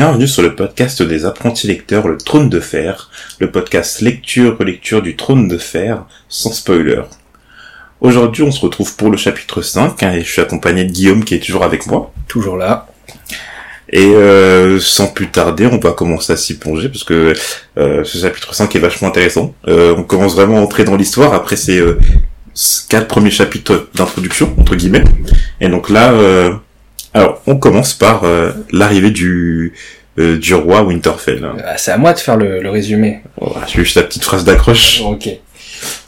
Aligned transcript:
Bienvenue 0.00 0.28
sur 0.28 0.42
le 0.42 0.56
podcast 0.56 1.02
des 1.02 1.26
apprentis 1.26 1.66
lecteurs 1.66 2.08
Le 2.08 2.16
Trône 2.16 2.48
de 2.48 2.58
Fer, 2.58 3.10
le 3.38 3.50
podcast 3.50 4.00
lecture-relecture 4.00 5.02
du 5.02 5.14
Trône 5.14 5.46
de 5.46 5.58
Fer, 5.58 6.06
sans 6.26 6.52
spoiler. 6.52 7.02
Aujourd'hui, 8.00 8.42
on 8.42 8.50
se 8.50 8.62
retrouve 8.62 8.96
pour 8.96 9.10
le 9.10 9.18
chapitre 9.18 9.60
5, 9.60 10.02
hein, 10.02 10.12
et 10.14 10.22
je 10.22 10.32
suis 10.32 10.40
accompagné 10.40 10.84
de 10.84 10.90
Guillaume 10.90 11.22
qui 11.22 11.34
est 11.34 11.40
toujours 11.40 11.64
avec 11.64 11.86
moi. 11.86 12.14
Toujours 12.28 12.56
là. 12.56 12.88
Et 13.90 14.06
euh, 14.06 14.80
sans 14.80 15.08
plus 15.08 15.28
tarder, 15.28 15.66
on 15.66 15.78
va 15.78 15.92
commencer 15.92 16.32
à 16.32 16.38
s'y 16.38 16.56
plonger, 16.56 16.88
parce 16.88 17.04
que 17.04 17.34
euh, 17.76 18.02
ce 18.02 18.16
chapitre 18.16 18.54
5 18.54 18.74
est 18.74 18.78
vachement 18.78 19.08
intéressant. 19.08 19.54
Euh, 19.68 19.94
on 19.98 20.04
commence 20.04 20.34
vraiment 20.34 20.56
à 20.56 20.60
entrer 20.62 20.84
dans 20.84 20.96
l'histoire 20.96 21.34
après 21.34 21.56
ces 21.56 21.78
quatre 22.88 23.06
premiers 23.06 23.30
chapitres 23.30 23.90
d'introduction, 23.94 24.54
entre 24.58 24.76
guillemets. 24.76 25.04
Et 25.60 25.68
donc 25.68 25.90
là... 25.90 26.58
Euh, 27.16 27.18
alors, 27.20 27.42
on 27.46 27.56
commence 27.56 27.92
par 27.94 28.24
euh, 28.24 28.52
l'arrivée 28.72 29.10
du 29.10 29.72
euh, 30.18 30.38
du 30.38 30.54
roi 30.54 30.82
Winterfell. 30.82 31.44
hein. 31.44 31.56
Ah, 31.64 31.76
c'est 31.76 31.92
à 31.92 31.96
moi 31.98 32.12
de 32.12 32.18
faire 32.18 32.36
le, 32.36 32.60
le 32.60 32.70
résumé. 32.70 33.20
Je 33.68 33.82
juste 33.82 33.96
la 33.96 34.02
petite 34.02 34.24
phrase 34.24 34.44
d'accroche. 34.44 35.02
Ok. 35.04 35.28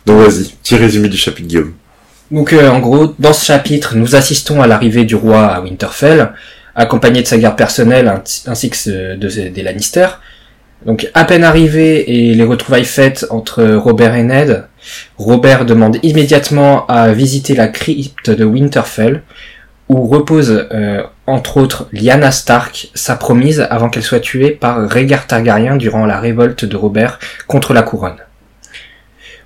Donc 0.07 0.19
vas-y, 0.21 0.49
petit 0.63 0.77
résumé 0.77 1.09
du 1.09 1.17
chapitre 1.17 1.49
Guillaume. 1.49 1.73
Donc 2.31 2.53
euh, 2.53 2.69
en 2.69 2.81
gros, 2.81 3.15
dans 3.19 3.33
ce 3.33 3.45
chapitre, 3.45 3.95
nous 3.97 4.17
assistons 4.17 4.61
à 4.63 4.67
l'arrivée 4.67 5.05
du 5.05 5.15
roi 5.15 5.47
à 5.47 5.61
Winterfell, 5.61 6.33
accompagné 6.75 7.23
de 7.23 7.27
sa 7.27 7.39
garde 7.39 7.57
personnelle 7.57 8.13
ainsi 8.47 8.71
que 8.71 8.77
ce- 8.77 9.17
de, 9.17 9.49
des 9.49 9.63
Lannister. 9.63 10.07
Donc 10.85 11.09
à 11.15 11.25
peine 11.25 11.45
arrivé 11.45 12.11
et 12.29 12.35
les 12.35 12.45
retrouvailles 12.45 12.85
faites 12.85 13.25
entre 13.31 13.63
Robert 13.65 14.15
et 14.17 14.25
Ned, 14.25 14.65
Robert 15.17 15.65
demande 15.65 15.99
immédiatement 16.03 16.87
à 16.89 17.13
visiter 17.13 17.55
la 17.55 17.69
crypte 17.69 18.31
de 18.31 18.45
Winterfell, 18.45 19.23
où 19.93 20.07
repose 20.07 20.67
euh, 20.73 21.03
entre 21.27 21.59
autres 21.59 21.87
Lyanna 21.93 22.31
Stark, 22.31 22.91
sa 22.95 23.17
promise 23.17 23.67
avant 23.71 23.91
qu'elle 23.91 24.03
soit 24.03 24.21
tuée 24.21 24.51
par 24.51 24.89
Rhaegar 24.89 25.27
Targaryen 25.27 25.77
durant 25.77 26.07
la 26.07 26.19
révolte 26.19 26.65
de 26.65 26.77
Robert 26.77 27.19
contre 27.47 27.75
la 27.75 27.83
couronne. 27.83 28.17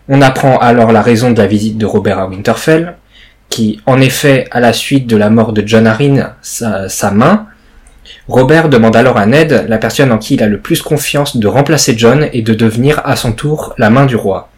On 0.08 0.22
apprend 0.22 0.58
alors 0.58 0.92
la 0.92 1.02
raison 1.02 1.32
de 1.32 1.38
la 1.38 1.48
visite 1.48 1.78
de 1.78 1.86
Robert 1.86 2.20
à 2.20 2.28
Winterfell, 2.28 2.94
qui, 3.48 3.80
en 3.86 4.00
effet, 4.00 4.46
à 4.52 4.60
la 4.60 4.72
suite 4.72 5.08
de 5.08 5.16
la 5.16 5.30
mort 5.30 5.52
de 5.52 5.66
John 5.66 5.86
Arryn, 5.86 6.34
sa, 6.42 7.10
main, 7.10 7.46
Robert 8.28 8.68
demande 8.68 8.94
alors 8.94 9.16
à 9.16 9.26
Ned, 9.26 9.66
la 9.68 9.78
personne 9.78 10.12
en 10.12 10.18
qui 10.18 10.34
il 10.34 10.42
a 10.44 10.46
le 10.46 10.60
plus 10.60 10.80
confiance, 10.80 11.36
de 11.36 11.46
remplacer 11.48 11.94
John 11.96 12.28
et 12.32 12.42
de 12.42 12.54
devenir 12.54 13.02
à 13.04 13.16
son 13.16 13.32
tour 13.32 13.74
la 13.78 13.90
main 13.90 14.06
du 14.06 14.14
roi. 14.14 14.48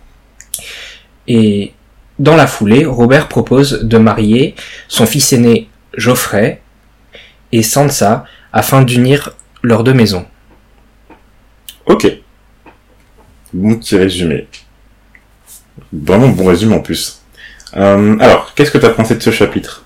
Et 1.27 1.73
dans 2.19 2.37
la 2.37 2.47
foulée, 2.47 2.85
Robert 2.85 3.29
propose 3.29 3.85
de 3.85 3.97
marier 3.97 4.55
son 4.89 5.07
fils 5.07 5.33
aîné 5.33 5.68
Geoffrey 5.97 6.61
et 7.53 7.63
Sansa 7.63 8.25
afin 8.53 8.83
d'unir 8.83 9.35
leurs 9.63 9.85
deux 9.85 9.95
maisons. 9.95 10.27
Ok. 11.87 12.07
Bon 13.53 13.77
petit 13.77 13.97
résumé. 13.97 14.47
Vraiment 15.93 16.29
bon 16.29 16.47
résumé 16.47 16.75
en 16.75 16.81
plus. 16.81 17.23
Euh, 17.77 18.17
alors, 18.21 18.55
qu'est-ce 18.55 18.71
que 18.71 18.79
t'as 18.79 18.91
pensé 18.91 19.15
de 19.15 19.23
ce 19.23 19.31
chapitre? 19.31 19.85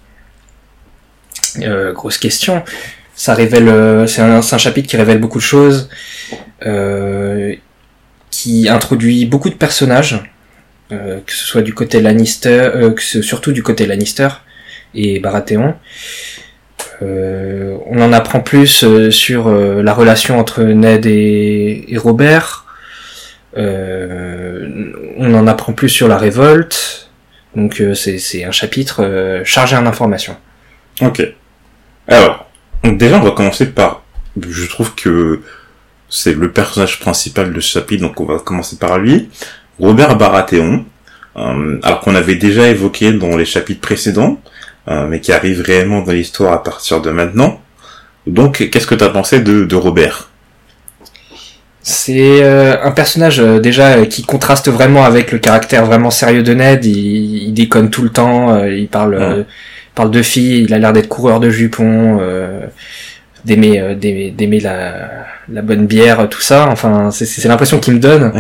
Euh, 1.61 1.92
grosse 1.92 2.19
question. 2.19 2.64
Ça 3.14 3.34
révèle, 3.34 3.69
euh, 3.69 4.06
c'est 4.06 4.22
un, 4.22 4.41
chapitre 4.59 4.89
qui 4.89 4.97
révèle 4.97 5.20
beaucoup 5.20 5.39
de 5.39 5.42
choses, 5.44 5.91
euh, 6.64 7.55
qui 8.31 8.69
introduit 8.69 9.27
beaucoup 9.27 9.50
de 9.50 9.55
personnages, 9.55 10.20
que 10.91 11.33
ce 11.33 11.47
soit 11.47 11.62
du 11.62 11.72
côté 11.72 12.03
Lannister, 12.03 12.70
que 12.94 13.03
ce- 13.03 13.22
surtout 13.22 13.53
du 13.53 13.62
côté 13.62 13.87
Lannister 13.87 14.28
et 14.94 15.20
Baratheon. 15.20 15.74
Euh, 17.02 17.76
on 17.86 18.00
en 18.00 18.12
apprend 18.12 18.41
plus 18.41 18.84
euh, 18.84 19.10
sur 19.10 19.48
euh, 19.48 19.82
la 19.82 19.92
relation 19.92 20.38
entre 20.38 20.62
Ned 20.62 21.06
et, 21.06 21.97
Robert. 21.97 22.66
On 23.56 25.34
en 25.34 25.47
apprend 25.47 25.72
plus 25.72 25.88
sur 25.88 26.08
la 26.08 26.16
révolte. 26.16 27.10
Donc 27.54 27.82
c'est 27.94 28.44
un 28.44 28.50
chapitre 28.50 29.42
chargé 29.44 29.76
en 29.76 29.84
informations. 29.84 30.36
Ok. 31.02 31.22
Alors, 32.08 32.48
déjà, 32.82 33.19
on 33.19 33.22
va 33.22 33.32
commencer 33.32 33.66
par... 33.66 34.04
Je 34.41 34.66
trouve 34.66 34.94
que 34.94 35.42
c'est 36.08 36.34
le 36.34 36.50
personnage 36.50 36.98
principal 36.98 37.52
de 37.52 37.60
ce 37.60 37.78
chapitre, 37.78 38.02
donc 38.02 38.19
on 38.20 38.25
va 38.25 38.38
commencer 38.38 38.76
par 38.76 38.98
lui. 38.98 39.28
Robert 39.78 40.16
Baratheon, 40.16 40.86
alors 41.34 42.00
qu'on 42.00 42.14
avait 42.14 42.36
déjà 42.36 42.69
évoqué 42.69 43.12
dans 43.12 43.36
les 43.36 43.44
chapitres 43.44 43.82
précédents, 43.82 44.41
euh, 44.88 45.06
mais 45.06 45.20
qui 45.20 45.32
arrive 45.32 45.62
réellement 45.62 46.03
dans 46.03 46.12
l'histoire 46.12 46.53
à 46.53 46.62
partir 46.62 47.00
de 47.00 47.10
maintenant. 47.10 47.60
Donc, 48.26 48.69
qu'est-ce 48.70 48.87
que 48.87 48.94
t'as 48.94 49.09
pensé 49.09 49.41
de, 49.41 49.65
de 49.65 49.76
Robert? 49.76 50.31
C'est 51.82 52.44
euh, 52.44 52.76
un 52.82 52.93
personnage 52.93 53.41
euh, 53.41 53.59
déjà 53.59 54.06
qui 54.06 54.22
contraste 54.22 54.69
vraiment 54.69 55.04
avec 55.04 55.32
le 55.32 55.38
caractère 55.38 55.84
vraiment 55.84 56.10
sérieux 56.10 56.43
de 56.43 56.54
Ned. 56.54 56.84
Il, 56.84 57.48
il 57.48 57.53
déconne 57.53 57.91
tout 57.91 58.03
le 58.03 58.10
temps, 58.10 58.65
il 58.65 58.88
parle, 58.88 59.44
parle 59.94 60.10
de 60.10 60.22
filles, 60.22 60.62
il 60.62 60.75
a 60.75 60.78
l'air 60.78 60.93
d'être 60.93 61.09
coureur 61.09 61.41
de 61.41 61.50
jupons, 61.50 62.20
d'aimer, 63.44 63.97
d'aimer, 63.97 64.60
la, 64.60 65.09
la 65.49 65.62
bonne 65.62 65.87
bière, 65.87 66.28
tout 66.28 66.41
ça. 66.41 66.69
Enfin, 66.69 67.10
c'est, 67.10 67.26
c'est 67.26 67.49
l'impression 67.49 67.81
qu'il 67.81 67.94
me 67.94 67.99
donne. 67.99 68.32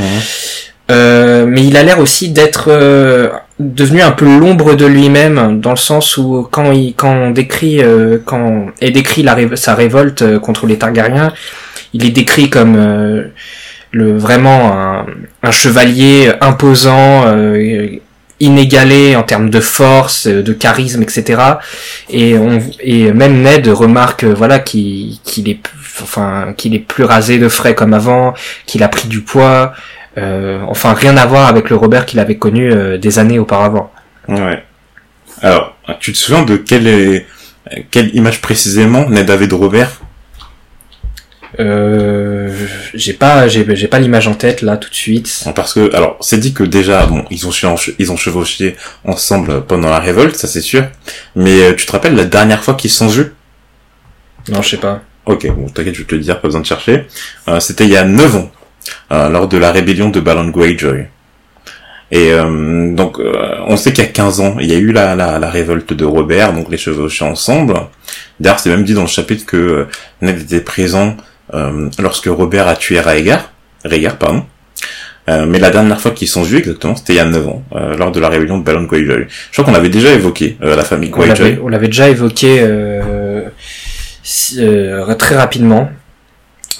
Euh, 0.90 1.46
mais 1.46 1.64
il 1.64 1.76
a 1.76 1.82
l'air 1.82 2.00
aussi 2.00 2.30
d'être 2.30 2.66
euh, 2.68 3.28
devenu 3.62 4.02
un 4.02 4.10
peu 4.10 4.24
l'ombre 4.24 4.74
de 4.74 4.86
lui-même 4.86 5.60
dans 5.60 5.70
le 5.70 5.76
sens 5.76 6.16
où 6.16 6.46
quand 6.50 6.72
il 6.72 6.94
quand 6.94 7.12
on 7.12 7.30
décrit 7.30 7.82
euh, 7.82 8.18
quand 8.24 8.66
est 8.80 8.90
décrit 8.90 9.22
la 9.22 9.36
sa 9.56 9.74
révolte 9.74 10.22
euh, 10.22 10.38
contre 10.38 10.66
les 10.66 10.78
Targaryens, 10.78 11.32
il 11.92 12.04
est 12.04 12.10
décrit 12.10 12.50
comme 12.50 12.76
euh, 12.76 13.24
le 13.92 14.16
vraiment 14.16 14.72
un, 14.72 15.06
un 15.42 15.50
chevalier 15.50 16.32
imposant, 16.40 17.26
inégalé 18.40 19.14
en 19.16 19.22
termes 19.22 19.50
de 19.50 19.60
force, 19.60 20.26
de 20.26 20.52
charisme, 20.54 21.02
etc. 21.02 21.40
Et 22.08 22.38
on 22.38 22.58
et 22.80 23.12
même 23.12 23.42
Ned 23.42 23.68
remarque 23.68 24.24
voilà 24.24 24.58
qu'il 24.58 25.18
qu'il 25.24 25.48
est 25.48 25.60
enfin 26.02 26.54
qu'il 26.56 26.74
est 26.74 26.78
plus 26.80 27.04
rasé 27.04 27.38
de 27.38 27.48
frais 27.48 27.74
comme 27.74 27.92
avant, 27.92 28.32
qu'il 28.66 28.82
a 28.82 28.88
pris 28.88 29.08
du 29.08 29.20
poids. 29.20 29.74
Euh, 30.18 30.60
enfin, 30.68 30.92
rien 30.92 31.16
à 31.16 31.26
voir 31.26 31.48
avec 31.48 31.70
le 31.70 31.76
Robert 31.76 32.06
qu'il 32.06 32.20
avait 32.20 32.36
connu 32.36 32.70
euh, 32.70 32.98
des 32.98 33.18
années 33.18 33.38
auparavant. 33.38 33.90
Ouais. 34.28 34.62
Alors, 35.40 35.74
tu 36.00 36.12
te 36.12 36.18
souviens 36.18 36.42
de 36.42 36.56
quelle, 36.56 37.24
quelle 37.90 38.14
image 38.14 38.40
précisément 38.40 39.08
Ned 39.08 39.30
avait 39.30 39.46
de 39.46 39.54
Robert? 39.54 40.00
Euh, 41.60 42.50
j'ai 42.94 43.12
pas, 43.12 43.46
j'ai, 43.46 43.66
j'ai 43.76 43.88
pas 43.88 43.98
l'image 43.98 44.26
en 44.26 44.34
tête 44.34 44.62
là 44.62 44.76
tout 44.76 44.88
de 44.88 44.94
suite. 44.94 45.44
Parce 45.54 45.74
que, 45.74 45.94
alors, 45.94 46.16
c'est 46.20 46.38
dit 46.38 46.54
que 46.54 46.62
déjà, 46.62 47.06
bon, 47.06 47.24
ils 47.30 47.46
ont, 47.46 47.50
ils 47.98 48.12
ont 48.12 48.16
chevauché 48.16 48.76
ensemble 49.04 49.64
pendant 49.66 49.90
la 49.90 49.98
révolte, 49.98 50.36
ça 50.36 50.48
c'est 50.48 50.60
sûr. 50.62 50.84
Mais 51.36 51.62
euh, 51.62 51.74
tu 51.74 51.84
te 51.86 51.92
rappelles 51.92 52.14
la 52.14 52.24
dernière 52.24 52.62
fois 52.62 52.74
qu'ils 52.74 52.90
se 52.90 52.98
sont 52.98 53.08
vus? 53.08 53.32
Non, 54.48 54.62
je 54.62 54.70
sais 54.70 54.76
pas. 54.78 55.02
Ok, 55.26 55.46
bon, 55.52 55.68
t'inquiète, 55.68 55.94
je 55.94 56.00
vais 56.00 56.06
te 56.06 56.14
le 56.14 56.20
dire, 56.20 56.40
pas 56.40 56.48
besoin 56.48 56.60
de 56.60 56.66
chercher. 56.66 57.06
Euh, 57.48 57.60
C'était 57.60 57.84
il 57.84 57.90
y 57.90 57.96
a 57.96 58.04
9 58.04 58.36
ans, 58.36 58.50
euh, 58.50 58.51
lors 59.10 59.48
de 59.48 59.58
la 59.58 59.72
rébellion 59.72 60.08
de 60.10 60.20
Balon 60.20 60.48
Greyjoy. 60.48 61.06
Et 62.10 62.30
euh, 62.32 62.94
donc, 62.94 63.18
euh, 63.18 63.32
on 63.68 63.76
sait 63.78 63.92
qu'il 63.92 64.04
y 64.04 64.06
a 64.06 64.10
15 64.10 64.40
ans, 64.40 64.56
il 64.60 64.66
y 64.70 64.74
a 64.74 64.78
eu 64.78 64.92
la, 64.92 65.14
la, 65.14 65.38
la 65.38 65.48
révolte 65.48 65.94
de 65.94 66.04
Robert, 66.04 66.52
donc 66.52 66.70
les 66.70 66.76
chevauchés 66.76 67.24
ensemble. 67.24 67.74
D'ailleurs, 68.38 68.60
c'est 68.60 68.68
même 68.68 68.84
dit 68.84 68.92
dans 68.92 69.00
le 69.02 69.06
chapitre 69.06 69.46
que 69.46 69.56
euh, 69.56 69.84
Ned 70.20 70.38
était 70.42 70.60
présent 70.60 71.16
euh, 71.54 71.88
lorsque 71.98 72.26
Robert 72.26 72.68
a 72.68 72.76
tué 72.76 73.00
Rhaegar. 73.00 73.50
Rhaegar, 73.84 74.16
pardon. 74.18 74.44
Euh, 75.30 75.46
mais 75.46 75.58
la 75.58 75.70
dernière 75.70 76.00
fois 76.00 76.10
qu'ils 76.10 76.28
sont 76.28 76.42
vus, 76.42 76.58
exactement, 76.58 76.96
c'était 76.96 77.14
il 77.14 77.16
y 77.16 77.20
a 77.20 77.24
9 77.24 77.48
ans, 77.48 77.62
euh, 77.76 77.96
lors 77.96 78.10
de 78.12 78.20
la 78.20 78.28
rébellion 78.28 78.58
de 78.58 78.64
Balon 78.64 78.82
Greyjoy. 78.82 79.26
Je 79.50 79.52
crois 79.52 79.64
qu'on 79.64 79.78
avait 79.78 79.88
déjà 79.88 80.12
évoqué 80.12 80.58
euh, 80.62 80.76
la 80.76 80.82
famille 80.84 81.08
Greyjoy. 81.10 81.60
on 81.62 81.68
l'avait 81.68 81.86
déjà 81.86 82.08
évoqué 82.10 82.58
euh, 82.60 83.42
si- 84.22 84.56
euh, 84.62 85.14
très 85.14 85.36
rapidement. 85.36 85.88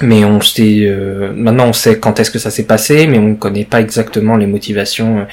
Mais 0.01 0.25
on 0.25 0.41
sait, 0.41 0.85
euh, 0.87 1.33
maintenant 1.35 1.67
on 1.69 1.73
sait 1.73 1.99
quand 1.99 2.19
est-ce 2.21 2.31
que 2.31 2.39
ça 2.39 2.51
s'est 2.51 2.65
passé, 2.65 3.07
mais 3.07 3.19
on 3.19 3.35
connaît 3.35 3.65
pas 3.65 3.81
exactement 3.81 4.37
les 4.37 4.47
motivations 4.47 5.19
euh, 5.19 5.25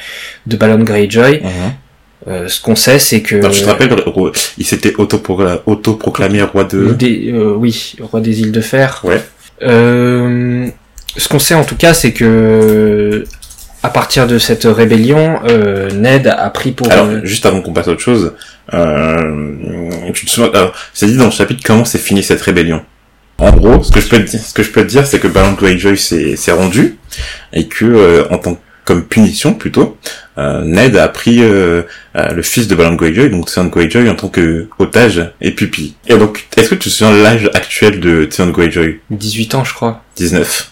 de 0.48 0.58
Balon 0.58 0.84
Greyjoy. 0.84 1.42
Mhm. 1.42 1.50
Euh, 2.28 2.48
ce 2.50 2.60
qu'on 2.62 2.76
sait, 2.76 3.00
c'est 3.00 3.22
que 3.22 3.38
Alors, 3.38 3.54
je 3.54 3.64
te 3.64 3.70
rappelle, 3.70 3.96
il 4.58 4.66
s'était 4.66 4.92
autoprocla- 4.92 5.62
autoproclamé 5.66 6.42
roi 6.42 6.66
de... 6.66 6.92
Des- 6.92 7.32
euh, 7.32 7.54
oui, 7.56 7.96
roi 8.02 8.20
des 8.20 8.42
îles 8.42 8.52
de 8.52 8.60
fer. 8.60 9.02
Ouais. 9.06 9.22
Euh, 9.62 10.68
ce 11.16 11.28
qu'on 11.30 11.40
sait 11.40 11.56
en 11.56 11.64
tout 11.64 11.78
cas, 11.78 11.94
c'est 11.94 12.12
que 12.12 13.24
à 13.82 13.90
partir 13.90 14.28
de 14.28 14.38
cette 14.38 14.66
rébellion, 14.66 15.40
euh, 15.48 15.90
Ned 15.92 16.28
a 16.28 16.50
pris 16.50 16.72
pour 16.74 16.92
Alors, 16.92 17.08
juste 17.24 17.46
avant 17.46 17.62
qu'on 17.62 17.72
passe 17.72 17.88
à 17.88 17.92
autre 17.92 18.02
chose, 18.02 18.34
euh, 18.74 19.48
tu 20.14 20.26
te 20.26 20.30
souviens, 20.32 20.52
alors, 20.54 20.74
c'est 20.94 21.06
dit 21.06 21.16
dans 21.16 21.26
le 21.26 21.32
chapitre 21.32 21.62
comment 21.66 21.86
s'est 21.86 21.98
finie 21.98 22.22
cette 22.22 22.42
rébellion? 22.42 22.82
En 23.40 23.52
gros, 23.52 23.84
ce 23.84 23.92
que 23.92 24.02
je 24.02 24.10
peux 24.10 24.18
te 24.18 24.30
dire, 24.30 24.40
ce 24.40 24.54
que 24.54 24.64
je 24.64 24.72
peux 24.72 24.82
te 24.82 24.88
dire, 24.88 25.08
c'est 25.08 25.20
que 25.20 25.28
Balon 25.28 25.54
Greyjoy 25.54 25.98
s'est 25.98 26.36
s'est 26.36 26.52
rendu 26.52 26.98
et 27.54 27.68
que 27.68 27.86
euh, 27.86 28.28
en 28.32 28.38
tant 28.38 28.58
comme 28.86 29.04
punition 29.06 29.54
plutôt, 29.54 29.98
euh, 30.40 30.64
Ned 30.64 30.98
a 30.98 31.08
pris 31.10 31.44
euh, 31.44 31.84
euh, 32.16 32.34
le 32.34 32.42
fils 32.42 32.68
de 32.68 32.74
Balon 32.76 32.96
Greyjoy, 32.96 33.30
donc 33.30 33.46
Theon 33.52 33.66
Greyjoy 33.68 34.10
en 34.10 34.16
tant 34.16 34.30
que 34.30 34.68
otage 34.80 35.32
et 35.42 35.52
pupille. 35.52 35.94
Et 36.08 36.18
donc, 36.18 36.48
est-ce 36.58 36.70
que 36.70 36.76
tu 36.76 36.90
te 36.90 36.94
souviens 36.96 37.16
de 37.16 37.22
l'âge 37.22 37.50
actuel 37.54 38.00
de 38.00 38.26
Theon 38.26 38.50
Greyjoy 38.50 39.00
18 39.12 39.54
ans, 39.56 39.64
je 39.64 39.74
crois. 39.76 40.04
19. 40.16 40.72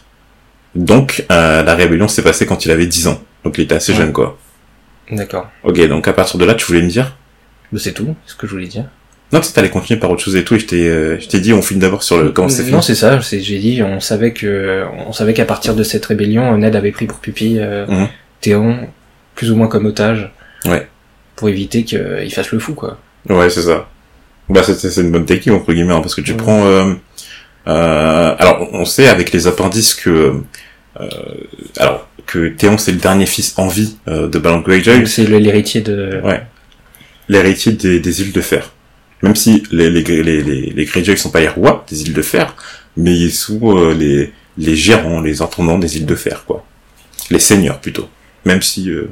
Donc, 0.74 1.25
euh, 1.31 1.62
la 1.64 1.75
rébellion 1.75 2.08
s'est 2.08 2.24
passée 2.24 2.48
quand 2.48 2.66
il 2.66 2.72
avait 2.72 2.88
10 2.88 3.08
ans. 3.08 3.22
Donc, 3.44 3.60
il 3.60 3.66
était 3.66 3.75
assez 3.75 3.92
Ouais. 3.92 4.00
jeune, 4.00 4.12
quoi. 4.14 4.38
D'accord. 5.12 5.48
Ok, 5.64 5.80
donc 5.88 6.08
à 6.08 6.14
partir 6.14 6.40
de 6.40 6.46
là, 6.46 6.56
tu 6.56 6.66
voulais 6.66 6.81
me 6.81 6.90
dire? 6.90 7.16
Mais 7.72 7.80
C'est 7.80 7.94
tout, 7.94 8.16
ce 8.25 8.34
que 8.36 8.48
je 8.48 8.52
voulais 8.54 8.68
dire. 8.68 8.86
Non, 9.33 9.41
tu 9.41 9.51
t'allais 9.51 9.69
continuer 9.69 10.00
par 10.00 10.09
autre 10.09 10.24
chose 10.24 10.35
et 10.38 10.44
tout, 10.45 10.56
et 10.56 10.59
je 10.59 10.65
t'ai, 10.65 10.88
euh, 10.88 11.19
je 11.19 11.27
t'ai 11.27 11.39
dit, 11.41 11.51
on 11.51 11.62
finit 11.62 11.81
d'abord 11.81 12.01
sur 12.03 12.18
le 12.18 12.31
comment 12.31 12.47
c'est 12.47 12.62
fini. 12.63 12.71
Non, 12.75 12.81
c'est 12.81 12.95
ça. 12.95 13.21
C'est, 13.21 13.41
j'ai 13.41 13.59
dit, 13.59 13.81
on 13.83 14.00
savait 14.00 14.31
que, 14.31 14.85
on 15.06 15.12
savait 15.12 15.33
qu'à 15.33 15.44
partir 15.45 15.75
de 15.75 15.83
cette 15.83 16.06
rébellion, 16.06 16.57
Ned 16.57 16.75
avait 16.75 16.91
pris 16.94 17.07
pour 17.07 17.19
pupille 17.19 17.59
euh, 17.59 17.85
Mhm. 17.88 18.07
Théon, 18.39 18.88
plus 19.35 19.51
ou 19.51 19.56
moins 19.56 19.68
comme 19.68 19.85
otage. 19.85 20.31
Ouais. 20.65 20.88
Pour 21.35 21.50
éviter 21.50 21.83
qu'il 21.83 22.31
fasse 22.31 22.51
le 22.51 22.59
fou, 22.59 22.74
quoi. 22.74 22.97
Ouais, 23.29 23.50
c'est 23.50 23.63
ça. 23.63 23.88
Bah, 24.50 24.62
c'est, 24.63 24.75
c'est 24.79 25.01
une 25.01 25.12
bonne 25.12 25.25
technique, 25.25 25.53
entre 25.56 25.73
guillemets, 25.73 25.94
hein, 25.94 26.01
parce 26.01 26.15
que 26.15 26.21
tu 26.21 26.33
prends... 26.35 26.65
Euh, 26.65 26.94
euh, 27.68 28.35
alors, 28.39 28.69
on 28.71 28.85
sait 28.85 29.07
avec 29.09 29.31
les 29.33 29.45
appendices 29.47 29.94
que... 29.94 30.35
Euh, 31.01 31.07
alors, 31.77 32.07
que 32.25 32.47
Théon, 32.47 32.77
c'est 32.77 32.91
le 32.94 32.97
dernier 32.97 33.25
fils 33.25 33.53
en 33.57 33.68
vie 33.68 33.97
euh, 34.07 34.27
de 34.30 34.39
Balon 34.39 34.59
Greyjoy, 34.62 35.06
c'est 35.06 35.25
l'héritier 35.25 35.81
de. 35.81 36.19
Ouais. 36.23 36.41
l'héritier 37.30 37.73
des, 37.73 38.00
des 38.00 38.21
îles 38.21 38.31
de 38.31 38.41
fer. 38.41 38.71
Même 39.24 39.36
si 39.36 39.64
les, 39.72 39.90
les, 39.90 40.04
les, 40.04 40.24
les, 40.44 40.62
les 40.75 40.86
Greyjoy 40.86 41.18
sont 41.18 41.31
pas 41.31 41.40
les 41.40 41.48
rois 41.48 41.86
des 41.90 42.04
îles 42.04 42.14
de 42.14 42.22
fer, 42.22 42.56
mais 42.96 43.16
ils 43.16 43.31
sont 43.34 43.60
euh, 43.78 43.94
les, 43.94 44.31
les 44.58 44.75
gérants, 44.75 45.22
les 45.22 45.42
intendants 45.42 45.80
des 45.80 45.98
îles 45.98 46.06
de 46.06 46.16
fer, 46.16 46.44
quoi. 46.46 46.64
Les 47.31 47.40
seigneurs, 47.40 47.80
plutôt. 47.80 48.08
Même 48.46 48.62
si... 48.62 48.90
Euh, 48.92 49.10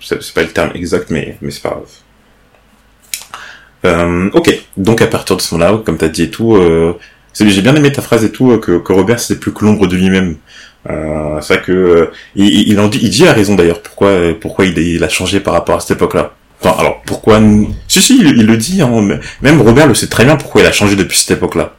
c'est 0.00 0.32
pas 0.34 0.42
le 0.42 0.48
terme 0.50 0.70
exact, 0.74 1.10
mais, 1.10 1.36
mais 1.40 1.50
c'est 1.50 1.62
pas 1.62 1.70
grave. 1.70 1.88
Euh, 3.84 4.30
ok, 4.32 4.50
donc 4.76 5.02
à 5.02 5.06
partir 5.06 5.36
de 5.36 5.42
ce 5.42 5.54
moment-là, 5.54 5.82
comme 5.84 5.98
t'as 5.98 6.08
dit 6.08 6.22
et 6.22 6.30
tout, 6.30 6.56
euh, 6.56 6.94
j'ai 7.38 7.60
bien 7.60 7.74
aimé 7.74 7.92
ta 7.92 8.00
phrase 8.00 8.24
et 8.24 8.32
tout, 8.32 8.52
euh, 8.52 8.58
que, 8.58 8.78
que 8.78 8.92
Robert 8.92 9.20
c'est 9.20 9.38
plus 9.38 9.52
que 9.52 9.64
l'ombre 9.64 9.86
de 9.86 9.96
lui-même. 9.96 10.36
Euh, 10.88 11.40
c'est 11.42 11.54
vrai 11.54 11.62
que 11.64 11.72
euh, 11.72 12.06
il, 12.36 12.68
il- 12.68 12.88
dit, 12.90 12.98
il 13.02 13.10
dit 13.10 13.26
à 13.26 13.32
raison 13.32 13.54
d'ailleurs 13.56 13.82
pourquoi 13.82 14.10
pourquoi 14.40 14.64
il 14.66 15.02
a 15.04 15.08
changé 15.08 15.40
par 15.40 15.54
rapport 15.54 15.76
à 15.76 15.80
cette 15.80 15.96
époque-là. 15.96 16.34
Alors 16.70 17.02
pourquoi 17.02 17.40
Si 17.88 18.00
si, 18.00 18.18
il, 18.18 18.26
il 18.38 18.46
le 18.46 18.56
dit. 18.56 18.82
Hein, 18.82 19.18
même 19.42 19.60
Robert 19.60 19.86
le 19.86 19.94
sait 19.94 20.08
très 20.08 20.24
bien 20.24 20.36
pourquoi 20.36 20.62
il 20.62 20.66
a 20.66 20.72
changé 20.72 20.96
depuis 20.96 21.18
cette 21.18 21.32
époque-là. 21.38 21.74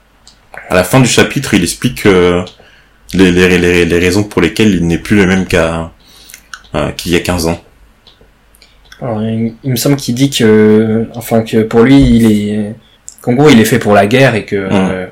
À 0.70 0.76
la 0.76 0.84
fin 0.84 1.00
du 1.00 1.08
chapitre, 1.08 1.54
il 1.54 1.64
explique 1.64 2.06
euh, 2.06 2.44
les, 3.14 3.32
les, 3.32 3.58
les, 3.58 3.86
les 3.86 4.00
raisons 4.00 4.24
pour 4.24 4.42
lesquelles 4.42 4.74
il 4.74 4.88
n'est 4.88 4.98
plus 4.98 5.16
le 5.18 5.26
même 5.26 5.46
qu'à 5.46 5.92
euh, 6.74 6.92
qu'il 6.92 7.12
y 7.12 7.16
a 7.16 7.20
15 7.20 7.48
ans. 7.48 7.62
Alors, 9.02 9.22
il, 9.22 9.54
il 9.64 9.72
me 9.72 9.76
semble 9.76 9.96
qu'il 9.98 10.16
dit 10.16 10.30
que, 10.30 11.08
enfin, 11.16 11.42
que 11.44 11.64
pour 11.64 11.81
lui, 11.81 12.00
il 12.02 12.26
est, 12.31 12.76
qu'en 13.22 13.34
gros, 13.34 13.50
il 13.50 13.60
est 13.60 13.66
fait 13.66 13.80
pour 13.80 13.94
la 13.94 14.08
guerre 14.08 14.36
et 14.36 14.46
que 14.46 14.56
euh, 14.56 15.06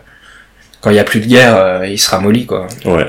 quand 0.82 0.90
il 0.90 0.96
y 0.96 1.00
a 1.00 1.04
plus 1.04 1.20
de 1.20 1.26
guerre, 1.28 1.86
il 1.86 2.00
sera 2.00 2.20
molli, 2.20 2.46
quoi. 2.46 2.68
Ouais, 2.86 3.08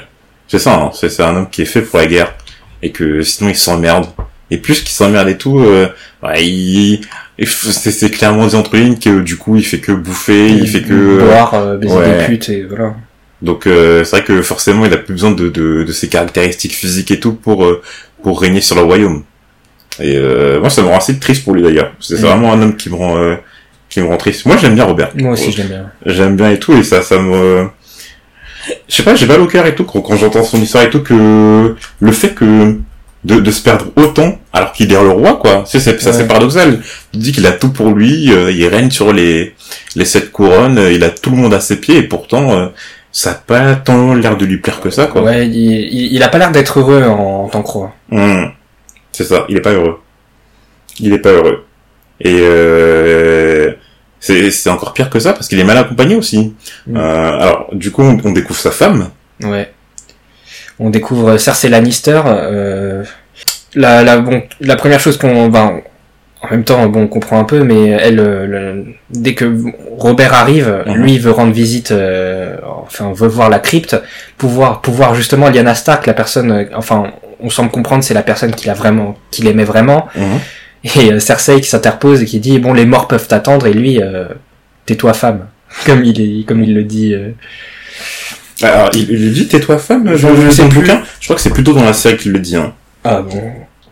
c'est 0.49 0.59
ça. 0.59 0.75
Hein, 0.75 0.91
c'est 0.93 1.09
c'est 1.09 1.23
un 1.23 1.35
homme 1.37 1.49
qui 1.51 1.63
est 1.63 1.67
fait 1.67 1.83
pour 1.83 1.99
la 1.99 2.07
guerre 2.07 2.35
et 2.83 2.91
que 2.91 3.23
sinon 3.23 3.51
il 3.51 3.57
s'emmerde. 3.57 4.07
Et 4.51 4.59
plus 4.59 4.81
qu'il 4.81 4.91
s'emmerde 4.91 5.29
et 5.29 5.39
tout, 5.39 5.59
euh, 5.59 5.89
ouais, 6.23 6.47
il, 6.47 7.01
il 7.39 7.49
c'est 7.49 8.11
clairement 8.11 8.47
dit 8.47 8.57
entre 8.57 8.77
lignes 8.77 8.99
que 8.99 9.21
du 9.21 9.37
coup 9.37 9.57
il 9.57 9.65
fait 9.65 9.81
que 9.81 9.91
bouffer, 9.91 10.49
il 10.49 10.69
fait 10.69 10.83
que 10.83 11.19
boire, 11.25 11.55
euh, 11.55 11.77
baiser 11.79 11.95
ouais. 11.97 12.19
des 12.19 12.27
putes 12.27 12.49
et 12.51 12.63
voilà. 12.63 12.95
donc 13.41 13.67
euh, 13.67 14.05
c'est 14.05 14.17
vrai 14.19 14.25
que 14.25 14.43
forcément 14.43 14.85
il 14.85 14.93
a 14.93 14.99
plus 14.99 15.15
besoin 15.15 15.31
de, 15.33 15.49
de, 15.49 15.85
de 15.85 15.93
ses 15.93 16.09
caractéristiques 16.09 16.75
physiques 16.75 17.11
et 17.11 17.19
tout 17.19 17.33
pour 17.33 17.65
euh, 17.65 17.83
pour 18.23 18.41
régner 18.41 18.61
sur 18.61 18.77
le 18.77 18.83
royaume. 18.83 19.25
Et 19.99 20.17
euh, 20.17 20.61
moi 20.61 20.71
ça 20.71 20.83
me 20.83 20.89
rend 20.89 20.99
assez 20.99 21.19
triste 21.19 21.45
pour 21.45 21.55
lui 21.55 21.63
d'ailleurs. 21.63 21.93
C'est 22.01 22.21
vraiment 22.21 22.53
un 22.53 22.61
homme 22.61 22.77
qui 22.77 22.91
me 22.91 22.97
rend 22.97 23.17
euh, 23.17 23.37
qui 23.89 24.01
me 24.01 24.07
rend 24.07 24.17
triste. 24.17 24.45
Moi 24.45 24.57
j'aime 24.59 24.75
bien 24.75 24.85
Robert. 24.85 25.11
Moi 25.15 25.33
aussi, 25.33 25.53
je 25.53 25.59
l'aime 25.59 25.69
bien. 25.69 25.91
J'aime 26.05 26.37
bien 26.37 26.51
et 26.51 26.59
tout, 26.59 26.75
et 26.75 26.83
ça, 26.83 27.01
ça 27.01 27.19
me... 27.19 27.69
Je 28.89 28.95
sais 28.95 29.03
pas, 29.03 29.15
j'ai 29.15 29.27
mal 29.27 29.41
au 29.41 29.47
cœur 29.47 29.67
et 29.67 29.75
tout, 29.75 29.85
quand, 29.85 30.01
quand 30.01 30.17
j'entends 30.17 30.43
son 30.43 30.61
histoire 30.61 30.85
et 30.85 30.91
tout, 30.91 31.03
que 31.03 31.77
le 32.01 32.13
fait 32.13 32.31
que 32.35 32.77
de, 33.25 33.41
de 33.41 33.51
se 33.51 33.63
perdre 33.63 33.87
autant, 33.97 34.39
alors 34.53 34.73
qu'il 34.73 34.93
est 34.93 35.01
le 35.01 35.09
roi, 35.11 35.37
quoi. 35.37 35.65
C'est, 35.67 35.81
c'est, 35.81 36.01
ça, 36.01 36.13
c'est 36.13 36.23
Ouais. 36.23 36.29
paradoxal. 36.29 36.81
Il 37.13 37.21
dit 37.21 37.33
qu'il 37.33 37.47
a 37.47 37.53
tout 37.53 37.73
pour 37.73 37.91
lui, 37.91 38.33
euh, 38.33 38.51
il 38.51 38.67
règne 38.67 38.91
sur 38.91 39.13
les, 39.13 39.55
les 39.97 40.05
sept 40.05 40.31
couronnes, 40.31 40.79
euh, 40.79 40.93
il 40.93 41.03
a 41.05 41.11
tout 41.11 41.31
le 41.31 41.37
monde 41.37 41.55
à 41.55 41.61
ses 41.61 41.77
pieds, 41.81 41.97
et 41.99 42.03
pourtant, 42.03 42.53
euh, 42.53 42.67
ça 43.13 43.31
a 43.31 43.35
pas 43.35 43.77
tant 43.77 44.15
l'air 44.15 44.37
de 44.37 44.45
lui 44.45 44.59
plaire 44.59 44.81
que 44.81 44.91
ça, 44.91 45.07
quoi. 45.07 45.23
Ouais, 45.23 45.47
il, 45.47 45.55
il, 45.57 46.13
il 46.15 46.23
a 46.23 46.29
pas 46.29 46.39
l'air 46.39 46.51
d'être 46.53 46.81
heureux 46.81 47.03
en, 47.05 47.45
en 47.45 47.49
tant 47.49 47.63
que 47.63 47.69
roi. 47.69 47.95
Hum. 48.13 48.51
C'est 49.13 49.25
ça, 49.25 49.47
il 49.49 49.57
est 49.57 49.61
pas 49.61 49.73
heureux. 49.73 50.01
Il 51.01 51.13
est 51.13 51.19
pas 51.19 51.31
heureux. 51.31 51.65
Et 52.21 52.37
euh, 52.41 53.73
c'est, 54.21 54.51
c'est 54.51 54.71
encore 54.71 54.93
pire 54.93 55.09
que 55.11 55.19
ça, 55.21 55.33
parce 55.33 55.49
qu'il 55.49 55.59
est 55.61 55.65
mal 55.65 55.79
accompagné 55.79 56.15
aussi. 56.17 56.55
Mm. 56.87 56.97
Euh, 56.97 57.39
alors, 57.41 57.69
du 57.73 57.91
coup, 57.91 58.03
on, 58.03 58.19
on 58.25 58.33
découvre 58.33 58.59
sa 58.59 58.71
femme, 58.71 59.11
Ouais. 59.43 59.73
On 60.79 60.91
découvre 60.91 61.37
Cersei 61.39 61.69
Lannister. 61.69 62.21
Euh, 62.27 63.05
la, 63.75 64.03
la, 64.03 64.19
bon, 64.19 64.43
la 64.61 64.77
première 64.77 65.01
chose 65.01 65.17
qu'on, 65.19 65.49
ben, 65.49 65.81
en 66.43 66.51
même 66.51 66.65
temps, 66.65 66.87
bon, 66.89 67.03
on 67.03 67.07
comprend 67.09 67.39
un 67.41 67.45
peu, 67.45 67.63
mais 67.65 67.89
elle, 67.89 68.21
euh, 68.21 68.47
le- 68.47 68.87
dès 69.11 69.35
que 69.35 69.53
Robert 69.99 70.35
arrive, 70.35 70.83
Mhm. 70.87 70.95
lui 71.03 71.19
veut 71.19 71.31
rendre 71.31 71.53
visite, 71.53 71.91
euh, 71.91 72.57
enfin 72.83 73.13
veut 73.15 73.29
voir 73.29 73.49
la 73.51 73.59
crypte, 73.61 73.97
pouvoir, 74.37 74.81
pouvoir 74.83 75.15
justement 75.15 75.49
Lyanna 75.49 75.75
Stark, 75.75 76.07
la 76.07 76.13
personne, 76.15 76.53
euh, 76.53 76.65
enfin, 76.77 77.13
on 77.41 77.51
semble 77.51 77.71
comprendre 77.71 78.05
c'est 78.05 78.15
la 78.15 78.23
personne 78.23 78.55
qu'il 78.55 78.69
a 78.71 78.75
vraiment, 78.75 79.17
qu'il 79.31 79.47
aimait 79.49 79.65
vraiment, 79.65 80.07
et 80.85 81.13
euh, 81.13 81.19
Cersei 81.19 81.61
qui 81.61 81.69
s'interpose 81.69 82.23
et 82.23 82.27
qui 82.27 82.41
dit 82.41 82.59
bon 82.59 82.73
les 82.75 82.85
morts 82.87 83.09
peuvent 83.09 83.27
attendre 83.31 83.67
et 83.67 83.73
lui, 83.73 84.01
euh, 84.03 84.27
tais-toi 84.87 85.15
femme, 85.15 85.47
comme 85.87 86.05
il 86.05 86.21
est, 86.21 86.45
comme 86.45 86.63
il 86.63 86.75
le 86.75 86.85
dit. 86.85 87.15
Alors, 88.65 88.91
il, 88.95 89.11
il 89.11 89.23
lui 89.25 89.31
dit 89.31 89.49
tais-toi 89.49 89.79
femme, 89.79 90.11
Je- 90.17 90.29
je 90.45 90.51
sais 90.51 90.69
plus. 90.69 90.81
bouquin. 90.81 91.03
Je 91.21 91.27
crois 91.27 91.37
que 91.37 91.43
c'est 91.43 91.51
plutôt 91.51 91.73
dans 91.73 91.85
la 91.85 91.93
série 91.93 92.17
qu'il 92.17 92.33
le 92.33 92.39
dit. 92.41 92.57
Hein. 92.57 92.73
Ah 93.05 93.21
bon. 93.23 93.43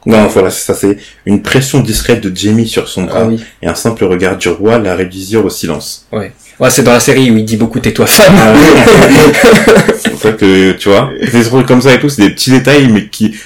Non, 0.04 0.26
voilà, 0.26 0.50
ça, 0.50 0.74
c'est 0.74 0.96
une 1.26 1.42
pression 1.42 1.78
discrète 1.80 2.20
de 2.20 2.36
Jamie 2.36 2.66
sur 2.66 2.88
son 2.88 3.04
bras 3.04 3.20
Ah 3.22 3.26
oui. 3.28 3.40
et 3.62 3.68
un 3.68 3.74
simple 3.76 4.04
regard 4.04 4.36
du 4.36 4.48
roi 4.48 4.78
la 4.78 4.96
réduisirent 4.96 5.44
au 5.44 5.50
silence. 5.50 6.08
Ouais, 6.12 6.32
c'est 6.70 6.82
dans 6.82 6.92
la 6.92 6.98
série 7.00 7.30
où 7.30 7.36
il 7.36 7.44
dit 7.44 7.56
beaucoup 7.56 7.78
tais-toi 7.78 8.06
femme. 8.06 8.34
c'est 9.96 10.10
pour 10.10 10.20
ça 10.20 10.32
que, 10.32 10.72
tu 10.72 10.88
vois, 10.88 11.10
des 11.32 11.42
trucs 11.44 11.66
comme 11.66 11.80
ça 11.80 11.94
et 11.94 12.00
tout, 12.00 12.08
c'est 12.08 12.22
des 12.22 12.30
petits 12.30 12.50
détails, 12.50 12.88
mais 12.88 13.06
qui... 13.06 13.36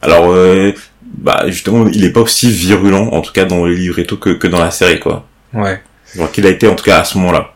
Alors, 0.00 0.32
euh, 0.32 0.72
bah, 1.18 1.44
justement, 1.46 1.86
il 1.92 2.04
est 2.04 2.10
pas 2.10 2.20
aussi 2.20 2.50
virulent, 2.50 3.08
en 3.12 3.20
tout 3.20 3.32
cas 3.32 3.44
dans 3.44 3.64
le 3.64 3.72
livre 3.72 3.98
et 4.00 4.04
tout, 4.04 4.16
que, 4.16 4.30
que 4.30 4.48
dans 4.48 4.58
la 4.60 4.70
série, 4.72 4.98
quoi. 5.00 5.26
ouais. 5.54 5.80
Donc 6.16 6.36
il 6.36 6.46
a 6.46 6.50
été 6.50 6.68
en 6.68 6.74
tout 6.74 6.84
cas 6.84 6.98
à 7.00 7.04
ce 7.04 7.16
moment-là. 7.18 7.51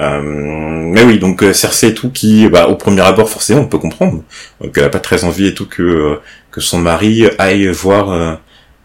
Euh, 0.00 0.20
mais 0.22 1.02
oui, 1.02 1.18
donc 1.18 1.42
euh, 1.42 1.52
Cersei 1.52 1.88
et 1.88 1.94
tout 1.94 2.10
qui, 2.10 2.48
bah, 2.48 2.68
au 2.68 2.74
premier 2.74 3.02
abord 3.02 3.28
forcément 3.28 3.60
on 3.60 3.66
peut 3.66 3.78
comprendre 3.78 4.22
euh, 4.64 4.68
qu'elle 4.68 4.84
a 4.84 4.88
pas 4.88 4.98
très 4.98 5.24
envie 5.24 5.48
et 5.48 5.54
tout 5.54 5.66
que 5.66 6.18
que 6.50 6.60
son 6.60 6.78
mari 6.78 7.24
aille 7.38 7.68
voir 7.68 8.38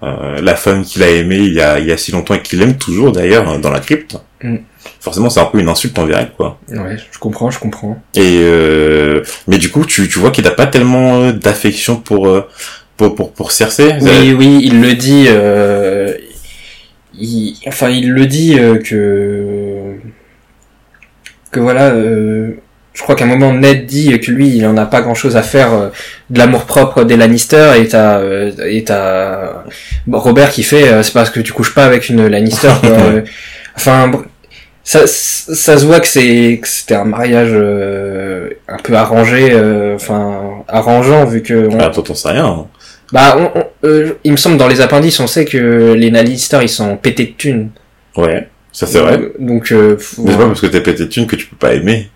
euh, 0.04 0.42
la 0.42 0.56
femme 0.56 0.84
qu'il 0.84 1.04
a 1.04 1.10
aimée 1.10 1.38
il 1.38 1.54
y 1.54 1.62
a 1.62 1.80
il 1.80 1.86
y 1.86 1.92
a 1.92 1.98
si 1.98 2.12
longtemps 2.12 2.34
et 2.34 2.42
qu'il 2.42 2.62
aime 2.62 2.78
toujours 2.78 3.12
d'ailleurs 3.12 3.58
dans 3.60 3.72
la 3.72 3.80
crypte. 3.80 4.18
Mm. 4.44 4.58
Forcément 5.00 5.30
c'est 5.30 5.40
un 5.40 5.46
peu 5.46 5.60
une 5.60 5.70
insulte 5.70 5.98
envers 5.98 6.20
elle 6.20 6.32
quoi. 6.32 6.60
Ouais, 6.70 6.98
je 7.12 7.18
comprends, 7.18 7.50
je 7.50 7.60
comprends. 7.60 8.02
Et 8.16 8.40
euh, 8.42 9.24
mais 9.48 9.58
du 9.58 9.72
coup 9.72 9.86
tu 9.86 10.10
tu 10.10 10.20
vois 10.20 10.32
qu'il 10.32 10.46
a 10.48 10.52
pas 10.52 10.68
tellement 10.68 11.32
d'affection 11.32 11.96
pour 11.96 12.28
pour 12.98 13.16
pour 13.16 13.32
pour 13.32 13.52
Cersei. 13.52 13.96
Oui, 14.02 14.34
oui, 14.38 14.60
il 14.64 14.82
le 14.82 14.94
dit. 14.96 15.26
Euh, 15.30 16.14
il, 17.18 17.56
enfin, 17.68 17.90
il 17.90 18.12
le 18.12 18.26
dit 18.26 18.56
que 18.84 19.65
que 21.56 21.60
voilà. 21.62 21.86
Euh, 21.90 22.52
je 22.94 23.02
crois 23.04 23.16
qu'à 23.16 23.26
un 23.26 23.28
moment 23.28 23.52
Ned 23.54 23.86
dit 23.86 24.18
que 24.20 24.32
lui, 24.32 24.48
il 24.56 24.66
en 24.66 24.78
a 24.78 24.86
pas 24.86 25.02
grand-chose 25.02 25.36
à 25.36 25.42
faire 25.44 25.74
euh, 25.74 25.90
de 26.30 26.40
l'amour 26.40 26.64
propre 26.66 27.04
des 27.04 27.18
Lannister 27.18 27.72
et 27.78 27.88
t'as 27.90 28.20
euh, 28.20 28.52
et 28.66 28.84
t'as 28.86 29.64
bon, 30.08 30.20
Robert 30.20 30.50
qui 30.50 30.64
fait 30.64 30.88
euh, 30.88 31.04
c'est 31.04 31.12
parce 31.14 31.30
que 31.30 31.42
tu 31.42 31.52
couches 31.52 31.74
pas 31.74 31.84
avec 31.86 32.08
une 32.10 32.26
Lannister. 32.28 32.70
quoi. 32.82 32.92
Enfin. 33.76 34.12
Ça, 34.88 35.08
ça 35.08 35.80
se 35.80 35.84
voit 35.84 36.00
que 36.00 36.06
c'est 36.06 36.60
que 36.62 36.68
c'était 36.68 36.94
un 36.94 37.06
mariage 37.06 37.50
euh, 37.54 38.50
un 38.68 38.78
peu 38.78 38.94
arrangé, 38.94 39.50
euh, 39.52 39.96
enfin 39.96 40.64
arrangeant 40.68 41.26
vu 41.26 41.42
que 41.42 41.68
on- 41.72 41.80
Ah, 41.80 41.90
t'entends 41.90 42.14
ça 42.14 42.30
rien. 42.34 42.46
hein. 42.46 42.68
bah, 43.12 43.36
on- 43.40 43.60
on- 43.62 43.66
euh, 43.84 44.12
il 44.24 44.32
me 44.32 44.38
semble 44.38 44.58
dans 44.58 44.68
les 44.68 44.82
appendices, 44.82 45.20
on 45.20 45.26
sait 45.26 45.46
que 45.46 45.94
les 45.98 46.12
Lannister 46.12 46.60
ils 46.62 46.70
sont 46.70 46.98
pétés 46.98 47.26
de 47.26 47.32
thunes. 47.32 47.70
Ouais, 48.16 48.48
ça 48.76 48.86
c'est 48.88 49.00
vrai. 49.00 49.32
Donc, 49.40 49.72
euh, 49.72 49.98
faut- 49.98 50.24
Mais 50.24 50.32
c'est 50.32 50.38
pas 50.38 50.48
parce 50.48 50.62
que 50.62 50.68
t'es 50.68 50.82
pété 50.82 51.04
de 51.06 51.10
thune 51.10 51.28
que 51.28 51.36
tu 51.36 51.46
peux 51.48 51.56
pas 51.56 51.74
aimer. 51.74 52.10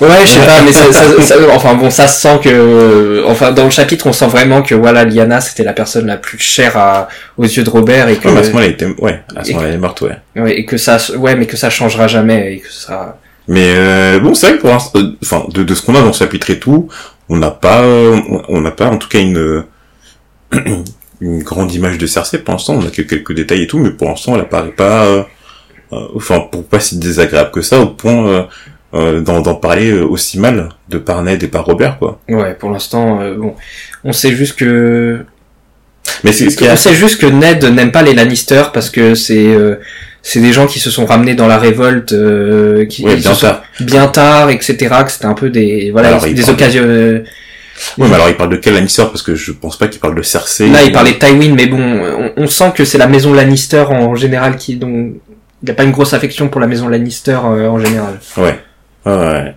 ouais, 0.00 0.08
je 0.22 0.26
sais 0.26 0.40
pas, 0.46 0.62
mais 0.64 0.72
ça, 0.72 0.92
ça- 0.92 1.20
ça- 1.22 1.36
enfin 1.54 1.74
bon, 1.74 1.90
ça 1.90 2.06
se 2.06 2.20
sent 2.20 2.40
que, 2.44 3.24
enfin 3.26 3.52
dans 3.52 3.64
le 3.64 3.70
chapitre, 3.70 4.06
on 4.06 4.12
sent 4.12 4.26
vraiment 4.28 4.62
que 4.62 4.74
voilà, 4.74 5.04
Lyanna 5.04 5.40
c'était 5.40 5.64
la 5.64 5.72
personne 5.72 6.06
la 6.06 6.16
plus 6.16 6.38
chère 6.38 6.76
à, 6.76 7.08
aux 7.36 7.44
yeux 7.44 7.62
de 7.64 7.70
Robert 7.70 8.08
et 8.08 8.16
que, 8.16 8.28
Ouais, 8.28 8.38
à 8.38 8.42
ce 8.42 8.48
moment-là, 8.48 8.66
elle 8.66 8.72
était, 8.72 8.86
ouais, 9.02 9.20
à 9.34 9.44
ce 9.44 9.50
Et 9.50 9.52
moment-là, 9.54 9.68
elle 9.70 9.74
est 9.76 9.78
morte, 9.78 10.00
ouais. 10.02 10.16
ouais, 10.36 10.58
et 10.58 10.64
que 10.66 10.76
ça, 10.76 10.98
ouais, 11.16 11.34
mais 11.36 11.46
que 11.46 11.56
ça 11.56 11.70
changera 11.70 12.06
jamais 12.06 12.54
et 12.54 12.58
que 12.60 12.68
ce 12.70 12.82
sera. 12.82 13.18
Mais 13.48 13.72
euh, 13.76 14.20
bon, 14.20 14.34
c'est 14.34 14.48
vrai 14.48 14.56
que 14.56 14.60
pour 14.60 14.70
l'instant, 14.70 14.98
euh, 15.00 15.12
enfin, 15.22 15.44
de, 15.54 15.62
de 15.62 15.74
ce 15.74 15.80
qu'on 15.82 15.94
a 15.94 16.00
dans 16.00 16.06
le 16.08 16.12
chapitre 16.12 16.50
et 16.50 16.58
tout, 16.58 16.88
on 17.30 17.36
n'a 17.38 17.50
pas, 17.50 17.82
on 18.48 18.60
n'a 18.60 18.70
pas 18.72 18.86
en 18.88 18.98
tout 18.98 19.08
cas 19.08 19.20
une 19.20 19.64
une 21.20 21.42
grande 21.42 21.72
image 21.72 21.98
de 21.98 22.06
Cersei 22.06 22.38
pour 22.38 22.52
l'instant. 22.52 22.74
On 22.74 22.86
a 22.86 22.90
que 22.90 23.02
quelques 23.02 23.32
détails 23.34 23.62
et 23.62 23.66
tout, 23.66 23.78
mais 23.78 23.90
pour 23.90 24.08
l'instant, 24.08 24.34
elle 24.34 24.42
apparaît 24.42 24.70
pas, 24.70 25.26
enfin, 25.90 26.40
pour 26.50 26.64
pas 26.64 26.80
si 26.80 26.98
désagréable 26.98 27.50
que 27.50 27.60
ça, 27.62 27.80
au 27.80 27.86
point 27.86 28.26
euh, 28.26 28.42
euh, 28.94 29.20
d'en 29.20 29.54
parler 29.54 29.90
euh, 29.90 30.04
aussi 30.04 30.38
mal 30.38 30.68
de 30.88 30.98
par 30.98 31.22
Ned 31.22 31.42
et 31.42 31.48
par 31.48 31.64
Robert, 31.64 31.98
quoi. 31.98 32.20
Ouais, 32.28 32.54
pour 32.54 32.70
l'instant, 32.70 33.20
euh, 33.20 33.34
bon, 33.36 33.54
on 34.04 34.12
sait 34.12 34.34
juste 34.34 34.56
que 34.56 35.20
Mais 36.24 36.32
c'est 36.32 36.48
ce 36.50 36.56
qui 36.56 36.64
est 36.64 36.70
on 36.70 36.76
sait 36.76 36.94
juste 36.94 37.20
que 37.20 37.26
Ned 37.26 37.64
n'aime 37.64 37.92
pas 37.92 38.02
les 38.02 38.14
Lannister 38.14 38.62
parce 38.72 38.90
que 38.90 39.14
c'est 39.14 39.46
euh, 39.46 39.76
c'est 40.22 40.40
des 40.40 40.52
gens 40.52 40.66
qui 40.66 40.78
se 40.80 40.90
sont 40.90 41.06
ramenés 41.06 41.34
dans 41.34 41.46
la 41.46 41.58
révolte, 41.58 42.12
euh, 42.12 42.84
qui 42.86 43.04
Ouais, 43.04 43.16
bien 43.16 43.34
tard. 43.34 43.62
bien 43.80 44.08
tard, 44.08 44.50
etc. 44.50 44.76
Que 45.04 45.10
c'était 45.12 45.26
un 45.26 45.34
peu 45.34 45.48
des 45.50 45.90
voilà 45.90 46.08
Alors, 46.08 46.22
des 46.26 46.50
occasions. 46.50 46.82
euh, 46.84 47.22
Ouais, 47.96 48.08
mais 48.08 48.14
alors 48.16 48.28
il 48.28 48.34
parle 48.34 48.50
de 48.50 48.56
quel 48.56 48.74
Lannister? 48.74 49.04
Parce 49.04 49.22
que 49.22 49.36
je 49.36 49.52
pense 49.52 49.78
pas 49.78 49.86
qu'il 49.86 50.00
parle 50.00 50.16
de 50.16 50.22
Cersei. 50.22 50.68
Là, 50.68 50.82
il 50.82 50.90
parlait 50.90 51.12
de 51.12 51.18
Tywin, 51.18 51.54
mais 51.54 51.66
bon, 51.66 51.78
on, 51.80 52.32
on 52.36 52.46
sent 52.48 52.72
que 52.74 52.84
c'est 52.84 52.98
la 52.98 53.06
maison 53.06 53.32
Lannister 53.32 53.84
en 53.88 54.16
général 54.16 54.56
qui 54.56 54.74
donc 54.74 55.12
il 55.62 55.70
a 55.70 55.74
pas 55.74 55.84
une 55.84 55.90
grosse 55.92 56.12
affection 56.14 56.48
pour 56.48 56.60
la 56.60 56.66
maison 56.66 56.88
Lannister 56.88 57.38
euh, 57.44 57.68
en 57.68 57.78
général. 57.78 58.18
Ouais. 58.36 58.58
Ouais. 59.06 59.54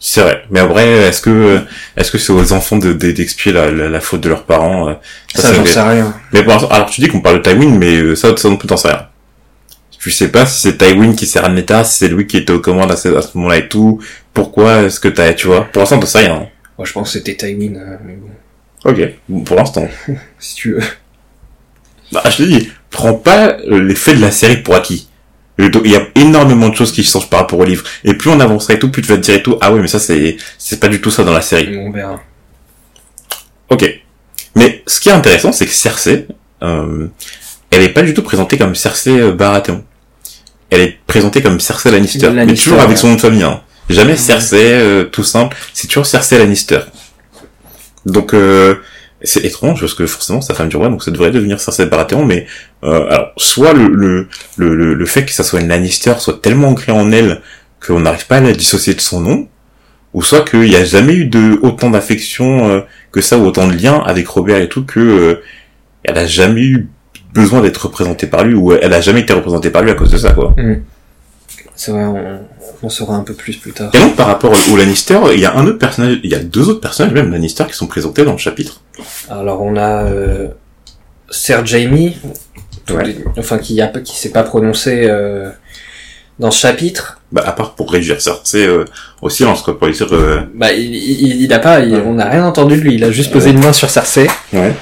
C'est 0.00 0.20
vrai. 0.20 0.42
Mais 0.50 0.60
après, 0.60 0.86
est-ce 0.86 1.20
que 1.20 1.60
est-ce 1.96 2.10
que 2.12 2.18
c'est 2.18 2.32
aux 2.32 2.52
enfants 2.52 2.76
de 2.78 2.92
de- 2.92 3.10
d'expier 3.12 3.52
la, 3.52 3.70
la, 3.70 3.88
la 3.88 4.00
faute 4.00 4.20
de 4.20 4.28
leurs 4.28 4.44
parents 4.44 4.88
euh, 4.88 4.94
Ça, 5.34 5.52
j'en 5.52 5.64
c'est- 5.64 5.72
sais 5.72 5.80
rien. 5.82 6.14
Mais 6.32 6.42
bon, 6.42 6.56
alors 6.68 6.88
tu 6.88 7.00
dis 7.00 7.08
qu'on 7.08 7.20
parle 7.20 7.42
de 7.42 7.50
Tywin, 7.50 7.76
mais 7.78 7.96
euh, 7.96 8.14
ça, 8.14 8.36
ça 8.36 8.48
non 8.48 8.56
plus 8.56 8.68
t'en 8.68 8.76
sais 8.76 8.88
rien. 8.88 9.08
Tu 9.98 10.12
sais 10.12 10.28
pas 10.28 10.46
si 10.46 10.60
c'est 10.60 10.78
Tywin 10.78 11.14
qui 11.14 11.26
s'est 11.26 11.40
ramené 11.40 11.64
tard, 11.64 11.84
si 11.84 11.98
c'est 11.98 12.08
lui 12.08 12.26
qui 12.28 12.36
était 12.36 12.52
aux 12.52 12.60
commandes 12.60 12.92
à 12.92 12.96
ce, 12.96 13.08
à 13.16 13.22
ce 13.22 13.36
moment-là 13.36 13.56
et 13.56 13.68
tout. 13.68 14.00
Pourquoi 14.32 14.82
est-ce 14.82 15.00
que 15.00 15.08
t'as, 15.08 15.32
tu 15.32 15.48
vois? 15.48 15.64
Pour 15.64 15.80
l'instant, 15.80 15.98
t'en 15.98 16.06
sais 16.06 16.20
rien. 16.20 16.46
Moi, 16.78 16.84
je 16.86 16.92
pense 16.92 17.12
que 17.12 17.18
c'était 17.18 17.34
Tywin, 17.34 17.72
mais 18.04 18.14
bon, 18.14 18.28
Ok. 18.84 19.00
Bon, 19.28 19.40
Pour 19.42 19.56
l'instant. 19.56 19.88
si 20.38 20.54
tu 20.54 20.74
veux. 20.74 20.82
Bah, 22.12 22.22
je 22.30 22.36
te 22.36 22.42
dis, 22.44 22.70
prends 22.90 23.14
pas 23.14 23.56
euh, 23.68 23.80
les 23.80 23.94
faits 23.94 24.16
de 24.16 24.20
la 24.20 24.30
série 24.30 24.58
pour 24.58 24.74
acquis. 24.74 25.08
Il 25.58 25.90
y 25.90 25.96
a 25.96 26.06
énormément 26.14 26.68
de 26.68 26.76
choses 26.76 26.92
qui 26.92 27.02
changent 27.02 27.28
par 27.28 27.40
rapport 27.40 27.58
au 27.58 27.64
livre. 27.64 27.82
Et 28.04 28.14
plus 28.14 28.30
on 28.30 28.38
avancera 28.38 28.74
et 28.74 28.78
tout, 28.78 28.90
plus 28.90 29.02
tu 29.02 29.08
vas 29.08 29.16
te 29.16 29.22
dire 29.22 29.34
et 29.34 29.42
tout, 29.42 29.58
ah 29.60 29.72
ouais, 29.72 29.80
mais 29.80 29.88
ça, 29.88 29.98
c'est, 29.98 30.36
c'est 30.56 30.78
pas 30.78 30.86
du 30.86 31.00
tout 31.00 31.10
ça 31.10 31.24
dans 31.24 31.32
la 31.32 31.40
série. 31.40 31.76
On 31.78 31.90
verra. 31.90 32.20
Ok. 33.68 34.02
Mais 34.54 34.82
ce 34.86 35.00
qui 35.00 35.08
est 35.08 35.12
intéressant, 35.12 35.50
c'est 35.52 35.66
que 35.66 35.72
Cersei, 35.72 36.28
euh, 36.62 37.08
elle 37.70 37.82
est 37.82 37.88
pas 37.88 38.02
du 38.02 38.14
tout 38.14 38.22
présentée 38.22 38.56
comme 38.56 38.74
Cersei 38.76 39.18
euh, 39.18 39.32
Baratheon. 39.32 39.84
Elle 40.70 40.80
est 40.80 40.98
présentée 41.06 41.42
comme 41.42 41.58
Cersei 41.60 41.90
Lannister, 41.90 42.30
mais 42.30 42.36
Lannister, 42.36 42.64
toujours 42.64 42.80
avec 42.80 42.96
son 42.96 43.08
nom 43.08 43.14
de 43.14 43.20
famille. 43.20 43.42
Hein. 43.42 43.60
Jamais 43.88 44.16
Cersei, 44.16 44.72
euh, 44.74 45.04
tout 45.04 45.24
simple. 45.24 45.56
C'est 45.72 45.88
toujours 45.88 46.06
Cersei 46.06 46.38
Lannister. 46.38 46.80
Donc, 48.06 48.34
euh, 48.34 48.76
c'est 49.22 49.44
étrange 49.44 49.80
parce 49.80 49.94
que 49.94 50.06
forcément, 50.06 50.40
sa 50.40 50.54
femme 50.54 50.68
du 50.68 50.76
roi, 50.76 50.88
donc 50.88 51.02
ça 51.02 51.10
devrait 51.10 51.30
devenir 51.30 51.58
Cersei 51.60 51.86
Baratheon. 51.86 52.24
Mais 52.24 52.46
euh, 52.84 53.06
alors, 53.10 53.32
soit 53.36 53.72
le, 53.72 53.88
le, 53.88 54.28
le, 54.56 54.94
le, 54.94 55.06
fait 55.06 55.24
que 55.24 55.32
ça 55.32 55.42
soit 55.42 55.60
une 55.60 55.68
Lannister 55.68 56.14
soit 56.18 56.40
tellement 56.40 56.68
ancré 56.68 56.92
en 56.92 57.10
elle 57.10 57.40
qu'on 57.84 58.00
n'arrive 58.00 58.26
pas 58.26 58.36
à 58.36 58.40
la 58.40 58.52
dissocier 58.52 58.94
de 58.94 59.00
son 59.00 59.20
nom, 59.20 59.48
ou 60.14 60.22
soit 60.22 60.48
qu'il 60.48 60.60
n'y 60.60 60.76
a 60.76 60.84
jamais 60.84 61.14
eu 61.14 61.26
de 61.26 61.58
autant 61.62 61.90
d'affection 61.90 62.68
euh, 62.70 62.80
que 63.12 63.20
ça 63.20 63.38
ou 63.38 63.44
autant 63.46 63.66
de 63.66 63.74
liens 63.74 64.02
avec 64.04 64.28
Robert 64.28 64.60
et 64.60 64.68
tout 64.68 64.84
que 64.84 65.00
euh, 65.00 65.42
elle 66.04 66.18
a 66.18 66.26
jamais 66.26 66.62
eu 66.62 66.88
besoin 67.34 67.60
d'être 67.60 67.86
représentée 67.86 68.26
par 68.26 68.44
lui 68.44 68.54
ou 68.54 68.72
elle 68.72 68.92
a 68.92 69.00
jamais 69.00 69.20
été 69.20 69.32
représentée 69.32 69.70
par 69.70 69.82
lui 69.82 69.90
à 69.90 69.94
cause 69.94 70.10
de 70.10 70.16
ça 70.16 70.32
quoi. 70.32 70.54
C'est 71.80 71.92
vrai, 71.92 72.02
on, 72.02 72.40
on 72.82 72.88
saura 72.88 73.14
un 73.14 73.22
peu 73.22 73.34
plus 73.34 73.56
plus 73.56 73.70
tard. 73.72 73.92
Et 73.94 73.98
donc 74.00 74.16
par 74.16 74.26
rapport 74.26 74.52
au 74.72 74.76
Lannister, 74.76 75.16
il 75.32 75.38
y 75.38 75.46
a 75.46 75.54
un 75.56 75.64
autre 75.64 75.78
personnage, 75.78 76.18
il 76.24 76.30
y 76.30 76.34
a 76.34 76.40
deux 76.40 76.68
autres 76.68 76.80
personnages 76.80 77.12
même 77.14 77.30
Lannister 77.30 77.64
qui 77.68 77.74
sont 77.74 77.86
présentés 77.86 78.24
dans 78.24 78.32
le 78.32 78.38
chapitre. 78.38 78.80
Alors 79.30 79.62
on 79.62 79.76
a 79.76 80.02
euh, 80.04 80.48
Ser 81.30 81.54
Ouais. 82.90 83.04
les- 83.04 83.24
enfin 83.36 83.58
qui 83.58 83.80
a 83.80 83.86
qui 83.88 84.16
s'est 84.16 84.30
pas 84.32 84.42
prononcé 84.42 85.02
euh, 85.04 85.50
dans 86.40 86.50
ce 86.50 86.58
chapitre. 86.58 87.20
Bah 87.30 87.44
à 87.46 87.52
part 87.52 87.74
pour 87.76 87.92
réduire 87.92 88.20
ça, 88.20 88.40
c'est 88.42 88.66
euh, 88.66 88.84
au 89.22 89.28
silence 89.30 89.62
quoi 89.62 89.78
pour 89.78 89.86
lui 89.86 89.94
dire 89.94 90.08
euh, 90.12 90.40
Bah 90.54 90.72
il, 90.72 90.94
il, 90.96 91.42
il 91.42 91.52
a 91.52 91.58
pas, 91.60 91.78
il- 91.80 91.94
Ouais. 91.94 92.02
on 92.04 92.14
n'a 92.14 92.28
rien 92.28 92.44
entendu 92.44 92.74
de 92.76 92.80
lui. 92.80 92.94
Il 92.94 93.04
a 93.04 93.12
juste 93.12 93.30
posé 93.30 93.50
une 93.50 93.60
main 93.60 93.72
sur 93.72 93.88
Cersei. 93.88 94.26
ouais. 94.52 94.74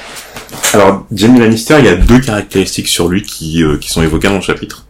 Alors 0.73 1.05
Jamie 1.13 1.41
Lannister, 1.41 1.77
il 1.81 1.85
y 1.85 1.89
a 1.89 1.97
deux 1.97 2.21
caractéristiques 2.21 2.89
sur 2.89 3.09
lui 3.09 3.23
qui 3.23 3.63
euh, 3.63 3.77
qui 3.77 3.91
sont 3.91 4.03
évoquées 4.03 4.29
dans 4.29 4.37
le 4.37 4.41
chapitre. 4.41 4.86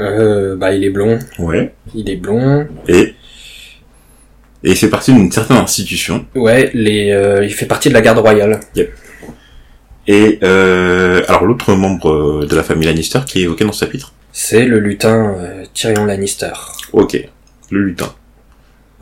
Euh, 0.00 0.56
bah 0.56 0.72
il 0.74 0.84
est 0.84 0.90
blond, 0.90 1.18
Ouais. 1.38 1.74
il 1.94 2.10
est 2.10 2.16
blond. 2.16 2.66
Et 2.88 3.14
et 4.64 4.74
c'est 4.74 4.90
parti 4.90 5.12
d'une 5.12 5.30
certaine 5.30 5.56
institution 5.58 6.26
Ouais, 6.34 6.70
les, 6.74 7.10
euh, 7.12 7.44
il 7.44 7.52
fait 7.52 7.66
partie 7.66 7.88
de 7.88 7.94
la 7.94 8.00
garde 8.00 8.18
royale. 8.18 8.60
Et 10.08 10.38
euh, 10.42 11.22
alors 11.28 11.44
l'autre 11.44 11.74
membre 11.74 12.10
euh, 12.42 12.46
de 12.46 12.54
la 12.54 12.62
famille 12.62 12.86
Lannister 12.86 13.20
qui 13.26 13.40
est 13.40 13.42
évoqué 13.42 13.64
dans 13.64 13.72
ce 13.72 13.84
chapitre. 13.84 14.12
C'est 14.32 14.64
le 14.64 14.78
lutin 14.78 15.34
euh, 15.38 15.64
Tyrion 15.74 16.04
Lannister. 16.04 16.52
Ok, 16.92 17.18
le 17.70 17.80
lutin. 17.82 18.12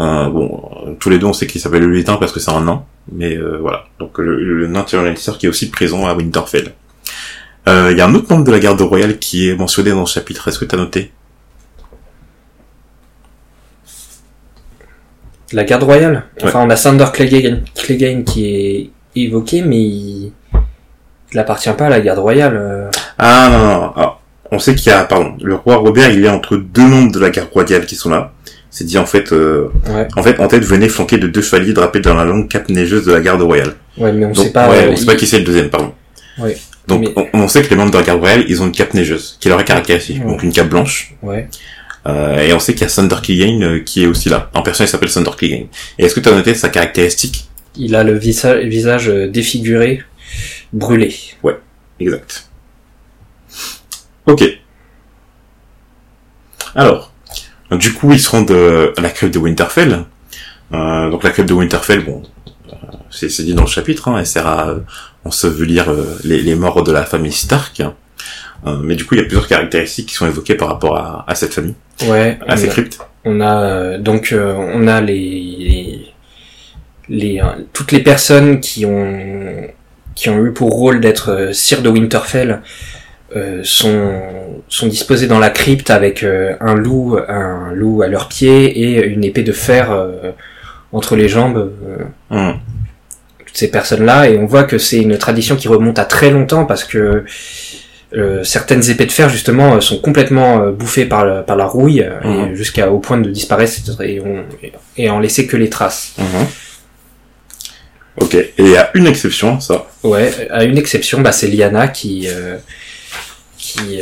Euh, 0.01 0.29
bon, 0.29 0.97
tous 1.01 1.11
les 1.11 1.19
deux 1.19 1.27
on 1.27 1.33
sait 1.33 1.47
qu'il 1.47 1.61
s'appelle 1.61 1.83
le 1.83 1.91
lutin 1.91 2.17
parce 2.17 2.33
que 2.33 2.41
c'est 2.41 2.51
un 2.51 2.63
nain, 2.65 2.85
mais 3.13 3.37
euh, 3.37 3.59
voilà. 3.61 3.85
Donc 3.99 4.19
le, 4.19 4.43
le 4.43 4.67
nain 4.67 4.83
Tyrion 4.85 5.05
Lannister 5.05 5.33
qui 5.39 5.47
est 5.47 5.49
aussi 5.49 5.71
présent 5.71 6.07
à 6.07 6.15
Winterfell. 6.15 6.73
Euh, 7.69 7.89
Il 7.93 7.99
y 7.99 8.01
a 8.01 8.07
un 8.07 8.15
autre 8.15 8.27
membre 8.31 8.45
de 8.45 8.53
la 8.53 8.59
garde 8.59 8.81
royale 8.81 9.19
qui 9.19 9.49
est 9.49 9.57
mentionné 9.57 9.91
dans 9.91 10.07
ce 10.07 10.15
chapitre. 10.15 10.49
Est-ce 10.49 10.59
que 10.59 10.65
t'as 10.65 10.77
noté? 10.77 11.13
La 15.53 15.65
garde 15.65 15.83
royale? 15.85 16.25
Enfin, 16.43 16.61
on 16.67 16.71
a 16.71 16.77
Sander 16.77 17.07
Clegane, 17.13 17.63
Clegane 17.75 18.25
qui 18.25 18.47
est 18.47 18.91
évoqué, 19.15 19.63
mais 19.63 19.77
il, 19.81 20.33
il 21.33 21.39
appartient 21.39 21.71
pas 21.77 21.87
à 21.87 21.91
la 21.91 22.01
garde 22.01 22.19
royale. 22.19 22.57
euh. 22.57 22.91
Ah 23.19 23.49
non, 23.51 23.59
non, 23.59 23.81
non. 23.81 23.93
Ah, 23.97 24.19
on 24.51 24.59
sait 24.59 24.75
qu'il 24.75 24.91
y 24.91 24.95
a, 24.95 25.05
pardon, 25.05 25.35
le 25.43 25.55
roi 25.55 25.77
Robert, 25.77 26.11
il 26.11 26.25
est 26.25 26.29
entre 26.29 26.57
deux 26.57 26.87
membres 26.87 27.13
de 27.13 27.21
la 27.21 27.31
garde 27.31 27.51
royale 27.53 27.87
qui 27.87 27.95
sont 27.95 28.11
là. 28.11 28.33
C'est 28.71 28.85
dit 28.85 28.99
en 28.99 29.07
fait, 29.07 29.33
euh, 29.33 29.69
Ouais. 29.89 30.09
en 30.17 30.23
fait, 30.25 30.41
en 30.41 30.49
tête 30.49 30.65
venait 30.65 30.89
flanqué 30.89 31.17
de 31.19 31.29
deux 31.29 31.43
chevaliers 31.43 31.73
drapés 31.73 32.01
dans 32.01 32.15
la 32.15 32.25
longue 32.25 32.49
cape 32.49 32.69
neigeuse 32.71 33.05
de 33.07 33.13
la 33.13 33.21
garde 33.21 33.41
royale. 33.43 33.75
Ouais, 33.97 34.13
mais 34.13 34.27
on 34.27 34.33
Donc, 34.33 34.45
sait 34.47 34.51
pas. 34.53 34.69
ouais, 34.69 34.87
euh, 34.87 34.91
on 34.91 34.97
sait 34.97 35.03
il- 35.03 35.07
pas 35.07 35.15
qui 35.15 35.27
c'est 35.29 35.39
le 35.39 35.45
deuxième, 35.45 35.71
pardon. 35.71 35.93
Ouais. 36.39 36.57
Donc, 36.87 37.01
Mais- 37.03 37.13
on, 37.33 37.41
on 37.45 37.49
sait 37.49 37.63
que 37.63 37.71
les 37.71 37.77
membres 37.77 37.91
de 37.93 37.97
la 37.99 38.03
garde 38.05 38.21
royale, 38.21 38.45
ils 38.49 38.63
ont 38.63 38.67
une 38.67 38.73
cape 38.73 38.95
neigeuse, 38.95 39.37
qui 39.41 39.49
leur 39.49 39.59
est 39.61 39.65
caractéristique. 39.65 40.23
Ouais. 40.23 40.31
Donc, 40.31 40.43
une 40.43 40.53
cape 40.53 40.69
blanche. 40.69 41.15
Ouais. 41.23 41.49
Euh, 42.07 42.39
et 42.41 42.53
on 42.53 42.59
sait 42.59 42.75
qu'il 42.75 42.83
y 42.83 42.85
a 42.85 42.91
Thunder 42.93 43.17
Clegane 43.23 43.63
euh, 43.65 43.79
qui 43.81 44.03
est 44.05 44.07
aussi 44.07 44.29
là. 44.29 44.51
En 44.55 44.63
personne, 44.63 44.87
il 44.87 44.91
s'appelle 44.91 45.11
Thunder 45.11 45.31
Clegane. 45.37 45.67
Et 45.99 46.05
est-ce 46.05 46.15
que 46.15 46.21
tu 46.21 46.29
as 46.29 46.33
noté 46.33 46.53
sa 46.55 46.69
caractéristique? 46.69 47.49
Il 47.77 47.95
a 47.97 48.05
le 48.05 48.17
visa- 48.19 48.59
visage 48.59 49.09
euh, 49.09 49.27
défiguré, 49.29 50.03
brûlé. 50.73 51.15
Exact. 51.99 52.49
Ok. 54.27 54.45
Alors, 56.75 57.13
du 57.71 57.93
coup, 57.93 58.13
ils 58.13 58.21
se 58.21 58.31
rendent 58.31 58.51
euh, 58.51 58.93
à 58.97 59.01
la 59.01 59.11
crève 59.11 59.31
de 59.31 59.39
Winterfell. 59.39 60.05
Euh, 60.73 61.11
donc 61.11 61.23
la 61.23 61.31
crève 61.31 61.47
de 61.47 61.53
Winterfell, 61.55 62.05
bon, 62.05 62.23
c'est 63.11 63.29
dit 63.45 63.55
dans 63.55 63.63
le 63.65 63.69
chapitre, 63.69 64.09
hein, 64.09 64.17
elle 64.19 64.27
sert 64.27 64.47
à 64.47 64.75
ensevelir 65.25 65.91
euh, 65.91 66.19
les, 66.25 66.41
les 66.43 66.55
morts 66.55 66.83
de 66.83 66.93
la 66.93 67.05
famille 67.05 67.33
Stark. 67.33 67.83
Euh, 68.67 68.77
mais 68.83 68.95
du 68.97 69.05
coup, 69.05 69.15
il 69.15 69.19
y 69.19 69.21
a 69.21 69.25
plusieurs 69.25 69.47
caractéristiques 69.49 70.09
qui 70.11 70.15
sont 70.15 70.27
évoquées 70.27 70.55
par 70.55 70.69
rapport 70.69 70.97
à, 70.97 71.25
à 71.29 71.35
cette 71.35 71.53
famille, 71.55 71.75
Ouais. 72.09 72.39
à 72.49 72.57
ces 72.57 72.69
cryptes. 72.69 72.99
On 73.25 73.41
a 73.41 73.63
euh, 73.63 73.99
donc 73.99 74.35
on 74.37 74.87
a 74.87 75.01
les 75.01 76.07
les 77.09 77.41
euh, 77.41 77.45
toutes 77.73 77.93
les 77.93 78.01
personnes 78.03 78.61
qui 78.61 78.85
ont 78.87 79.67
qui 80.15 80.29
ont 80.31 80.45
eu 80.45 80.53
pour 80.53 80.71
rôle 80.71 81.01
d'être 81.01 81.31
euh, 81.31 81.53
sire 81.53 81.83
de 81.83 81.89
Winterfell 81.89 82.61
euh, 83.37 83.61
sont 83.65 84.21
sont 84.69 84.87
disposées 84.87 85.27
dans 85.27 85.39
la 85.39 85.51
crypte 85.51 85.91
avec 85.91 86.25
un 86.25 86.75
loup 86.75 87.17
un 87.29 87.73
loup 87.73 88.03
à 88.03 88.09
leurs 88.09 88.29
pieds 88.29 88.79
et 88.79 89.05
une 89.07 89.25
épée 89.25 89.43
de 89.43 89.53
fer 89.53 89.87
entre 90.93 91.17
les 91.17 91.29
jambes 91.29 91.71
Hum. 92.31 92.55
Toutes 93.55 93.61
ces 93.61 93.71
personnes 93.71 94.05
là 94.05 94.29
et 94.29 94.37
on 94.37 94.47
voit 94.47 94.65
que 94.65 94.79
c'est 94.79 94.99
une 94.99 95.17
tradition 95.17 95.55
qui 95.55 95.69
remonte 95.69 96.01
à 96.01 96.05
très 96.05 96.31
longtemps 96.31 96.65
parce 96.65 96.83
que 96.83 97.25
euh, 98.17 98.43
certaines 98.43 98.91
épées 98.91 99.07
de 99.07 99.13
fer 99.13 99.29
justement 99.29 99.77
euh, 99.77 99.81
sont 99.81 99.99
complètement 100.01 100.61
euh, 100.61 100.73
bouffées 100.73 101.05
par, 101.05 101.25
le- 101.25 101.43
par 101.45 101.55
la 101.57 101.65
rouille 101.65 102.01
et 102.25 102.57
jusqu'à 102.57 102.91
au 102.91 102.99
point 102.99 103.17
de 103.19 103.31
disparaître 103.31 103.73
et, 104.03 104.21
on, 104.21 104.45
et 104.97 105.09
en 105.09 105.21
laisser 105.21 105.47
que 105.47 105.57
les 105.57 105.71
traces. 105.71 106.15
Mhm. 106.19 106.47
Ok, 108.21 108.37
et 108.59 108.77
a 108.77 108.91
une 108.95 109.07
exception, 109.07 109.57
à 109.57 109.61
ça? 109.61 109.87
Ouais, 110.03 110.33
à 110.51 110.65
une 110.65 110.79
exception, 110.79 111.21
bah, 111.21 111.33
c'est 111.33 111.47
Liana 111.49 111.87
qui 111.89 112.29
qui 113.57 114.01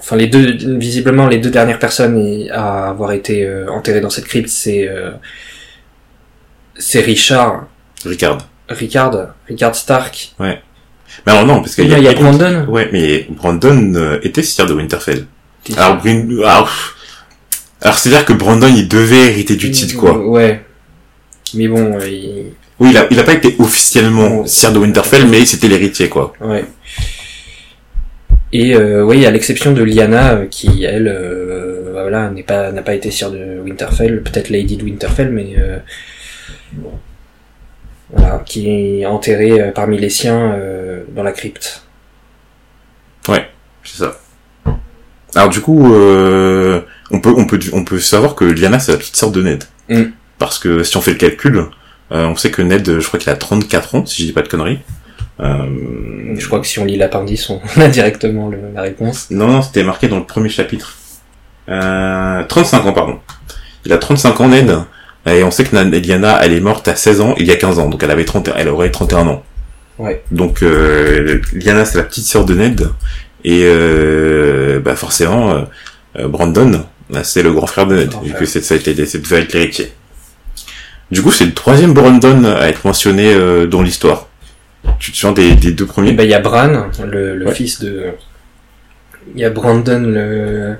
enfin 0.00 0.16
les 0.16 0.26
deux 0.28 0.56
visiblement 0.78 1.26
les 1.28 1.38
deux 1.38 1.50
dernières 1.50 1.78
personnes 1.78 2.48
à 2.52 2.88
avoir 2.88 3.12
été 3.12 3.48
enterrées 3.68 4.00
dans 4.00 4.10
cette 4.10 4.26
crypte 4.26 4.48
c'est 4.48 4.88
c'est 6.76 7.00
Richard 7.00 7.66
Ricard. 8.04 8.38
Richard 8.68 9.34
Richard 9.48 9.74
Stark. 9.74 10.34
Mais 10.38 10.60
alors 11.26 11.46
non, 11.46 11.60
parce 11.60 11.76
Il 11.78 11.84
qu'il 11.84 11.90
y 11.90 11.94
a, 11.94 11.98
il 11.98 12.04
y 12.04 12.08
a 12.08 12.14
Brandon. 12.14 12.66
Ouais, 12.68 12.88
mais 12.92 13.26
Brandon 13.30 13.94
euh, 13.94 14.18
était 14.22 14.42
sire 14.42 14.66
de 14.66 14.74
Winterfell. 14.74 15.26
Alors, 15.76 16.02
c'est-à-dire 17.98 18.24
que 18.24 18.32
Brandon, 18.32 18.72
il 18.74 18.88
devait 18.88 19.26
hériter 19.28 19.56
du 19.56 19.70
titre, 19.70 19.96
quoi. 19.96 20.18
Ouais. 20.18 20.64
Mais 21.54 21.68
bon, 21.68 21.98
euh, 22.00 22.08
il... 22.08 22.52
Oui, 22.80 22.88
il 22.90 22.96
a, 22.96 23.06
il 23.10 23.18
a 23.20 23.22
pas 23.22 23.34
été 23.34 23.54
officiellement 23.58 24.40
Oh. 24.40 24.46
sire 24.46 24.72
de 24.72 24.78
Winterfell, 24.78 25.26
mais 25.26 25.44
c'était 25.44 25.68
l'héritier, 25.68 26.08
quoi. 26.08 26.32
Ouais. 26.40 26.64
Et 28.52 28.74
euh, 28.74 29.04
oui, 29.04 29.26
à 29.26 29.30
l'exception 29.30 29.72
de 29.72 29.82
Lyanna, 29.82 30.46
qui 30.50 30.84
elle, 30.84 31.08
euh, 31.08 31.92
bah 31.92 32.02
voilà, 32.02 32.30
n'est 32.30 32.42
pas 32.42 32.72
n'a 32.72 32.82
pas 32.82 32.94
été 32.94 33.10
sire 33.10 33.30
de 33.30 33.60
Winterfell, 33.64 34.22
peut-être 34.22 34.48
Lady 34.48 34.76
de 34.76 34.84
Winterfell, 34.84 35.30
mais 35.30 35.54
euh, 35.58 35.78
voilà, 38.16 38.42
qui 38.44 38.68
est 38.70 39.06
enterrée 39.06 39.60
euh, 39.60 39.70
parmi 39.72 39.98
les 39.98 40.10
siens 40.10 40.52
euh, 40.52 41.04
dans 41.14 41.22
la 41.22 41.32
crypte. 41.32 41.82
C'est 43.86 43.98
ça. 43.98 44.16
Alors 45.34 45.50
du 45.50 45.60
coup, 45.60 45.92
euh, 45.92 46.80
on 47.10 47.20
peut 47.20 47.34
on 47.36 47.44
peut 47.46 47.58
on 47.74 47.84
peut 47.84 47.98
savoir 48.00 48.34
que 48.34 48.46
Lyanna 48.46 48.78
c'est 48.78 48.92
la 48.92 48.98
petite 48.98 49.14
sœur 49.16 49.30
de 49.30 49.42
Ned. 49.42 49.64
Mm. 49.90 50.04
Parce 50.38 50.58
que 50.58 50.82
si 50.82 50.96
on 50.96 51.02
fait 51.02 51.10
le 51.12 51.18
calcul, 51.18 51.58
euh, 51.58 52.26
on 52.26 52.34
sait 52.34 52.50
que 52.50 52.62
Ned, 52.62 52.98
je 53.00 53.06
crois 53.06 53.20
qu'il 53.20 53.28
a 53.30 53.36
34 53.36 53.94
ans, 53.94 54.06
si 54.06 54.22
je 54.22 54.26
dis 54.28 54.32
pas 54.32 54.40
de 54.40 54.48
conneries. 54.48 54.78
Euh, 55.40 56.34
Je 56.38 56.46
crois 56.46 56.60
que 56.60 56.66
si 56.66 56.78
on 56.78 56.84
lit 56.86 56.96
l'appendice, 56.96 57.50
on 57.50 57.60
a 57.80 57.88
directement 57.88 58.48
le- 58.48 58.72
la 58.74 58.80
réponse. 58.82 59.26
Non, 59.30 59.48
non, 59.48 59.60
c'était 59.62 59.82
marqué 59.84 60.08
dans 60.08 60.18
le 60.18 60.24
premier 60.24 60.48
chapitre. 60.48 60.96
Euh, 61.68 62.42
35 62.44 62.86
ans, 62.86 62.92
pardon. 62.94 63.20
Il 63.84 63.92
a 63.92 63.98
35 63.98 64.40
ans, 64.40 64.48
Ned. 64.48 64.74
Et 65.26 65.42
on 65.42 65.50
sait 65.50 65.64
que 65.64 65.74
Na- 65.74 65.84
Lyanna, 65.84 66.38
elle 66.42 66.52
est 66.52 66.60
morte 66.60 66.86
à 66.88 66.96
16 66.96 67.20
ans, 67.20 67.34
il 67.38 67.46
y 67.46 67.50
a 67.50 67.56
15 67.56 67.78
ans. 67.78 67.88
Donc 67.88 68.02
elle 68.02 68.10
avait 68.10 68.24
30, 68.24 68.50
elle 68.56 68.68
aurait 68.68 68.90
31 68.90 69.26
ans. 69.28 69.42
Ouais. 69.98 70.22
Donc, 70.32 70.62
euh, 70.62 71.40
Lyanna, 71.52 71.84
c'est 71.84 71.98
la 71.98 72.04
petite 72.04 72.26
sœur 72.26 72.44
de 72.44 72.54
Ned. 72.54 72.88
Et, 73.44 73.60
euh, 73.64 74.80
bah, 74.80 74.96
forcément, 74.96 75.52
euh, 75.52 75.62
euh, 76.18 76.28
Brandon, 76.28 76.84
c'est 77.22 77.42
le 77.42 77.52
grand 77.52 77.66
frère 77.66 77.86
de 77.86 77.94
Ned. 77.96 78.12
Vu 78.22 78.32
que 78.34 78.44
c'est, 78.44 78.60
ça 78.62 78.74
a 78.74 78.78
été, 78.78 78.92
l'héritier. 79.52 79.92
Du 81.10 81.22
coup, 81.22 81.30
c'est 81.30 81.44
le 81.46 81.54
troisième 81.54 81.92
Brandon 81.94 82.44
à 82.44 82.66
être 82.68 82.84
mentionné, 82.84 83.32
euh, 83.34 83.66
dans 83.66 83.82
l'histoire. 83.82 84.28
Tu 84.98 85.12
te 85.12 85.16
souviens 85.16 85.32
des, 85.32 85.54
des 85.54 85.72
deux 85.72 85.86
premiers? 85.86 86.12
ben 86.12 86.24
il 86.24 86.30
y 86.30 86.34
a 86.34 86.40
Bran, 86.40 86.88
le, 87.06 87.36
le 87.36 87.46
Ouais. 87.46 87.54
fils 87.54 87.80
de. 87.80 88.06
Il 89.34 89.40
y 89.40 89.44
a 89.44 89.50
Brandon, 89.50 90.00
le. 90.06 90.74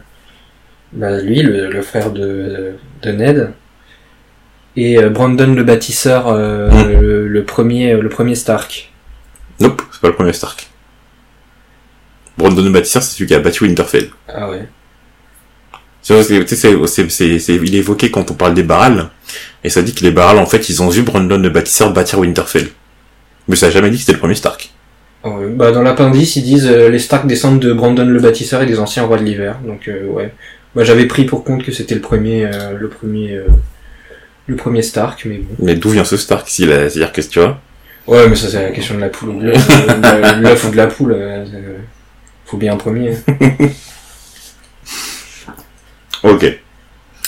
Bah, 0.92 1.20
lui, 1.20 1.40
le, 1.42 1.70
le 1.70 1.82
frère 1.82 2.10
de, 2.10 2.72
de 3.02 3.10
Ned. 3.12 3.50
Et 4.76 4.98
euh, 4.98 5.08
Brandon 5.08 5.54
le 5.54 5.62
bâtisseur, 5.64 6.28
euh, 6.28 6.68
Mm. 6.70 7.00
le, 7.00 7.28
le 7.28 7.44
premier, 7.44 7.96
le 7.96 8.08
premier 8.08 8.34
Stark. 8.34 8.92
Nope, 9.60 9.82
c'est 9.92 10.00
pas 10.00 10.08
le 10.08 10.14
premier 10.14 10.32
Stark. 10.32 10.68
Brandon 12.36 12.62
le 12.64 12.70
bâtisseur, 12.70 13.02
c'est 13.02 13.14
celui 13.14 13.26
qui 13.28 13.34
a 13.34 13.38
bâti 13.40 13.62
Winterfell. 13.62 14.10
Ah 14.28 14.50
ouais. 14.50 14.66
C'est, 16.02 16.22
c'est, 16.22 17.08
c'est, 17.08 17.54
il 17.54 17.74
est 17.74 17.78
évoqué 17.78 18.10
quand 18.10 18.30
on 18.30 18.34
parle 18.34 18.52
des 18.54 18.62
Barals, 18.64 19.08
et 19.62 19.70
ça 19.70 19.80
dit 19.80 19.94
que 19.94 20.02
les 20.04 20.10
Barals, 20.10 20.38
en 20.38 20.44
fait, 20.44 20.68
ils 20.68 20.82
ont 20.82 20.88
vu 20.90 21.02
Brandon 21.02 21.38
le 21.38 21.48
bâtisseur 21.48 21.92
bâtir 21.92 22.18
Winterfell. 22.18 22.68
Mais 23.48 23.56
ça 23.56 23.66
a 23.66 23.70
jamais 23.70 23.88
dit 23.90 23.96
que 23.96 24.00
c'était 24.02 24.12
le 24.12 24.18
premier 24.18 24.34
Stark. 24.34 24.70
Ah 25.22 25.30
ouais. 25.30 25.46
Bah, 25.48 25.70
dans 25.72 25.80
l'appendice, 25.82 26.36
ils 26.36 26.42
disent 26.42 26.66
euh, 26.66 26.90
les 26.90 26.98
Stark 26.98 27.26
descendent 27.26 27.60
de 27.60 27.72
Brandon 27.72 28.04
le 28.04 28.20
bâtisseur 28.20 28.60
et 28.60 28.66
des 28.66 28.78
anciens 28.80 29.04
rois 29.04 29.16
de 29.16 29.22
l'hiver. 29.24 29.56
Donc 29.64 29.88
euh, 29.88 30.04
ouais. 30.08 30.34
Moi 30.74 30.84
j'avais 30.84 31.06
pris 31.06 31.24
pour 31.24 31.44
compte 31.44 31.62
que 31.62 31.72
c'était 31.72 31.94
le 31.94 32.00
premier, 32.02 32.44
euh, 32.44 32.76
le 32.76 32.88
premier, 32.88 33.38
le 34.46 34.56
premier 34.56 34.82
Stark, 34.82 35.24
mais 35.26 35.38
bon. 35.38 35.54
Mais 35.58 35.74
d'où 35.74 35.90
vient 35.90 36.04
ce 36.04 36.16
Stark, 36.16 36.48
si 36.48 36.66
la, 36.66 36.88
c'est-à-dire 36.90 37.12
que, 37.12 37.20
tu 37.20 37.38
vois? 37.40 37.58
Ouais, 38.06 38.28
mais 38.28 38.36
ça 38.36 38.48
c'est 38.48 38.62
la 38.62 38.70
question 38.70 38.96
de 38.96 39.00
la 39.00 39.08
poule 39.08 39.30
ou 39.30 39.40
de 39.40 39.46
l'œuf. 39.46 40.64
Ou 40.66 40.70
de 40.70 40.76
la 40.76 40.86
poule. 40.86 41.12
euh, 41.12 41.44
euh, 41.54 41.78
faut 42.44 42.58
bien 42.58 42.74
un 42.74 42.76
premier. 42.76 43.16
Ok. 46.22 46.46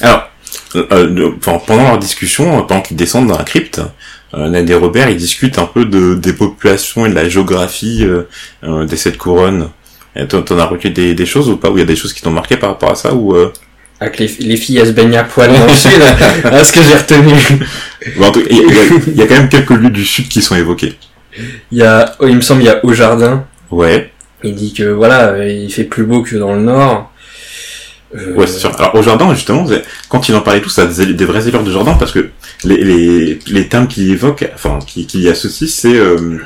Alors, 0.00 0.30
euh, 0.74 1.32
enfin, 1.38 1.60
pendant 1.66 1.82
leur 1.82 1.98
discussion, 1.98 2.62
pendant 2.64 2.80
qu'ils 2.80 2.96
descendent 2.96 3.28
dans 3.28 3.36
la 3.36 3.44
crypte, 3.44 3.80
euh, 4.34 4.48
Ned 4.48 4.68
et 4.70 4.74
Robert, 4.74 5.10
ils 5.10 5.16
discutent 5.16 5.58
un 5.58 5.66
peu 5.66 5.84
de, 5.84 6.14
des 6.14 6.32
populations 6.32 7.04
et 7.06 7.10
de 7.10 7.14
la 7.14 7.28
géographie 7.28 8.06
euh, 8.06 8.86
des 8.86 8.96
sept 8.96 9.18
couronnes. 9.18 9.68
T'en 10.30 10.58
as 10.58 10.64
recueilli 10.64 10.94
des, 10.94 11.14
des 11.14 11.26
choses 11.26 11.50
ou 11.50 11.58
pas 11.58 11.70
Ou 11.70 11.76
il 11.76 11.80
y 11.80 11.82
a 11.82 11.86
des 11.86 11.94
choses 11.96 12.14
qui 12.14 12.22
t'ont 12.22 12.30
marqué 12.30 12.56
par 12.56 12.70
rapport 12.70 12.90
à 12.90 12.94
ça 12.94 13.12
ou 13.12 13.34
euh... 13.36 13.52
Avec 13.98 14.18
les, 14.18 14.30
les 14.40 14.56
filles, 14.56 14.78
elles 14.78 14.88
se 14.88 14.92
baignent 14.92 15.16
à 15.16 15.24
poil 15.24 15.50
dans 15.52 15.64
le 15.66 15.72
sud. 15.74 15.90
Ah, 16.44 16.62
ce 16.64 16.72
que 16.72 16.80
j'ai 16.82 16.94
retenu. 16.96 17.32
bon, 18.18 18.26
en 18.26 18.32
tout 18.32 18.40
cas, 18.40 18.46
il 18.50 18.56
y, 18.58 18.60
a- 18.60 19.00
il 19.06 19.22
y 19.22 19.26
quand 19.26 19.34
même 19.36 19.48
quelques 19.48 19.70
lieux 19.70 19.90
du 19.90 20.04
sud 20.04 20.28
qui 20.28 20.42
sont 20.42 20.54
évoqués. 20.56 20.94
Il 21.72 21.78
y 21.78 21.82
a, 21.82 22.14
oh, 22.18 22.26
il 22.28 22.36
me 22.36 22.40
semble, 22.40 22.62
il 22.62 22.66
y 22.66 22.68
a 22.70 22.84
au 22.84 22.92
jardin. 22.92 23.44
Ouais, 23.70 24.10
Il 24.44 24.54
dit 24.54 24.72
que 24.74 24.84
voilà, 24.84 25.28
euh, 25.30 25.48
il 25.48 25.72
fait 25.72 25.84
plus 25.84 26.04
beau 26.04 26.22
que 26.22 26.36
dans 26.36 26.54
le 26.54 26.60
nord. 26.60 27.10
Euh, 28.16 28.34
ouais, 28.34 28.46
c'est 28.46 28.58
sûr. 28.58 28.70
Alors 28.78 28.94
au 28.94 29.02
jardin, 29.02 29.34
justement, 29.34 29.66
quand 30.08 30.28
il 30.28 30.34
en 30.34 30.40
parlait 30.40 30.60
tout, 30.60 30.68
ça 30.68 30.82
a 30.82 30.86
des, 30.86 31.24
vraies 31.24 31.46
allures 31.46 31.64
de 31.64 31.72
jardin 31.72 31.94
parce 31.94 32.12
que 32.12 32.28
les, 32.64 32.76
les, 32.84 33.38
les 33.48 33.68
termes 33.68 33.88
qu'il 33.88 34.10
évoque, 34.10 34.48
enfin, 34.54 34.78
qui, 34.86 35.06
qui 35.06 35.22
y 35.22 35.28
associent, 35.28 35.66
c'est 35.68 35.94
euh, 35.96 36.38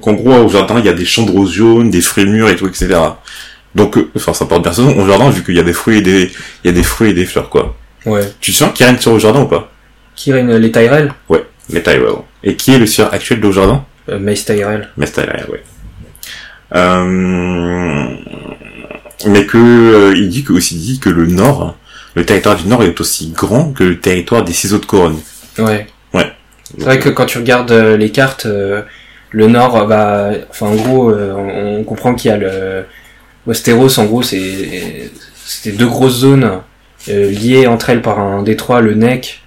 qu'en 0.00 0.12
gros 0.14 0.34
au 0.44 0.48
jardin 0.48 0.78
il 0.78 0.86
y 0.86 0.88
a 0.88 0.92
des 0.92 1.04
champs 1.04 1.24
de 1.24 1.30
roses 1.30 1.52
jaunes, 1.52 1.90
des 1.90 2.00
fruits 2.00 2.26
mûrs 2.26 2.48
et 2.48 2.56
tout, 2.56 2.66
etc. 2.66 2.88
Donc, 3.74 3.96
euh, 3.96 4.10
enfin, 4.16 4.32
ça 4.32 4.46
porte 4.46 4.62
bien 4.62 4.72
son 4.72 4.82
nom. 4.82 5.02
Au 5.02 5.06
jardin, 5.06 5.30
vu 5.30 5.44
qu'il 5.44 5.56
y 5.56 5.60
a 5.60 5.62
des 5.62 5.72
fruits 5.72 5.98
et 5.98 6.02
des, 6.02 6.32
il 6.64 6.66
y 6.66 6.68
a 6.68 6.72
des 6.72 6.82
fruits 6.82 7.10
et 7.10 7.14
des 7.14 7.24
fleurs, 7.24 7.48
quoi. 7.48 7.76
Ouais. 8.06 8.22
Tu 8.40 8.52
te 8.52 8.56
souviens 8.56 8.88
a 8.88 8.90
une 8.90 8.98
sur 8.98 9.12
au 9.12 9.18
jardin 9.18 9.42
ou 9.42 9.46
pas? 9.46 9.70
Qui 10.16 10.32
règne 10.32 10.54
les 10.56 10.72
Tyrell? 10.72 11.12
Les 11.68 11.82
Tyrell. 11.82 12.16
Et 12.42 12.56
qui 12.56 12.72
est 12.74 12.78
le 12.78 12.86
sire 12.86 13.08
actuel 13.12 13.40
de 13.40 13.50
jardin? 13.50 13.84
Euh, 14.08 14.18
Mace 14.18 14.44
Tyrell. 14.44 14.88
Mais 14.96 15.06
Tyrell, 15.06 15.46
ouais. 15.50 15.62
Euh, 16.74 18.08
mais 19.26 19.44
que 19.44 19.58
euh, 19.58 20.14
il 20.16 20.28
dit 20.28 20.44
que 20.44 20.52
aussi 20.52 20.76
dit 20.76 20.98
que 20.98 21.10
le 21.10 21.26
nord, 21.26 21.76
le 22.14 22.24
territoire 22.24 22.56
du 22.56 22.66
nord 22.68 22.82
est 22.82 23.00
aussi 23.00 23.30
grand 23.30 23.72
que 23.72 23.84
le 23.84 24.00
territoire 24.00 24.44
des 24.44 24.52
six 24.52 24.72
autres 24.72 24.86
couronnes. 24.86 25.20
Ouais. 25.58 25.86
Ouais. 26.14 26.32
C'est 26.78 26.84
vrai 26.84 26.98
que 26.98 27.08
quand 27.08 27.26
tu 27.26 27.38
regardes 27.38 27.72
euh, 27.72 27.96
les 27.96 28.10
cartes, 28.10 28.46
euh, 28.46 28.82
le 29.30 29.46
nord, 29.46 29.86
bah, 29.86 30.30
enfin 30.48 30.66
en 30.66 30.74
gros, 30.76 31.10
euh, 31.10 31.34
on, 31.34 31.80
on 31.80 31.84
comprend 31.84 32.14
qu'il 32.14 32.30
y 32.30 32.34
a 32.34 32.36
le 32.36 32.84
Westeros. 33.46 33.98
En 33.98 34.04
gros, 34.04 34.22
c'est 34.22 35.10
c'était 35.46 35.76
deux 35.76 35.86
grosses 35.86 36.18
zones 36.18 36.60
euh, 37.08 37.30
liées 37.30 37.66
entre 37.66 37.90
elles 37.90 38.02
par 38.02 38.18
un 38.18 38.42
détroit, 38.42 38.80
le 38.80 38.94
Neck. 38.94 39.42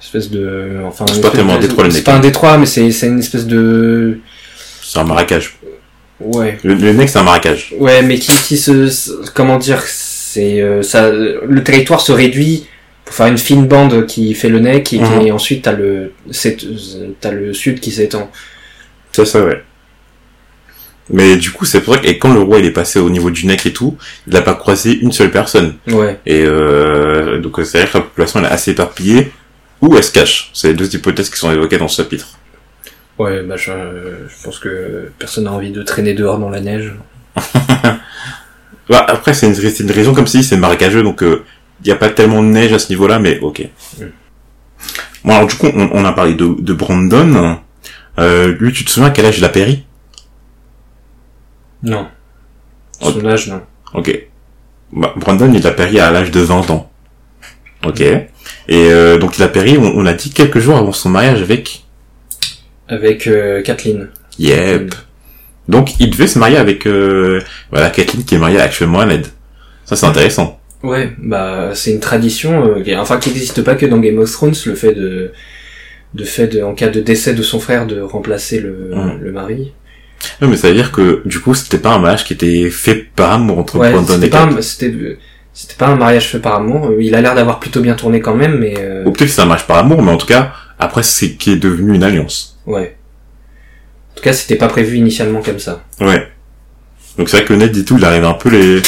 Espèce 0.00 0.30
de, 0.30 0.76
enfin. 0.86 1.06
C'est 1.12 1.20
pas 1.20 1.30
tellement 1.30 1.54
un 1.54 1.58
détroit, 1.60 1.84
le 1.84 1.90
C'est 1.90 1.96
Neck, 1.98 2.04
pas 2.04 2.12
hein. 2.14 2.16
un 2.16 2.20
détroit, 2.20 2.58
mais 2.58 2.66
c'est 2.66 2.90
c'est 2.92 3.06
une 3.06 3.20
espèce 3.20 3.46
de, 3.46 4.18
C'est 4.82 4.98
un 4.98 5.04
marécage. 5.04 5.56
ouais, 6.20 6.58
Le, 6.62 6.74
le 6.74 6.92
nec 6.92 7.08
c'est 7.08 7.18
un 7.18 7.22
marécage. 7.22 7.72
ouais, 7.78 8.02
mais 8.02 8.18
qui 8.18 8.32
qui 8.32 8.56
se, 8.58 9.30
comment 9.32 9.56
dire, 9.58 9.80
c'est 9.86 10.60
euh, 10.60 10.82
ça, 10.82 11.10
le 11.10 11.62
territoire 11.64 12.00
se 12.02 12.12
réduit 12.12 12.66
pour 13.04 13.14
faire 13.14 13.26
une 13.28 13.38
fine 13.38 13.66
bande 13.66 14.06
qui 14.06 14.34
fait 14.34 14.48
le 14.50 14.58
Neck 14.60 14.92
et, 14.92 14.98
Mhm. 14.98 15.20
et 15.26 15.32
ensuite 15.32 15.62
t'as 15.62 15.72
le, 15.72 16.12
c'est- 16.30 16.58
t'as 17.20 17.30
le 17.30 17.54
sud 17.54 17.80
qui 17.80 17.90
s'étend. 17.90 18.30
C'est 19.12 19.24
ça, 19.24 19.42
ouais. 19.44 19.62
Mais 21.10 21.36
du 21.36 21.50
coup, 21.50 21.64
c'est 21.64 21.80
pour 21.82 21.94
ça 21.94 22.00
que 22.00 22.06
et 22.06 22.18
quand 22.18 22.32
le 22.32 22.40
roi 22.40 22.58
il 22.60 22.64
est 22.64 22.70
passé 22.70 22.98
au 22.98 23.10
niveau 23.10 23.30
du 23.30 23.46
nec 23.46 23.66
et 23.66 23.72
tout, 23.72 23.96
il 24.26 24.36
a 24.36 24.42
pas 24.42 24.54
croisé 24.54 24.98
une 24.98 25.12
seule 25.12 25.30
personne. 25.30 25.74
Ouais. 25.88 26.18
Et 26.24 26.42
euh, 26.46 27.40
donc 27.40 27.60
c'est 27.64 27.78
vrai 27.78 27.86
que 27.90 27.98
la 27.98 28.04
population 28.04 28.40
elle 28.40 28.46
est 28.46 28.48
assez 28.48 28.70
éparpillée. 28.70 29.30
Où 29.82 29.94
elle 29.96 30.04
se 30.04 30.12
cache 30.12 30.50
C'est 30.54 30.68
les 30.68 30.74
deux 30.74 30.94
hypothèses 30.94 31.28
qui 31.28 31.36
sont 31.36 31.52
évoquées 31.52 31.76
dans 31.76 31.88
ce 31.88 32.02
chapitre. 32.02 32.26
Ouais, 33.18 33.42
bah 33.42 33.56
je, 33.56 33.70
je 33.70 34.42
pense 34.44 34.58
que 34.58 35.10
personne 35.18 35.44
n'a 35.44 35.52
envie 35.52 35.72
de 35.72 35.82
traîner 35.82 36.14
dehors 36.14 36.38
dans 36.38 36.50
la 36.50 36.60
neige. 36.60 36.94
Bah, 38.86 39.02
après, 39.08 39.32
c'est 39.32 39.46
une, 39.46 39.54
une 39.86 39.90
région 39.90 40.12
comme 40.12 40.26
si 40.26 40.44
c'est 40.44 40.58
marécageux, 40.58 41.02
donc 41.02 41.22
il 41.22 41.38
n'y 41.86 41.90
a 41.90 41.96
pas 41.96 42.10
tellement 42.10 42.42
de 42.42 42.48
neige 42.48 42.72
à 42.74 42.78
ce 42.78 42.90
niveau-là, 42.90 43.18
mais 43.18 43.38
ok. 43.40 43.66
Mm. 43.98 44.04
Bon, 45.24 45.34
alors 45.34 45.46
du 45.46 45.54
coup, 45.56 45.68
on, 45.74 45.88
on 45.92 46.04
a 46.04 46.12
parlé 46.12 46.34
de, 46.34 46.54
de 46.60 46.72
Brandon. 46.74 47.58
Euh, 48.18 48.54
lui, 48.60 48.72
tu 48.72 48.84
te 48.84 48.90
souviens 48.90 49.08
à 49.08 49.10
quel 49.10 49.26
âge 49.26 49.38
il 49.38 49.44
a 49.44 49.48
péri? 49.48 49.84
Non. 51.84 52.06
Ok. 53.00 53.12
Son 53.14 53.26
âge, 53.26 53.48
non. 53.48 53.60
Ok. 53.94 54.26
Bah, 54.92 55.12
Brandon, 55.16 55.52
il 55.52 55.66
a 55.66 55.70
péri 55.70 56.00
à 56.00 56.10
l'âge 56.10 56.30
de 56.30 56.40
20 56.40 56.70
ans. 56.70 56.90
Ok. 57.86 58.00
Et 58.00 58.26
euh, 58.70 59.18
donc 59.18 59.36
il 59.38 59.42
a 59.42 59.48
péri, 59.48 59.76
on, 59.78 59.84
on 59.84 60.06
a 60.06 60.14
dit 60.14 60.30
quelques 60.30 60.58
jours 60.58 60.76
avant 60.76 60.92
son 60.92 61.10
mariage 61.10 61.42
avec? 61.42 61.84
Avec 62.88 63.26
euh, 63.26 63.62
Kathleen. 63.62 64.08
Yep. 64.38 64.94
Donc 65.68 65.98
il 66.00 66.10
devait 66.10 66.26
se 66.26 66.38
marier 66.38 66.56
avec 66.56 66.86
euh, 66.86 67.40
voilà 67.70 67.90
Kathleen 67.90 68.24
qui 68.24 68.34
est 68.34 68.38
mariée 68.38 68.60
à 68.60 68.68
Ned. 69.06 69.26
Ça 69.84 69.96
c'est 69.96 70.06
intéressant. 70.06 70.58
Ouais, 70.82 71.12
bah 71.18 71.70
c'est 71.74 71.92
une 71.92 72.00
tradition, 72.00 72.76
euh, 72.76 72.82
qui- 72.82 72.94
enfin 72.94 73.18
qui 73.18 73.30
n'existe 73.30 73.62
pas 73.62 73.74
que 73.74 73.86
dans 73.86 73.98
Game 73.98 74.18
of 74.18 74.30
Thrones, 74.30 74.54
le 74.66 74.74
fait 74.74 74.92
de, 74.92 75.32
de 76.12 76.24
fait 76.24 76.46
de, 76.46 76.62
en 76.62 76.74
cas 76.74 76.88
de 76.88 77.00
décès 77.00 77.32
de 77.32 77.42
son 77.42 77.58
frère, 77.58 77.86
de 77.86 78.00
remplacer 78.02 78.60
le, 78.60 78.90
Mm. 78.94 79.18
le 79.20 79.32
mari. 79.32 79.72
Non, 80.40 80.48
mais 80.48 80.56
ça 80.56 80.68
veut 80.68 80.74
dire 80.74 80.90
que 80.92 81.22
du 81.24 81.40
coup 81.40 81.54
c'était 81.54 81.78
pas 81.78 81.90
un 81.94 81.98
mariage 81.98 82.24
qui 82.24 82.32
était 82.32 82.68
fait 82.70 82.94
par 83.14 83.32
amour 83.32 83.58
entre 83.58 83.78
Ouais, 83.78 83.92
c'était 84.06 84.28
pas, 84.28 84.48
c'était, 84.60 85.18
c'était 85.52 85.74
pas 85.76 85.86
un 85.88 85.96
mariage 85.96 86.28
fait 86.28 86.38
par 86.40 86.56
amour. 86.56 86.88
Euh, 86.88 86.96
Il 87.02 87.14
a 87.14 87.20
l'air 87.20 87.34
d'avoir 87.34 87.60
plutôt 87.60 87.80
bien 87.80 87.94
tourné 87.94 88.20
quand 88.20 88.34
même, 88.34 88.58
mais 88.58 88.74
euh, 88.78 89.02
Ou 89.04 89.12
peut-être 89.12 89.28
que 89.28 89.34
c'est 89.34 89.42
un 89.42 89.46
mariage 89.46 89.66
par 89.66 89.78
amour, 89.78 90.02
mais 90.02 90.10
en 90.12 90.16
tout 90.16 90.26
cas 90.26 90.52
après 90.78 91.02
c'est 91.02 91.32
qui 91.34 91.52
est 91.52 91.56
devenu 91.56 91.94
une 91.94 92.02
alliance. 92.04 92.58
ouais. 92.66 92.96
En 94.12 94.16
tout 94.18 94.22
cas, 94.22 94.32
c'était 94.32 94.54
pas 94.54 94.68
prévu 94.68 94.96
initialement 94.96 95.42
comme 95.42 95.58
ça. 95.58 95.82
Ouais. 96.00 96.28
Donc 97.18 97.28
c'est 97.28 97.38
vrai 97.38 97.46
que 97.46 97.52
Ned 97.52 97.72
dit 97.72 97.84
tout, 97.84 97.98
il 97.98 98.04
arrive 98.04 98.24
un 98.24 98.34
peu 98.34 98.48
les 98.48 98.80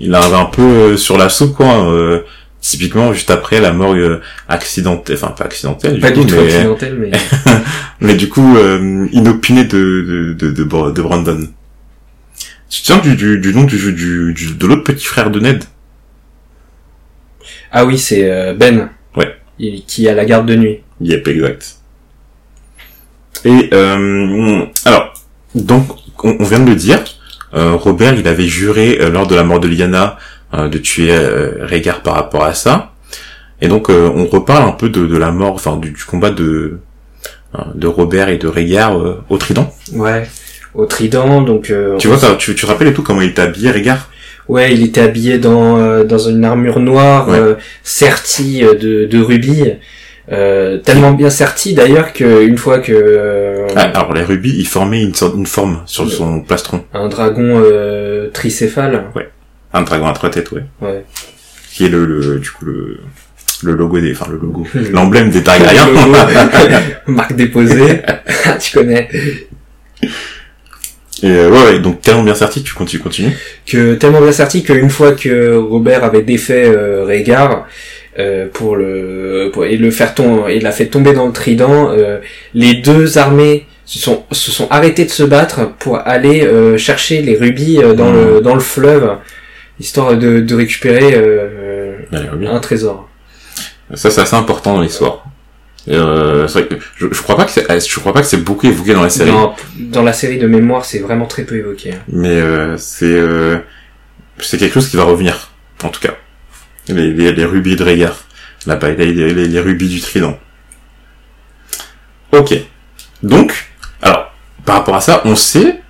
il 0.00 0.12
arrive 0.12 0.34
un 0.34 0.46
peu 0.46 0.62
euh, 0.62 0.96
sur 0.96 1.16
la 1.16 1.28
soupe, 1.28 1.54
quoi. 1.54 1.88
euh, 1.92 2.22
typiquement, 2.64 3.12
juste 3.12 3.30
après 3.30 3.60
la 3.60 3.72
mort 3.72 3.94
euh, 3.94 4.20
accidentelle, 4.48 5.16
enfin 5.16 5.32
pas 5.36 5.44
accidentelle, 5.44 6.00
Pas 6.00 6.10
du 6.10 6.20
du 6.20 6.26
coup, 6.26 6.32
tout 6.32 6.40
mais, 6.40 6.54
accidentel, 6.54 6.96
mais 6.98 7.10
mais 8.00 8.14
du 8.14 8.28
coup, 8.30 8.56
euh, 8.56 9.06
inopinée 9.12 9.64
de, 9.64 9.76
de, 9.78 10.32
de, 10.32 10.50
de, 10.50 10.64
Bra- 10.64 10.90
de 10.90 11.02
Brandon. 11.02 11.46
Tu 12.70 12.80
te 12.82 12.86
souviens 12.86 13.02
du, 13.02 13.16
du, 13.16 13.38
du 13.38 13.54
nom 13.54 13.64
du, 13.64 13.76
du, 13.92 14.32
du, 14.32 14.54
de 14.54 14.66
l'autre 14.66 14.82
petit 14.84 15.04
frère 15.04 15.30
de 15.30 15.40
Ned? 15.40 15.62
Ah 17.70 17.84
oui, 17.84 17.98
c'est 17.98 18.30
euh, 18.30 18.54
Ben. 18.54 18.88
Ouais. 19.16 19.36
Il- 19.58 19.84
qui 19.84 20.08
a 20.08 20.14
la 20.14 20.24
garde 20.24 20.46
de 20.46 20.56
nuit. 20.56 20.78
Yep, 21.00 21.28
exact. 21.28 21.76
Et 23.44 23.68
euh, 23.74 24.64
alors, 24.86 25.12
donc, 25.54 25.86
on, 26.22 26.36
on 26.40 26.44
vient 26.44 26.60
de 26.60 26.70
le 26.70 26.76
dire, 26.76 27.00
euh, 27.52 27.74
Robert, 27.74 28.14
il 28.14 28.26
avait 28.26 28.48
juré 28.48 28.98
euh, 29.00 29.10
lors 29.10 29.26
de 29.26 29.34
la 29.34 29.44
mort 29.44 29.60
de 29.60 29.68
Lyanna 29.68 30.16
euh, 30.16 30.20
de 30.68 30.78
tuer 30.78 31.10
euh, 31.12 31.52
Rhaegar 31.60 32.02
par 32.02 32.14
rapport 32.14 32.44
à 32.44 32.54
ça. 32.54 32.92
Et 33.60 33.68
donc, 33.68 33.88
euh, 33.90 34.10
on 34.14 34.26
reparle 34.26 34.68
un 34.68 34.72
peu 34.72 34.88
de, 34.88 35.06
de 35.06 35.16
la 35.16 35.30
mort, 35.30 35.54
enfin, 35.54 35.76
du, 35.76 35.90
du 35.90 36.04
combat 36.04 36.30
de 36.30 36.78
euh, 37.54 37.58
de 37.74 37.86
Robert 37.86 38.28
et 38.28 38.38
de 38.38 38.48
euh, 38.48 39.14
au 39.28 39.38
Trident. 39.38 39.72
Ouais. 39.94 40.24
Au 40.74 40.86
trident, 40.86 41.40
donc. 41.42 41.70
euh, 41.70 41.96
Tu 41.98 42.08
vois, 42.08 42.18
ça, 42.18 42.34
tu, 42.36 42.54
tu 42.54 42.62
te 42.62 42.66
rappelles 42.66 42.88
et 42.88 42.92
tout 42.92 43.02
comment 43.04 43.20
il 43.22 43.30
était 43.30 43.42
habillé, 43.42 43.70
Rhaegar? 43.70 44.08
Ouais, 44.48 44.74
il 44.74 44.82
était 44.84 45.00
habillé 45.00 45.38
dans 45.38 45.78
euh, 45.78 46.04
dans 46.04 46.18
une 46.18 46.44
armure 46.44 46.80
noire 46.80 47.28
Ouais. 47.28 47.38
euh, 47.38 47.54
sertie 47.84 48.64
euh, 48.64 48.74
de 48.74 49.04
de 49.06 49.20
rubis, 49.22 49.62
euh, 50.32 50.78
tellement 50.78 51.12
bien 51.12 51.30
sertie 51.30 51.74
d'ailleurs 51.74 52.12
que 52.12 52.44
une 52.44 52.58
fois 52.58 52.80
que 52.80 52.92
euh, 52.92 53.68
Ah, 53.76 53.82
Alors, 53.94 54.12
les 54.12 54.22
rubis, 54.24 54.54
ils 54.58 54.66
formaient 54.66 55.02
une, 55.02 55.14
sorte, 55.14 55.36
une 55.36 55.46
forme 55.46 55.80
sur 55.86 56.10
son 56.10 56.40
plastron. 56.40 56.82
un 56.92 57.08
dragon 57.08 57.62
euh, 57.64 58.28
tricéphale, 58.32 59.04
Un 59.74 59.82
dragon 59.82 60.06
à 60.06 60.12
trois 60.12 60.30
têtes, 60.30 60.50
ouais. 60.52 60.62
ouais. 60.80 61.04
Qui 61.72 61.84
est 61.86 61.88
le, 61.88 62.06
le 62.06 62.38
du 62.38 62.50
coup, 62.50 62.64
le, 62.64 62.98
le 63.64 63.72
logo 63.74 63.98
des, 64.00 64.12
enfin, 64.12 64.26
le 64.30 64.38
logo, 64.38 64.66
Le- 64.74 64.88
l'emblème 64.90 65.28
des 65.30 65.42
Targaryens. 65.42 65.88
Marque 67.06 67.34
déposée, 67.34 68.00
tu 68.60 68.78
connais. 68.78 69.08
Et 71.22 71.30
euh, 71.30 71.48
ouais, 71.50 71.64
ouais, 71.64 71.78
donc 71.78 72.00
tellement 72.02 72.22
bien 72.22 72.34
sorti, 72.34 72.62
tu 72.62 72.74
continues, 72.74 73.02
continues. 73.02 73.32
Que 73.66 73.94
tellement 73.94 74.20
bien 74.20 74.32
serti 74.32 74.62
qu'une 74.62 74.90
fois 74.90 75.12
que 75.12 75.54
Robert 75.56 76.04
avait 76.04 76.22
défait 76.22 76.64
euh, 76.66 77.04
Rhaegar 77.04 77.66
euh, 78.18 78.46
pour 78.52 78.76
le 78.76 79.50
pour, 79.52 79.64
et 79.64 79.76
le 79.76 79.90
faire 79.90 80.14
tomber, 80.14 80.56
il 80.56 80.62
l'a 80.62 80.72
fait 80.72 80.86
tomber 80.86 81.12
dans 81.12 81.26
le 81.26 81.32
trident, 81.32 81.90
euh, 81.90 82.18
les 82.52 82.74
deux 82.74 83.16
armées 83.18 83.66
se 83.86 83.98
sont 83.98 84.24
se 84.32 84.50
sont 84.50 84.66
arrêtées 84.70 85.04
de 85.04 85.10
se 85.10 85.22
battre 85.22 85.72
pour 85.78 85.98
aller 85.98 86.42
euh, 86.42 86.76
chercher 86.76 87.22
les 87.22 87.36
rubis 87.36 87.78
euh, 87.82 87.94
dans 87.94 88.10
Mhm. 88.12 88.34
le 88.34 88.40
dans 88.40 88.54
le 88.54 88.60
fleuve 88.60 89.16
histoire 89.80 90.16
de, 90.16 90.40
de 90.40 90.54
récupérer 90.54 91.14
euh, 91.14 91.96
reviens. 92.12 92.54
un 92.54 92.60
trésor. 92.60 93.08
Ça, 93.94 94.10
c'est 94.10 94.20
assez 94.20 94.36
important 94.36 94.74
dans 94.74 94.80
l'histoire. 94.82 95.24
Euh, 95.88 96.46
vrai 96.46 96.66
que 96.66 96.76
je, 96.96 97.06
je 97.12 97.22
crois 97.22 97.36
pas 97.36 97.44
que 97.44 97.50
c'est, 97.50 97.70
euh, 97.70 97.78
je 97.78 98.00
crois 98.00 98.14
pas 98.14 98.20
que 98.22 98.26
c'est 98.26 98.38
beaucoup 98.42 98.66
évoqué 98.66 98.94
dans 98.94 99.02
la 99.02 99.10
série, 99.10 99.30
Dans, 99.30 99.54
dans 99.76 100.02
la 100.02 100.14
série 100.14 100.38
de 100.38 100.46
mémoire, 100.46 100.84
c'est 100.86 101.00
vraiment 101.00 101.26
très 101.26 101.42
peu 101.44 101.56
évoqué. 101.56 101.92
mais 102.08 102.40
euh, 102.40 102.78
c'est 102.78 103.04
euh, 103.04 103.58
c'est 104.38 104.56
quelque 104.56 104.72
chose 104.72 104.88
qui 104.88 104.96
va 104.96 105.04
revenir, 105.04 105.50
en 105.82 105.90
tout 105.90 106.00
cas. 106.00 106.14
Les, 106.88 107.12
les, 107.12 107.32
les 107.32 107.44
rubis 107.44 107.76
de 107.76 107.84
Rhaegar, 107.84 108.24
la 108.66 108.76
les, 108.76 109.12
les 109.12 109.60
rubis 109.60 109.88
du 109.88 110.00
Trident. 110.00 110.38
Ok. 112.32 112.54
Donc, 113.22 113.70
alors 114.02 114.32
par 114.64 114.76
rapport 114.76 114.96
à 114.96 115.00
ça, 115.02 115.20
on 115.26 115.36
sait 115.36 115.80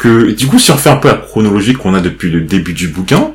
que 0.00 0.30
du 0.32 0.46
coup, 0.46 0.58
si 0.58 0.70
on 0.70 0.78
fait 0.78 0.88
un 0.88 0.96
peu 0.96 1.08
la 1.08 1.14
chronologie 1.14 1.74
qu'on 1.74 1.92
a 1.94 2.00
depuis 2.00 2.30
le 2.30 2.40
début 2.40 2.72
du 2.72 2.88
bouquin, 2.88 3.32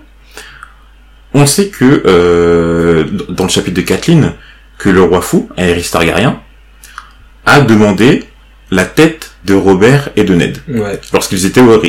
on 1.36 1.46
sait 1.46 1.68
que 1.68 2.02
euh, 2.08 3.04
dans 3.30 3.44
le 3.44 3.50
chapitre 3.52 3.76
de 3.78 3.82
Kathleen, 3.82 4.34
que 4.80 4.90
le 4.90 5.04
roi 5.04 5.22
fou, 5.22 5.48
Aerys 5.58 5.90
Targaryen, 5.92 6.42
a 7.46 7.62
demandé 7.62 8.24
la 8.72 8.84
tête 8.84 9.36
de 9.46 9.54
Robert 9.54 10.10
et 10.16 10.24
de 10.24 10.34
Ned 10.34 10.58
Ouais. 10.68 11.00
lorsqu'ils 11.14 11.46
étaient 11.46 11.62
au, 11.62 11.82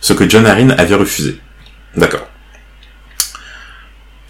ce 0.00 0.12
que 0.12 0.30
John 0.30 0.46
Arryn 0.46 0.70
avait 0.70 0.94
refusé. 0.94 1.38
D'accord. 1.96 2.28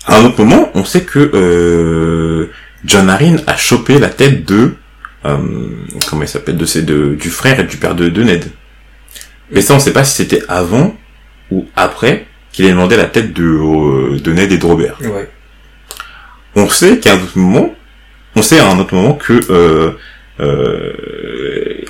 À 0.07 0.19
un 0.19 0.25
autre 0.25 0.43
moment, 0.43 0.71
on 0.75 0.85
sait 0.87 1.03
que 1.03 1.31
euh, 1.35 2.47
John 2.87 3.11
Arryn 3.11 3.37
a 3.47 3.59
chopé 3.59 3.99
la 3.99 4.09
tête 4.09 4.47
de 4.47 4.73
euh, 5.27 5.37
comment 6.09 6.23
il 6.23 6.29
s'appelle 6.29 6.57
de 6.57 6.65
ses 6.65 6.83
de, 6.83 7.15
du 7.15 7.29
frère 7.29 7.61
et 7.61 7.65
du 7.65 7.77
père 7.77 7.95
de, 7.95 8.09
de 8.09 8.23
Ned. 8.23 8.47
Mais 9.53 9.61
ça, 9.61 9.75
on 9.75 9.79
sait 9.79 9.93
pas 9.93 10.05
si 10.05 10.15
c'était 10.17 10.43
avant 10.49 10.97
ou 11.51 11.67
après 11.77 12.27
qu'il 12.53 12.65
ait 12.67 12.71
demandé 12.71 12.97
la 12.97 13.05
tête 13.05 13.33
de, 13.33 13.43
euh, 13.45 14.19
de 14.19 14.33
Ned 14.33 14.51
et 14.53 14.59
de 14.59 14.67
Robert. 14.67 14.97
Ouais. 15.01 15.29
On 16.55 16.69
sait 16.69 16.99
qu'à 16.99 17.15
un 17.15 17.17
autre 17.17 17.37
moment, 17.39 17.75
on 18.37 18.43
sait 18.43 18.59
à 18.59 18.69
un 18.69 18.79
autre 18.79 18.95
moment 18.95 19.15
que 19.15 19.41
euh, 19.51 19.93
euh, 20.41 20.93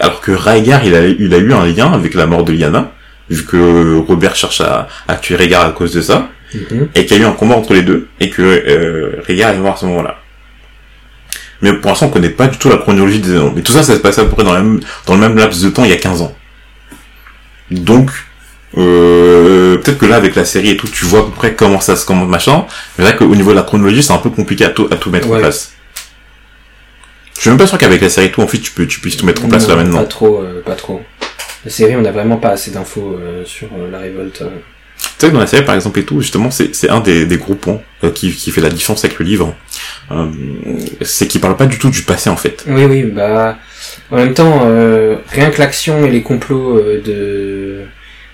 alors 0.01 0.21
que 0.21 0.33
Rhaegar 0.33 0.85
il 0.85 0.95
a, 0.95 1.07
il 1.07 1.33
a 1.35 1.39
eu 1.39 1.53
un 1.53 1.67
lien 1.67 1.93
avec 1.93 2.15
la 2.15 2.27
mort 2.27 2.45
de 2.45 2.53
Lyanna, 2.53 2.93
vu 3.31 3.45
que 3.45 3.97
Robert 3.99 4.35
cherche 4.37 4.61
à, 4.61 4.89
à 5.09 5.17
tuer 5.17 5.37
Rhaegar 5.37 5.65
à 5.67 5.71
cause 5.73 5.93
de 5.95 6.01
ça, 6.01 6.29
Mhm. 6.55 6.89
et 6.95 7.07
qu'il 7.07 7.17
y 7.17 7.21
a 7.21 7.23
eu 7.23 7.27
un 7.27 7.33
combat 7.33 7.55
entre 7.57 7.73
les 7.73 7.81
deux, 7.81 8.09
et 8.21 8.29
que 8.29 8.43
euh, 8.43 9.23
Rhaegar 9.27 9.55
est 9.55 9.59
mort 9.59 9.73
à 9.73 9.77
ce 9.79 9.87
moment-là. 9.87 10.19
Mais 11.63 11.73
pour 11.73 11.91
l'instant, 11.91 12.07
on 12.07 12.11
connaît 12.11 12.29
pas 12.29 12.47
du 12.47 12.59
tout 12.59 12.69
la 12.69 12.77
chronologie 12.77 13.21
des 13.21 13.31
événements. 13.31 13.53
Mais 13.57 13.63
tout 13.63 13.73
ça, 13.73 13.83
ça 13.83 13.95
se 13.95 14.01
passait 14.01 14.21
à 14.21 14.25
peu 14.25 14.33
près 14.33 14.45
dans, 14.45 14.53
la 14.53 14.61
même, 14.61 14.81
dans 15.07 15.15
le 15.15 15.21
même 15.21 15.37
laps 15.39 15.63
de 15.65 15.71
temps, 15.71 15.85
il 15.85 15.91
y 15.91 15.95
a 15.95 15.97
15 15.97 16.21
ans. 16.21 16.37
Donc, 17.73 18.11
euh, 18.79 19.77
peut-être 19.79 19.99
que 19.99 20.07
là, 20.07 20.17
avec 20.17 20.35
la 20.35 20.45
série 20.45 20.71
et 20.71 20.77
tout, 20.77 20.89
tu 20.89 21.05
vois 21.05 21.21
à 21.21 21.23
peu 21.25 21.31
près 21.31 21.55
comment 21.55 21.81
ça 21.81 21.97
se 21.97 22.07
commence, 22.07 22.29
machin. 22.29 22.67
Mais 22.99 23.05
là, 23.05 23.13
qu'au 23.13 23.35
niveau 23.35 23.51
de 23.51 23.57
la 23.57 23.63
chronologie, 23.63 24.03
c'est 24.03 24.13
un 24.13 24.19
peu 24.19 24.31
compliqué 24.31 24.65
à 24.65 24.71
tout, 24.71 24.89
à 24.91 24.97
tout 24.97 25.11
mettre 25.11 25.31
en 25.31 25.39
place. 25.39 25.73
Je 27.35 27.41
suis 27.41 27.51
même 27.51 27.59
pas 27.59 27.67
sûr 27.67 27.79
qu'avec 27.79 28.01
la 28.01 28.09
série 28.09 28.29
et 28.29 28.31
tout, 28.31 28.41
en 28.41 28.47
fait, 28.47 28.59
tu 28.59 28.71
peux, 28.71 28.87
tu 28.87 29.01
puisses 29.01 29.17
tout 29.17 29.27
mettre 29.27 29.45
en 29.45 29.49
place 29.49 29.69
là 29.69 29.77
maintenant. 29.77 29.99
Pas 29.99 30.05
trop, 30.05 30.41
euh, 30.43 30.63
pas 30.65 30.77
trop. 30.77 31.03
La 31.65 31.71
série, 31.71 31.97
on 31.97 32.05
a 32.05 32.13
vraiment 32.13 32.37
pas 32.37 32.51
assez 32.51 32.71
d'infos 32.71 33.19
euh, 33.21 33.45
sur 33.45 33.69
la 33.91 33.99
révolte. 33.99 34.43
Tu 35.03 35.09
sais 35.19 35.29
que 35.29 35.35
dans 35.35 35.41
la 35.41 35.47
série, 35.47 35.65
par 35.65 35.75
exemple, 35.75 35.99
et 35.99 36.05
tout, 36.05 36.21
justement, 36.21 36.51
c'est, 36.51 36.89
un 36.89 37.01
des, 37.01 37.27
des 37.27 37.37
gros 37.37 37.55
points 37.55 37.81
euh, 38.05 38.11
qui, 38.11 38.33
qui 38.33 38.51
fait 38.51 38.61
la 38.61 38.71
différence 38.71 39.05
avec 39.05 39.19
le 39.19 39.25
livre. 39.25 39.55
Euh, 40.11 40.27
c'est 41.01 41.27
qu'il 41.27 41.41
parle 41.41 41.57
pas 41.57 41.67
du 41.67 41.79
tout 41.79 41.91
du 41.91 42.03
passé, 42.03 42.31
en 42.31 42.37
fait. 42.37 42.65
Oui, 42.69 42.85
oui, 42.85 43.03
bah, 43.05 43.59
en 44.11 44.17
même 44.17 44.35
temps, 44.35 44.63
euh, 44.65 45.17
rien 45.29 45.51
que 45.51 45.59
l'action 45.59 46.05
et 46.05 46.11
les 46.11 46.23
complots 46.23 46.81
de 46.81 47.62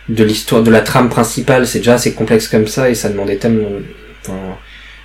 de 0.08 0.24
l'histoire, 0.24 0.62
de 0.62 0.70
la 0.70 0.80
trame 0.80 1.08
principale, 1.08 1.66
c'est 1.66 1.78
déjà 1.80 1.94
assez 1.94 2.14
complexe 2.14 2.48
comme 2.48 2.66
ça 2.66 2.88
et 2.90 2.94
ça 2.94 3.08
demandait 3.08 3.36
tellement, 3.36 3.68
enfin, 4.22 4.38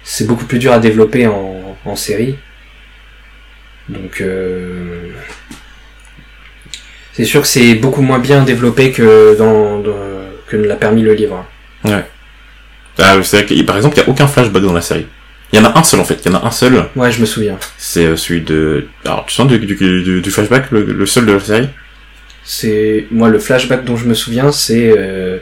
c'est 0.04 0.26
beaucoup 0.28 0.46
plus 0.46 0.60
dur 0.60 0.72
à 0.72 0.80
développer 0.80 1.28
en, 1.28 1.78
en 1.86 1.96
série. 1.96 2.36
Donc, 3.90 4.22
euh, 4.22 5.10
c'est 7.14 7.26
sûr 7.26 7.42
que 7.42 7.48
c'est 7.48 7.76
beaucoup 7.76 8.02
moins 8.02 8.20
bien 8.20 8.44
développé 8.44 8.92
que 8.92 9.38
dans, 9.38 9.80
dans- 9.80 10.24
que 10.48 10.58
ne 10.58 10.66
l'a 10.68 10.76
permis 10.76 11.02
le 11.02 11.14
livre. 11.14 11.46
Ah, 11.86 12.04
c'est 13.24 13.38
vrai 13.38 13.46
que, 13.46 13.62
par 13.64 13.76
exemple, 13.76 13.98
il 13.98 14.02
y 14.02 14.04
a 14.04 14.10
aucun 14.10 14.28
flashback 14.28 14.62
dans 14.64 14.74
la 14.74 14.82
série. 14.82 15.08
Il 15.52 15.60
y 15.60 15.62
en 15.62 15.66
a 15.66 15.78
un 15.78 15.84
seul, 15.84 16.00
en 16.00 16.06
fait. 16.06 16.20
Il 16.26 16.32
y 16.32 16.36
en 16.36 16.40
a 16.40 16.46
un 16.46 16.52
seul. 16.52 16.86
Ouais, 16.96 17.12
je 17.12 17.20
me 17.22 17.26
souviens. 17.26 17.58
C'est 17.78 18.06
euh, 18.06 18.16
celui 18.16 18.42
de... 18.42 18.88
Alors, 19.06 19.26
tu 19.28 19.34
sens 19.36 19.48
du, 19.48 19.60
du, 19.60 19.76
du, 19.76 20.22
du 20.22 20.32
flashback, 20.32 20.72
le, 20.72 20.84
le 20.84 21.06
seul 21.06 21.26
de 21.26 21.34
la 21.34 21.40
série? 21.40 21.70
C'est 22.46 23.06
moi 23.12 23.30
le 23.30 23.40
flashback 23.40 23.86
dont 23.86 23.96
je 23.96 24.06
me 24.06 24.14
souviens, 24.14 24.52
c'est 24.52 24.94
euh, 24.98 25.38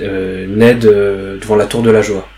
euh, 0.00 0.46
Ned 0.48 0.84
euh, 0.84 1.38
devant 1.40 1.56
la 1.56 1.66
tour 1.66 1.82
de 1.82 1.90
la 1.90 2.02
joie. 2.02 2.28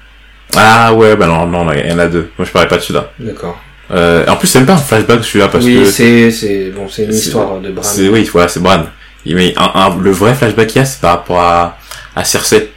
Ah 0.57 0.93
ouais, 0.95 1.17
bah 1.17 1.27
non, 1.27 1.47
non, 1.47 1.73
il 1.73 1.89
y 1.89 1.93
en 1.93 1.99
a 1.99 2.07
deux. 2.09 2.29
Moi, 2.37 2.45
je 2.47 2.51
parlais 2.53 2.69
pas 2.69 2.77
de 2.77 2.83
celui-là. 2.83 3.11
D'accord. 3.19 3.59
Euh, 3.93 4.27
en 4.29 4.37
plus, 4.37 4.47
c'est 4.49 4.59
même 4.59 4.67
pas 4.67 4.75
un 4.75 4.79
flashback, 4.79 5.25
celui-là, 5.25 5.49
parce 5.49 5.65
oui, 5.65 5.81
que... 5.83 5.85
c'est 5.91 6.31
c'est 6.31 6.71
bon, 6.71 6.89
c'est 6.89 7.05
une 7.05 7.15
histoire 7.15 7.59
de 7.61 7.71
Bran. 7.71 7.83
C'est 7.83 8.09
oui, 8.09 8.29
voilà, 8.33 8.49
c'est 8.49 8.61
Bran. 8.61 8.85
Mais 9.27 9.55
un, 9.57 9.71
un- 9.75 9.99
le 10.01 10.11
vrai 10.11 10.35
flashback 10.35 10.67
qu'il 10.69 10.79
y 10.81 10.83
a, 10.83 10.85
c'est 10.85 11.01
par 11.01 11.11
rapport 11.13 11.41
à, 11.41 11.79
à 12.17 12.25
Cersei. 12.25 12.71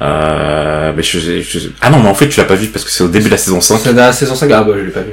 Euh, 0.00 0.92
mais 0.96 1.02
je, 1.02 1.18
je- 1.18 1.40
je- 1.40 1.68
ah 1.80 1.90
non, 1.90 2.00
mais 2.00 2.08
en 2.08 2.14
fait, 2.14 2.28
tu 2.28 2.38
l'as 2.40 2.46
pas 2.46 2.54
vu 2.54 2.68
parce 2.68 2.84
que 2.84 2.90
c'est 2.90 3.02
au 3.04 3.08
début 3.08 3.26
de 3.26 3.30
la 3.30 3.36
saison 3.36 3.60
5. 3.60 3.78
C'est 3.82 3.92
la 3.92 4.12
saison 4.12 4.34
5. 4.34 4.50
Ah 4.52 4.62
bah 4.62 4.72
je 4.76 4.84
l'ai 4.84 4.90
pas 4.92 5.00
vu. 5.00 5.12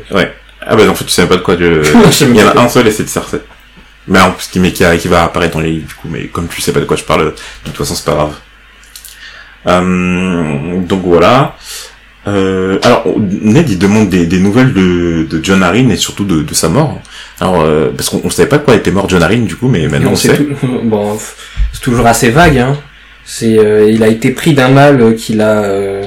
Ah 0.67 0.75
bah 0.75 0.83
en 0.89 0.95
fait, 0.95 1.05
tu 1.05 1.11
sais 1.11 1.21
même 1.23 1.29
pas 1.29 1.37
de 1.37 1.41
quoi 1.41 1.55
même 1.57 1.81
Il 2.21 2.35
y 2.35 2.43
en 2.43 2.49
a 2.49 2.61
un 2.61 2.69
seul 2.69 2.87
et 2.87 2.91
c'est 2.91 3.03
de 3.03 3.09
Cersei. 3.09 3.39
Mais 4.07 4.19
en 4.21 4.31
plus, 4.31 4.47
qui, 4.47 4.59
mais 4.59 4.71
qui, 4.71 4.83
qui 4.99 5.07
va 5.07 5.23
apparaître 5.23 5.53
dans 5.55 5.61
les 5.61 5.71
livres, 5.71 5.87
du 5.87 5.93
coup, 5.95 6.07
mais 6.09 6.27
comme 6.27 6.47
tu 6.47 6.61
sais 6.61 6.71
pas 6.71 6.79
de 6.79 6.85
quoi 6.85 6.97
je 6.97 7.03
parle, 7.03 7.25
de 7.25 7.31
toute 7.65 7.77
façon, 7.77 7.95
c'est 7.95 8.05
pas 8.05 8.13
grave. 8.13 8.33
Euh, 9.67 10.79
donc 10.81 11.01
voilà. 11.05 11.55
Euh, 12.27 12.79
alors, 12.83 13.03
Ned, 13.17 13.69
il 13.69 13.77
demande 13.77 14.09
des, 14.09 14.25
des 14.25 14.39
nouvelles 14.39 14.73
de, 14.73 15.27
de 15.29 15.39
John 15.43 15.61
Arryn 15.63 15.89
et 15.89 15.95
surtout 15.97 16.25
de, 16.25 16.41
de 16.41 16.53
sa 16.53 16.69
mort. 16.69 16.99
Alors, 17.39 17.61
euh, 17.61 17.91
parce 17.95 18.09
qu'on 18.09 18.21
on 18.23 18.29
savait 18.29 18.49
pas 18.49 18.57
de 18.57 18.63
quoi 18.63 18.75
était 18.75 18.91
mort 18.91 19.07
John 19.09 19.21
Arryn, 19.23 19.41
du 19.45 19.55
coup, 19.55 19.67
mais 19.67 19.87
maintenant 19.87 20.09
on, 20.11 20.13
on 20.13 20.15
sait. 20.15 20.35
tout. 20.37 20.55
Bon, 20.83 21.17
c'est 21.71 21.81
toujours 21.81 22.05
assez 22.07 22.29
vague. 22.31 22.57
Hein. 22.57 22.77
C'est, 23.25 23.57
euh, 23.57 23.89
il 23.89 24.03
a 24.03 24.07
été 24.07 24.31
pris 24.31 24.53
d'un 24.53 24.69
mal 24.69 25.01
euh, 25.01 25.13
qu'il 25.13 25.41
a. 25.41 25.63
euh, 25.63 26.03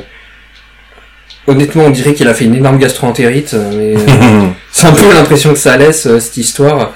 Honnêtement, 1.46 1.84
on 1.84 1.90
dirait 1.90 2.12
qu'il 2.12 2.28
a 2.28 2.34
fait 2.34 2.44
une 2.44 2.56
énorme 2.56 2.78
gastro-entérite, 2.78 3.54
mais 3.54 3.94
euh, 3.96 4.46
c'est 4.70 4.86
un 4.86 4.92
peu 4.92 5.12
l'impression 5.14 5.52
que 5.52 5.58
ça 5.58 5.76
laisse 5.78 6.06
euh, 6.06 6.20
cette 6.20 6.36
histoire. 6.36 6.92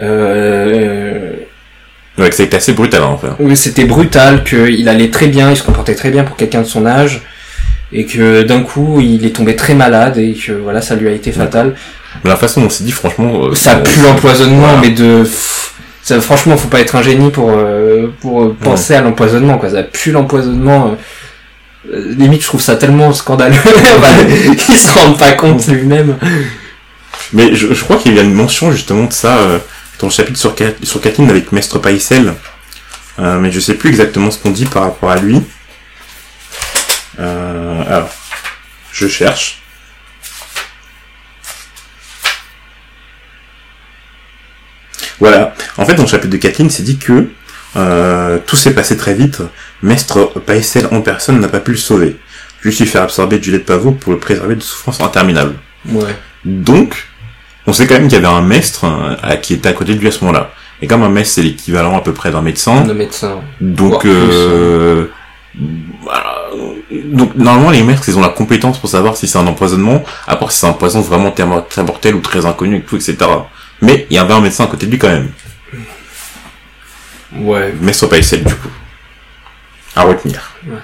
Euh, 0.00 1.32
Ouais, 2.18 2.30
c'était 2.30 2.58
assez 2.58 2.74
brutal, 2.74 3.04
en 3.04 3.16
fait. 3.16 3.28
Oui, 3.40 3.56
c'était 3.56 3.84
brutal, 3.86 4.44
qu'il 4.44 4.86
allait 4.90 5.10
très 5.10 5.28
bien, 5.28 5.50
il 5.50 5.56
se 5.56 5.62
comportait 5.62 5.94
très 5.94 6.10
bien 6.10 6.24
pour 6.24 6.36
quelqu'un 6.36 6.60
de 6.60 6.66
son 6.66 6.84
âge, 6.84 7.22
et 7.90 8.04
que 8.04 8.42
d'un 8.42 8.60
coup, 8.60 9.00
il 9.00 9.24
est 9.24 9.34
tombé 9.34 9.56
très 9.56 9.72
malade, 9.74 10.18
et 10.18 10.34
que 10.34 10.52
voilà, 10.52 10.82
ça 10.82 10.94
lui 10.94 11.08
a 11.08 11.12
été 11.12 11.32
fatal. 11.32 11.74
Mais 12.22 12.28
la 12.28 12.36
façon 12.36 12.60
dont 12.60 12.68
c'est 12.68 12.84
dit, 12.84 12.92
franchement... 12.92 13.46
euh, 13.46 13.54
Ça 13.54 13.76
pue 13.76 14.00
l'empoisonnement, 14.02 14.58
voilà. 14.74 14.80
mais 14.82 14.90
de... 14.90 15.24
Ça, 16.02 16.20
franchement, 16.20 16.56
faut 16.58 16.68
pas 16.68 16.80
être 16.80 16.96
un 16.96 17.02
génie 17.02 17.30
pour, 17.30 17.48
euh, 17.50 18.12
pour 18.20 18.54
penser 18.56 18.94
à 18.94 19.00
l'empoisonnement, 19.00 19.56
quoi. 19.56 19.70
Ça 19.70 19.82
pue 19.82 20.10
l'empoisonnement. 20.12 20.94
euh, 21.90 22.14
limite, 22.18 22.42
je 22.42 22.46
trouve 22.46 22.60
ça 22.60 22.76
tellement 22.76 23.12
scandaleux. 23.14 23.54
il 24.68 24.76
se 24.76 24.98
rend 24.98 25.14
pas 25.14 25.32
compte 25.32 25.66
lui-même. 25.68 26.16
Mais 27.32 27.54
je, 27.54 27.72
je 27.72 27.84
crois 27.84 27.96
qu'il 27.96 28.14
y 28.14 28.18
a 28.18 28.22
une 28.22 28.34
mention 28.34 28.70
justement 28.70 29.04
de 29.04 29.12
ça 29.14 29.38
chapitre 30.10 30.38
sur, 30.38 30.54
sur 30.82 31.00
avec 31.28 31.52
Maître 31.52 31.78
Paisel. 31.78 32.34
Euh, 33.18 33.38
mais 33.38 33.52
je 33.52 33.60
sais 33.60 33.74
plus 33.74 33.90
exactement 33.90 34.30
ce 34.30 34.38
qu'on 34.38 34.50
dit 34.50 34.64
par 34.64 34.84
rapport 34.84 35.10
à 35.10 35.16
lui. 35.16 35.42
Euh, 37.18 37.82
alors, 37.86 38.10
je 38.92 39.06
cherche. 39.06 39.62
Voilà. 45.20 45.54
En 45.76 45.84
fait, 45.84 45.94
dans 45.94 46.02
le 46.02 46.08
chapitre 46.08 46.32
de 46.32 46.36
Kathleen, 46.36 46.70
c'est 46.70 46.82
dit 46.82 46.98
que 46.98 47.28
euh, 47.76 48.38
tout 48.46 48.56
s'est 48.56 48.74
passé 48.74 48.96
très 48.96 49.14
vite. 49.14 49.42
Maître 49.82 50.32
Paisel 50.46 50.88
en 50.90 51.00
personne 51.00 51.40
n'a 51.40 51.48
pas 51.48 51.60
pu 51.60 51.72
le 51.72 51.76
sauver. 51.76 52.16
Je 52.60 52.68
lui 52.68 52.74
suis 52.74 52.86
fait 52.86 52.98
absorber 52.98 53.38
du 53.38 53.50
lait 53.50 53.58
de 53.58 53.64
pavot 53.64 53.92
pour 53.92 54.12
le 54.12 54.18
préserver 54.18 54.54
de 54.56 54.60
souffrances 54.60 55.00
interminables. 55.00 55.54
Ouais. 55.86 56.16
Donc, 56.44 57.08
on 57.66 57.72
sait 57.72 57.86
quand 57.86 57.94
même 57.94 58.08
qu'il 58.08 58.20
y 58.20 58.24
avait 58.24 58.34
un 58.34 58.42
maître 58.42 58.84
euh, 58.84 59.16
à- 59.22 59.36
qui 59.36 59.54
était 59.54 59.68
à 59.68 59.72
côté 59.72 59.94
de 59.94 60.00
lui 60.00 60.08
à 60.08 60.10
ce 60.12 60.20
moment-là. 60.24 60.50
Et 60.80 60.86
comme 60.88 61.02
un 61.04 61.08
maître, 61.08 61.28
c'est 61.28 61.42
l'équivalent 61.42 61.96
à 61.96 62.00
peu 62.00 62.12
près 62.12 62.30
d'un 62.32 62.42
médecin, 62.42 62.84
Le 62.84 62.94
médecin. 62.94 63.40
donc, 63.60 64.04
euh, 64.04 65.06
voilà. 66.02 66.34
donc 67.04 67.36
normalement 67.36 67.70
les 67.70 67.82
maîtres, 67.84 68.02
ils 68.08 68.18
ont 68.18 68.20
la 68.22 68.30
compétence 68.30 68.78
pour 68.78 68.88
savoir 68.90 69.16
si 69.16 69.28
c'est 69.28 69.38
un 69.38 69.46
empoisonnement, 69.46 70.02
à 70.26 70.34
part 70.36 70.50
si 70.50 70.58
c'est 70.58 70.66
un 70.66 70.72
poison 70.72 71.00
vraiment 71.00 71.30
très, 71.30 71.44
mortel 71.84 72.16
ou 72.16 72.20
très 72.20 72.46
inconnu 72.46 72.76
et 72.78 72.80
tout, 72.82 72.96
etc. 72.96 73.16
Mais 73.80 74.06
il 74.10 74.16
y 74.16 74.18
avait 74.18 74.34
un 74.34 74.40
médecin 74.40 74.64
à 74.64 74.66
côté 74.66 74.86
de 74.86 74.90
lui 74.90 74.98
quand 74.98 75.08
même. 75.08 75.30
Ouais. 77.36 77.72
Maître 77.80 78.06
Paisel, 78.08 78.44
du 78.44 78.54
coup. 78.54 78.68
À 79.96 80.02
retenir. 80.02 80.52
Ouais. 80.66 80.76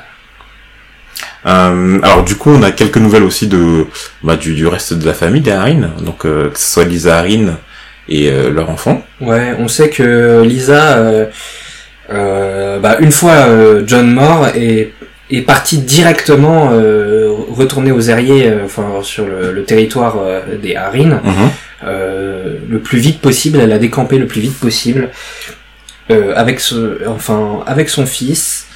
Euh, 1.47 1.99
alors 2.03 2.25
du 2.25 2.35
coup, 2.37 2.51
on 2.51 2.63
a 2.63 2.71
quelques 2.73 2.97
nouvelles 2.99 3.23
aussi 3.23 3.47
de 3.47 3.87
bah, 4.23 4.37
du, 4.37 4.55
du 4.55 4.67
reste 4.67 4.95
de 4.95 5.07
la 5.07 5.15
famille 5.15 5.41
des 5.43 5.53
Harin, 5.53 5.91
donc 6.05 6.25
euh, 6.27 6.51
que 6.51 6.59
ce 6.59 6.67
soit 6.73 6.85
Lisa 6.85 7.19
Harin 7.19 7.57
et 8.09 8.31
euh, 8.31 8.51
leur 8.51 8.71
enfant. 8.71 9.05
Ouais, 9.21 9.55
on 9.59 9.69
sait 9.69 9.89
que 9.91 10.43
Lisa, 10.45 10.99
euh, 12.11 12.79
bah, 12.81 12.97
une 13.01 13.13
fois 13.13 13.47
John 13.87 14.11
mort, 14.13 14.49
est, 14.55 14.93
est 15.31 15.43
partie 15.43 15.79
directement 15.79 16.71
retourner 17.51 17.93
aux 17.93 18.01
Airiers, 18.01 18.49
euh, 18.49 18.65
enfin 18.65 19.01
sur 19.03 19.27
le, 19.27 19.53
le 19.53 19.65
territoire 19.65 20.17
des 20.63 20.75
Harin, 20.77 21.21
Mhm. 21.25 21.51
le 22.71 22.79
plus 22.81 22.99
vite 22.99 23.21
possible. 23.21 23.61
Elle 23.61 23.73
a 23.73 23.79
décampé 23.79 24.19
le 24.19 24.27
plus 24.27 24.41
vite 24.41 24.59
possible 24.59 25.11
avec 26.35 26.59
ce, 26.61 27.07
enfin 27.07 27.61
avec 27.67 27.89
son 27.91 28.07
fils. 28.07 28.67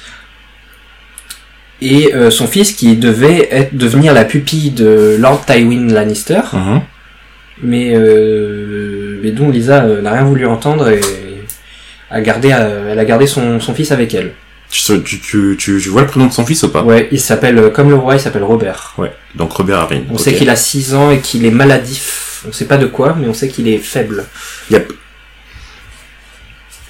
Et 1.85 2.13
euh, 2.15 2.29
son 2.31 2.47
fils 2.47 2.71
qui 2.73 2.95
devait 2.95 3.47
être, 3.51 3.75
devenir 3.75 4.13
la 4.13 4.25
pupille 4.25 4.71
de 4.71 5.17
Lord 5.19 5.45
Tywin 5.45 5.87
Lannister, 5.93 6.41
Mhm. 6.53 6.81
mais, 7.61 7.91
euh, 7.95 9.19
mais 9.21 9.31
dont 9.31 9.49
Lisa 9.49 9.83
euh, 9.83 10.01
n'a 10.01 10.11
rien 10.13 10.23
voulu 10.23 10.45
entendre 10.45 10.89
et 10.89 11.01
a 12.09 12.21
gardé, 12.21 12.51
euh, 12.53 12.91
elle 12.91 12.99
a 12.99 13.05
gardé 13.05 13.27
son, 13.27 13.59
son 13.59 13.73
fils 13.73 13.91
avec 13.91 14.13
elle. 14.13 14.31
Tu, 14.69 14.79
sais- 14.79 15.01
tu, 15.03 15.19
tu, 15.19 15.55
tu, 15.57 15.79
tu 15.81 15.89
vois 15.89 16.01
le 16.01 16.07
prénom 16.07 16.27
de 16.27 16.31
son 16.33 16.45
fils 16.45 16.63
ou 16.63 16.69
pas? 16.71 16.83
Ouais, 16.83 17.07
il 17.11 17.19
s'appelle, 17.19 17.71
comme 17.73 17.89
le 17.89 17.95
roi, 17.95 18.15
il 18.15 18.19
s'appelle 18.19 18.43
Robert. 18.43 18.93
Ouais. 18.97 19.11
Donc 19.35 19.51
Robert 19.51 19.79
Harin. 19.79 20.01
On 20.09 20.17
sait 20.17 20.33
qu'il 20.33 20.49
a 20.49 20.55
6 20.55 20.95
ans 20.95 21.11
et 21.11 21.19
qu'il 21.19 21.45
est 21.45 21.51
maladif. 21.51 22.43
On 22.47 22.51
sait 22.51 22.65
pas 22.65 22.77
de 22.77 22.87
quoi, 22.87 23.15
mais 23.19 23.27
on 23.27 23.33
sait 23.33 23.47
qu'il 23.49 23.67
est 23.67 23.77
faible. 23.77 24.25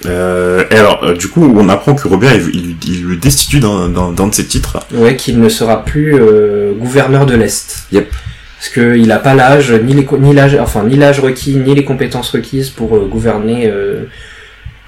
Euh, 0.06 0.64
et 0.70 0.76
alors, 0.76 1.02
euh, 1.04 1.14
du 1.14 1.28
coup, 1.28 1.52
on 1.56 1.68
apprend 1.68 1.94
que 1.94 2.06
Robert, 2.08 2.34
il, 2.34 2.54
il, 2.54 2.76
il 2.86 3.04
le 3.06 3.16
destitue 3.16 3.60
d'un 3.60 3.88
d'un- 3.88 4.12
d'un 4.12 4.26
de 4.28 4.34
ses 4.34 4.44
titres. 4.46 4.78
Ouais, 4.92 5.16
qu'il 5.16 5.40
ne 5.40 5.48
sera 5.48 5.84
plus 5.84 6.14
euh, 6.20 6.72
gouverneur 6.74 7.26
de 7.26 7.34
l'Est. 7.36 7.86
Yep. 7.92 8.10
Parce 8.58 8.68
qu'il 8.70 9.06
n'a 9.08 9.18
pas 9.18 9.34
l'âge, 9.34 9.72
ni 9.72 9.92
les 9.94 10.06
ni 10.18 10.32
l'âge, 10.34 10.56
enfin 10.60 10.84
ni 10.84 10.96
l'âge 10.96 11.20
requis, 11.20 11.56
ni 11.56 11.74
les 11.74 11.84
compétences 11.84 12.30
requises 12.30 12.70
pour 12.70 12.98
gouverner. 13.08 13.70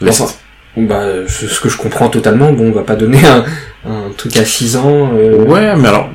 L'Est. 0.01 0.21
Enfin, 0.23 0.33
bah, 0.77 1.05
ce 1.29 1.61
que 1.61 1.69
je 1.69 1.77
comprends 1.77 2.09
totalement. 2.09 2.53
Bon, 2.53 2.69
on 2.69 2.73
va 2.73 2.83
pas 2.83 2.97
donner 2.97 3.21
un, 3.27 3.45
un 3.89 4.11
truc 4.17 4.37
à 4.37 4.45
6 4.45 4.77
ans. 4.77 5.11
Ouais, 5.13 5.75
mais 5.77 5.89
alors, 5.89 6.09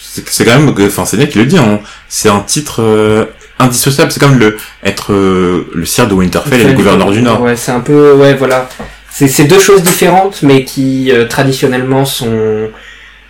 c'est 0.00 0.44
quand 0.44 0.58
même, 0.58 0.74
enfin, 0.86 1.04
c'est 1.04 1.16
bien 1.16 1.26
qu'il 1.26 1.40
le 1.42 1.46
dit, 1.46 1.58
hein. 1.58 1.80
c'est 2.08 2.28
un 2.28 2.40
titre 2.40 3.28
indissociable, 3.58 4.12
c'est 4.12 4.20
comme 4.20 4.38
le 4.38 4.56
être 4.82 5.12
euh, 5.12 5.70
le 5.74 5.84
sire 5.86 6.06
de 6.08 6.14
Winterfell 6.14 6.60
et 6.60 6.64
le 6.64 6.72
gouverneur 6.74 7.10
du 7.10 7.22
Nord. 7.22 7.40
Ouais, 7.42 7.56
c'est 7.56 7.72
un 7.72 7.80
peu, 7.80 8.12
ouais, 8.14 8.34
voilà. 8.34 8.68
C'est 9.10 9.28
c'est 9.28 9.44
deux 9.44 9.58
choses 9.60 9.82
différentes, 9.82 10.42
mais 10.42 10.64
qui 10.64 11.10
euh, 11.10 11.26
traditionnellement 11.26 12.04
sont 12.04 12.70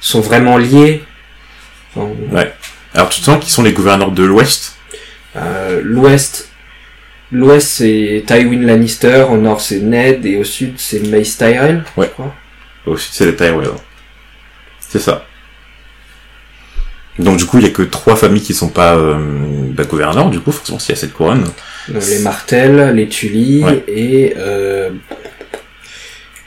sont 0.00 0.20
vraiment 0.20 0.58
liées. 0.58 1.04
Enfin, 1.94 2.10
Alors, 2.94 3.08
tu 3.08 3.20
te 3.20 3.24
sens 3.26 3.42
qui 3.42 3.50
sont 3.50 3.62
les 3.62 3.72
gouverneurs 3.72 4.10
de 4.10 4.22
l'Ouest? 4.24 4.76
Euh, 5.36 5.80
L'Ouest, 5.84 6.48
l'Ouest 7.30 7.68
c'est 7.68 8.24
Tywin 8.26 8.62
Lannister, 8.66 9.26
au 9.30 9.36
nord 9.36 9.60
c'est 9.60 9.80
Ned 9.80 10.24
et 10.26 10.36
au 10.38 10.44
sud 10.44 10.74
c'est 10.76 11.00
Mace 11.08 11.36
Tyrell. 11.36 11.84
Ouais. 11.96 12.06
je 12.06 12.10
crois. 12.12 12.34
Au 12.86 12.96
sud, 12.96 13.12
c'est 13.12 13.26
les 13.26 13.36
Tyrell. 13.36 13.68
C'est 14.80 14.98
ça. 15.00 15.24
Donc, 17.18 17.38
du 17.38 17.46
coup, 17.46 17.58
il 17.58 17.64
y 17.64 17.66
a 17.66 17.70
que 17.70 17.82
trois 17.82 18.14
familles 18.16 18.42
qui 18.42 18.52
sont 18.54 18.68
pas 18.68 18.94
euh, 18.96 19.16
bah, 19.72 19.84
gouverneurs, 19.84 20.28
du 20.30 20.40
coup, 20.40 20.52
forcément, 20.52 20.78
s'il 20.78 20.94
y 20.94 20.98
a 20.98 21.00
cette 21.00 21.12
couronne. 21.14 21.44
Les 21.88 22.18
Martell, 22.20 22.94
les 22.94 23.08
Tully 23.08 23.62
Ouais. 23.64 23.84
et 23.88 24.34
euh, 24.36 24.90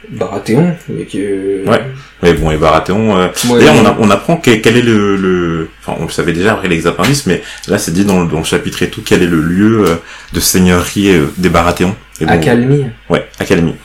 Baratheon. 0.09 0.75
que- 0.87 1.65
Ouais. 1.67 1.81
Mais 2.21 2.33
bon, 2.33 2.51
et 2.51 2.57
Baratheon... 2.57 3.17
euh, 3.17 3.27
Ouais, 3.49 3.59
D'ailleurs, 3.59 3.95
on, 3.99 4.09
apprend 4.11 4.37
quel, 4.37 4.61
quel 4.61 4.77
est 4.77 4.81
le, 4.81 5.15
le... 5.15 5.69
Enfin, 5.81 5.97
on 5.99 6.05
le 6.05 6.11
savait 6.11 6.33
déjà 6.33 6.53
après 6.53 6.67
les 6.67 6.85
mais 7.25 7.41
là, 7.67 7.77
c'est 7.77 7.91
dit 7.93 8.05
dans, 8.05 8.21
le- 8.23 8.29
dans 8.29 8.39
le 8.39 8.43
chapitre 8.43 8.83
et 8.83 8.89
tout, 8.89 9.01
quel 9.05 9.23
est 9.23 9.27
le 9.27 9.41
lieu 9.41 9.85
euh, 9.87 9.95
de 10.33 10.39
seigneurie 10.39 11.09
euh, 11.15 11.25
des 11.37 11.49
Baratheons. 11.49 11.95
Bon, 12.21 12.27
Accalmie. 12.27 12.85
Ouais, 13.09 13.25
Accalmie. 13.39 13.75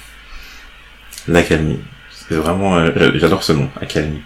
L'Accalmie. 1.28 1.78
C'est 2.28 2.34
vraiment... 2.36 2.76
euh, 2.76 2.90
J'adore 3.14 3.42
ce 3.42 3.52
nom, 3.52 3.68
Accalmie. 3.80 4.20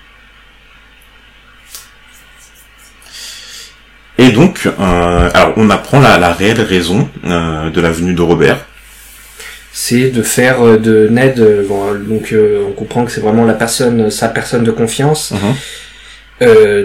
Et 4.18 4.30
donc, 4.32 4.66
euh, 4.66 5.30
alors 5.32 5.52
on 5.56 5.70
apprend 5.70 6.00
la, 6.00 6.18
la 6.18 6.32
réelle 6.32 6.60
raison 6.60 7.08
euh, 7.24 7.70
de 7.70 7.80
la 7.80 7.90
venue 7.90 8.14
de 8.14 8.22
Robert. 8.22 8.58
c'est 9.72 10.10
de 10.10 10.22
faire 10.22 10.60
euh, 10.60 10.76
de 10.76 11.06
Ned, 11.08 11.40
bon, 11.68 11.94
donc 11.94 12.32
euh, 12.32 12.64
on 12.68 12.72
comprend 12.72 13.04
que 13.04 13.12
c'est 13.12 13.20
vraiment 13.20 13.44
la 13.44 13.54
personne, 13.54 14.10
sa 14.10 14.28
personne 14.28 14.64
de 14.64 14.72
confiance, 14.72 15.32
Mhm. 15.32 15.54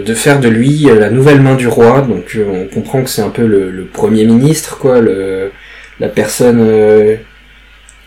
de 0.04 0.14
faire 0.14 0.38
de 0.40 0.48
lui 0.48 0.86
la 0.98 1.10
nouvelle 1.10 1.40
main 1.40 1.54
du 1.56 1.66
roi. 1.68 2.02
Donc 2.02 2.36
on 2.54 2.66
comprend 2.72 3.02
que 3.02 3.10
c'est 3.10 3.22
un 3.22 3.30
peu 3.30 3.46
le, 3.46 3.70
le 3.70 3.84
premier 3.84 4.24
ministre, 4.24 4.78
quoi, 4.78 5.00
le, 5.00 5.50
la 6.00 6.08
personne 6.08 6.60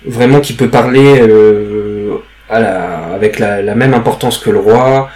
vraiment 0.06 0.40
qui 0.42 0.54
peut 0.54 0.70
parler 0.70 1.22
à 2.50 2.60
la, 2.60 2.98
avec 3.16 3.40
la, 3.40 3.62
la 3.62 3.76
même 3.76 3.94
importance 3.94 4.38
que 4.38 4.50
le 4.50 4.60
roi. 4.60 5.10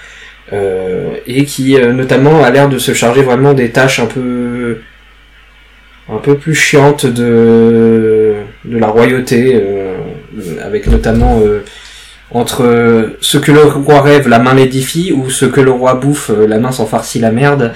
Euh, 0.53 1.15
et 1.27 1.45
qui 1.45 1.77
euh, 1.77 1.93
notamment 1.93 2.43
a 2.43 2.49
l'air 2.49 2.69
de 2.69 2.77
se 2.77 2.93
charger 2.93 3.21
vraiment 3.21 3.53
des 3.53 3.69
tâches 3.71 3.99
un 3.99 4.05
peu 4.05 4.79
un 6.11 6.17
peu 6.17 6.35
plus 6.35 6.55
chiantes 6.55 7.05
de 7.05 8.33
de 8.65 8.77
la 8.77 8.87
royauté 8.87 9.53
euh, 9.55 9.95
avec 10.63 10.87
notamment 10.87 11.39
euh, 11.41 11.63
entre 12.31 13.15
ce 13.21 13.37
que 13.37 13.51
le 13.51 13.63
roi 13.63 14.01
rêve 14.01 14.27
la 14.27 14.39
main 14.39 14.53
l'édifie 14.53 15.13
ou 15.13 15.29
ce 15.29 15.45
que 15.45 15.61
le 15.61 15.71
roi 15.71 15.95
bouffe 15.95 16.29
la 16.29 16.59
main 16.59 16.71
s'en 16.71 16.85
farcit 16.85 17.19
la 17.19 17.31
merde 17.31 17.73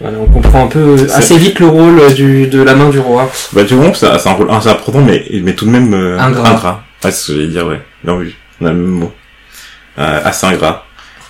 voilà, 0.00 0.18
on 0.18 0.26
comprend 0.26 0.64
un 0.64 0.66
peu 0.66 0.96
assez 1.14 1.38
vite 1.38 1.60
le 1.60 1.68
rôle 1.68 2.12
du 2.14 2.48
de 2.48 2.60
la 2.60 2.74
main 2.74 2.88
du 2.90 2.98
roi 2.98 3.30
Bah 3.52 3.62
tu 3.64 3.74
vois, 3.74 3.94
c'est 3.94 4.06
un 4.28 4.32
rôle 4.32 4.50
assez 4.50 4.68
important, 4.68 5.00
mais, 5.00 5.24
mais 5.42 5.54
tout 5.54 5.66
de 5.66 5.70
même 5.70 5.94
euh, 5.94 6.18
Ingrat. 6.18 6.84
Ouais, 7.04 7.10
c'est 7.10 7.12
ce 7.12 7.26
que 7.28 7.32
j'allais 7.34 7.48
dire, 7.48 7.66
ouais. 7.66 7.80
Non, 8.02 8.16
oui, 8.16 8.34
on 8.60 8.66
a 8.66 8.70
le 8.70 8.76
même 8.76 8.86
mot. 8.86 9.12
Euh, 9.98 10.20
assez 10.24 10.46
ingrat. 10.46 10.84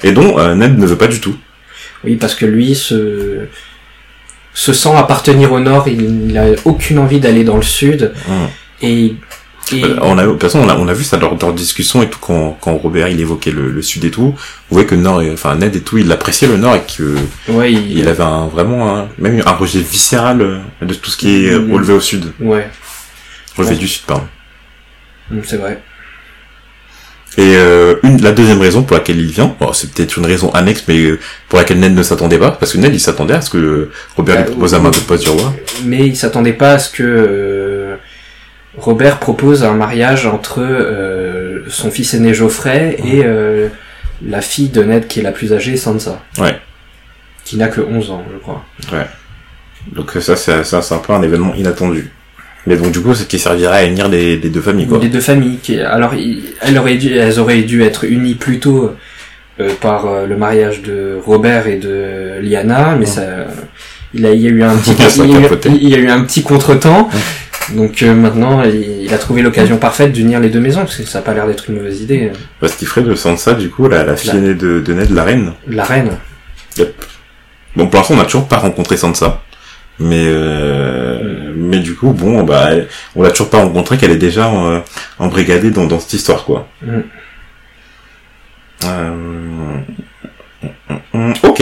Et 0.05 0.13
dont 0.13 0.39
euh, 0.39 0.55
Ned 0.55 0.79
ne 0.79 0.87
veut 0.87 0.97
pas 0.99 1.09
du 1.09 1.21
tout. 1.21 1.37
oui 2.05 2.15
parce 2.17 2.35
que 2.37 2.47
lui 2.47 2.75
se 2.75 3.47
se 4.53 4.73
sent 4.73 4.95
appartenir 4.97 5.51
au 5.53 5.59
nord 5.59 5.89
il 5.89 6.29
n'a 6.33 6.45
aucune 6.65 6.99
envie 7.01 7.19
d'aller 7.21 7.43
dans 7.45 7.57
le 7.57 7.63
sud 7.63 8.13
Hum. 8.29 8.49
et, 8.83 9.15
et 9.73 9.83
Euh, 9.85 9.97
On 10.03 10.19
a, 10.19 10.25
de 10.27 10.31
toute 10.33 10.43
façon, 10.43 10.61
on 10.61 10.69
a, 10.69 10.77
on 10.77 10.87
a 10.89 10.93
vu 10.93 11.05
ça 11.05 11.17
de 11.17 11.23
leur 11.23 11.55
discussion 11.55 12.03
et 12.03 12.11
tout, 12.11 12.19
quand, 12.21 12.57
quand 12.61 12.75
Robert 12.77 13.09
il 13.09 13.19
évoquait 13.19 13.51
le, 13.51 13.71
le 13.71 13.83
sud 13.83 14.05
et 14.05 14.11
tout. 14.11 14.31
Vous 14.69 14.75
voyez 14.77 14.87
que 14.87 14.95
Nord, 14.95 15.23
enfin 15.33 15.57
Ned 15.57 15.75
et 15.75 15.81
tout, 15.81 15.97
il 15.99 16.13
appréciait 16.13 16.47
le 16.49 16.59
Nord 16.59 16.77
et 16.77 16.83
que 16.97 17.17
ouais 17.51 17.73
il, 17.73 17.99
il 18.01 18.07
avait 18.09 18.23
un, 18.23 18.47
vraiment 18.47 18.81
un, 18.99 19.09
même 19.19 19.43
un 19.45 19.53
rejet 19.53 19.81
viscéral 19.81 20.43
euh, 20.43 20.59
de 20.83 20.93
tout 20.95 21.11
ce 21.11 21.17
qui 21.17 21.47
est 21.47 21.59
Mm. 21.59 21.73
relevé 21.73 21.93
au 21.95 22.01
sud. 22.01 22.25
ouais 22.41 22.69
Relevé 23.57 23.73
Ouais. 23.75 23.81
du 23.81 23.89
sud, 23.89 24.03
pardon. 24.07 24.27
Mm, 25.31 25.39
C'est 25.45 25.57
vrai. 25.57 25.81
Et 27.37 27.57
euh, 27.57 27.97
une, 28.05 28.23
la 28.23 28.31
deuxième 28.33 28.61
raison 28.61 28.83
pour 28.85 28.97
laquelle 28.97 29.19
il 29.19 29.27
vient, 29.31 29.55
bon, 29.59 29.73
c'est 29.73 29.91
peut-être 29.93 30.17
une 30.19 30.27
raison 30.27 30.51
annexe, 30.53 30.85
mais 30.87 30.99
euh, 30.99 31.19
pour 31.49 31.59
laquelle 31.59 31.81
Ned 31.81 31.95
ne 31.95 32.03
s'attendait 32.03 32.39
pas, 32.39 32.53
parce 32.53 32.73
que 32.73 32.79
Ned 32.79 32.95
il 32.95 33.01
s'attendait 33.01 33.35
à 33.35 33.41
ce 33.41 33.51
que 33.51 33.91
Robert 34.17 34.37
lui 34.37 34.45
Bah, 34.45 34.51
propose 34.51 34.73
la 34.73 34.79
main 34.79 34.91
de 34.91 34.97
poste 34.99 35.25
du 35.25 35.31
roi. 35.31 35.53
Mais 35.85 36.07
il 36.07 36.17
s'attendait 36.17 36.53
pas 36.53 36.73
à 36.73 36.79
ce 36.79 36.91
que 36.91 37.03
euh, 37.03 37.97
Robert 38.77 39.19
propose 39.19 39.65
un 39.65 39.75
mariage 39.75 40.27
entre 40.27 40.61
euh, 40.61 41.65
son 41.69 41.91
fils 41.91 42.15
aîné 42.15 42.35
Geoffrey 42.35 42.97
et 43.05 43.23
euh, 43.25 43.69
la 44.25 44.41
fille 44.41 44.69
de 44.69 44.83
Ned 44.83 45.09
qui 45.09 45.21
est 45.21 45.25
la 45.25 45.33
plus 45.33 45.53
âgée, 45.53 45.77
Sansa. 45.77 46.23
Ouais. 46.39 46.57
Qui 47.45 47.57
n'a 47.57 47.69
que 47.69 47.81
11 47.81 48.11
ans, 48.11 48.25
je 48.33 48.39
crois. 48.39 48.65
Donc 49.93 50.13
ça 50.21 50.35
c'est 50.37 50.65
ça, 50.65 50.81
c'est 50.81 50.95
un 50.95 50.99
peu 50.99 51.13
un 51.13 51.23
événement 51.23 51.55
inattendu. 51.55 52.11
Mais 52.67 52.77
donc 52.77 52.93
du 52.93 53.01
coup 53.01 53.15
c'est 53.15 53.29
qui 53.29 53.39
servirait 53.39 53.77
à 53.79 53.85
unir 53.85 54.09
les, 54.09 54.37
les 54.39 54.49
deux 54.49 54.61
familles 54.63 54.87
quoi. 54.87 54.99
Les 54.99 55.09
deux 55.09 55.21
familles. 55.21 55.59
Qui, 55.63 55.79
alors, 55.81 56.13
elles, 56.63 56.79
auraient 56.79 56.97
dû, 56.97 57.15
elles 57.15 57.39
auraient 57.39 57.63
dû 57.63 57.83
être 57.83 58.05
unies 58.05 58.35
plus 58.35 58.59
tôt 58.59 58.93
euh, 59.61 59.71
par 59.81 60.07
euh, 60.07 60.27
le 60.27 60.37
mariage 60.37 60.83
de 60.83 61.19
Robert 61.25 61.67
et 61.67 61.77
de 61.77 62.41
Lyanna, 62.41 62.97
mais 62.99 63.07
ça, 63.07 63.23
il, 64.15 64.25
a, 64.27 64.33
il 64.33 64.41
y 64.41 64.47
a 64.47 64.51
eu 64.51 64.63
un 64.63 64.77
petit, 64.77 64.93
il, 65.25 65.31
y 65.31 65.35
a 65.35 65.39
eu- 65.39 65.43
capoté. 65.43 65.69
il 65.69 65.89
y 65.89 65.95
a 65.95 65.99
eu 65.99 66.09
un 66.09 66.23
petit 66.25 66.43
contretemps. 66.43 67.09
Donc 67.75 68.03
euh, 68.03 68.15
maintenant, 68.15 68.63
il, 68.65 69.05
il 69.05 69.15
a 69.15 69.19
trouvé 69.19 69.41
l'occasion 69.43 69.77
parfaite 69.79 70.13
d'unir 70.13 70.41
les 70.41 70.49
deux 70.51 70.61
maisons, 70.61 70.81
parce 70.81 70.97
que 70.97 71.03
ça 71.05 71.19
a 71.21 71.23
pas 71.23 71.33
l'air 71.35 71.47
d'être 71.47 71.69
une 71.71 71.77
mauvaise 71.77 72.01
idée. 72.01 72.31
Parce 72.61 72.75
qu'il 72.77 72.89
ferait 72.89 73.03
de 73.03 73.15
Sansa 73.15 73.55
du 73.55 73.69
coup 73.71 73.89
la, 73.89 74.05
la 74.05 74.17
fille 74.17 74.31
La- 74.33 74.39
aînée 74.39 74.55
de, 74.55 74.81
de 74.81 74.93
Ned, 74.93 75.11
la 75.11 75.25
reine. 75.25 75.53
La 75.69 75.85
reine. 75.85 76.11
Bon 77.77 77.87
pour 77.89 77.99
l'instant 77.99 78.15
on 78.15 78.19
n'a 78.19 78.25
toujours 78.25 78.47
pas 78.49 78.59
rencontré 78.59 78.97
Sansa. 78.97 79.43
Mais 80.01 80.25
euh, 80.27 81.53
mais 81.57 81.79
du 81.79 81.95
coup 81.95 82.11
bon 82.11 82.43
bah 82.43 82.67
elle- 82.71 82.89
on 83.15 83.23
l'a 83.23 83.31
toujours 83.31 83.51
pas 83.51 83.59
rencontré 83.63 83.97
qu'elle 83.97 84.11
est 84.11 84.17
déjà 84.17 84.51
euh, 84.53 84.81
embrigadée 85.21 85.71
dans, 85.71 85.87
dans 85.87 86.01
cette 86.01 86.15
histoire 86.15 86.45
quoi. 86.45 86.69
Mm. 86.83 87.01
Euh, 88.85 89.79
ok. 91.43 91.61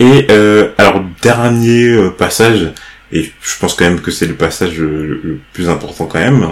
Et 0.00 0.26
euh, 0.30 0.70
alors 0.78 1.00
dernier 1.22 1.84
euh, 1.88 2.10
passage 2.10 2.72
et 3.12 3.32
je 3.42 3.58
pense 3.60 3.74
quand 3.74 3.84
même 3.84 4.00
que 4.00 4.10
c'est 4.10 4.26
le 4.26 4.34
passage 4.34 4.78
le, 4.78 5.06
le 5.22 5.40
plus 5.52 5.68
important 5.68 6.06
quand 6.06 6.18
même 6.18 6.48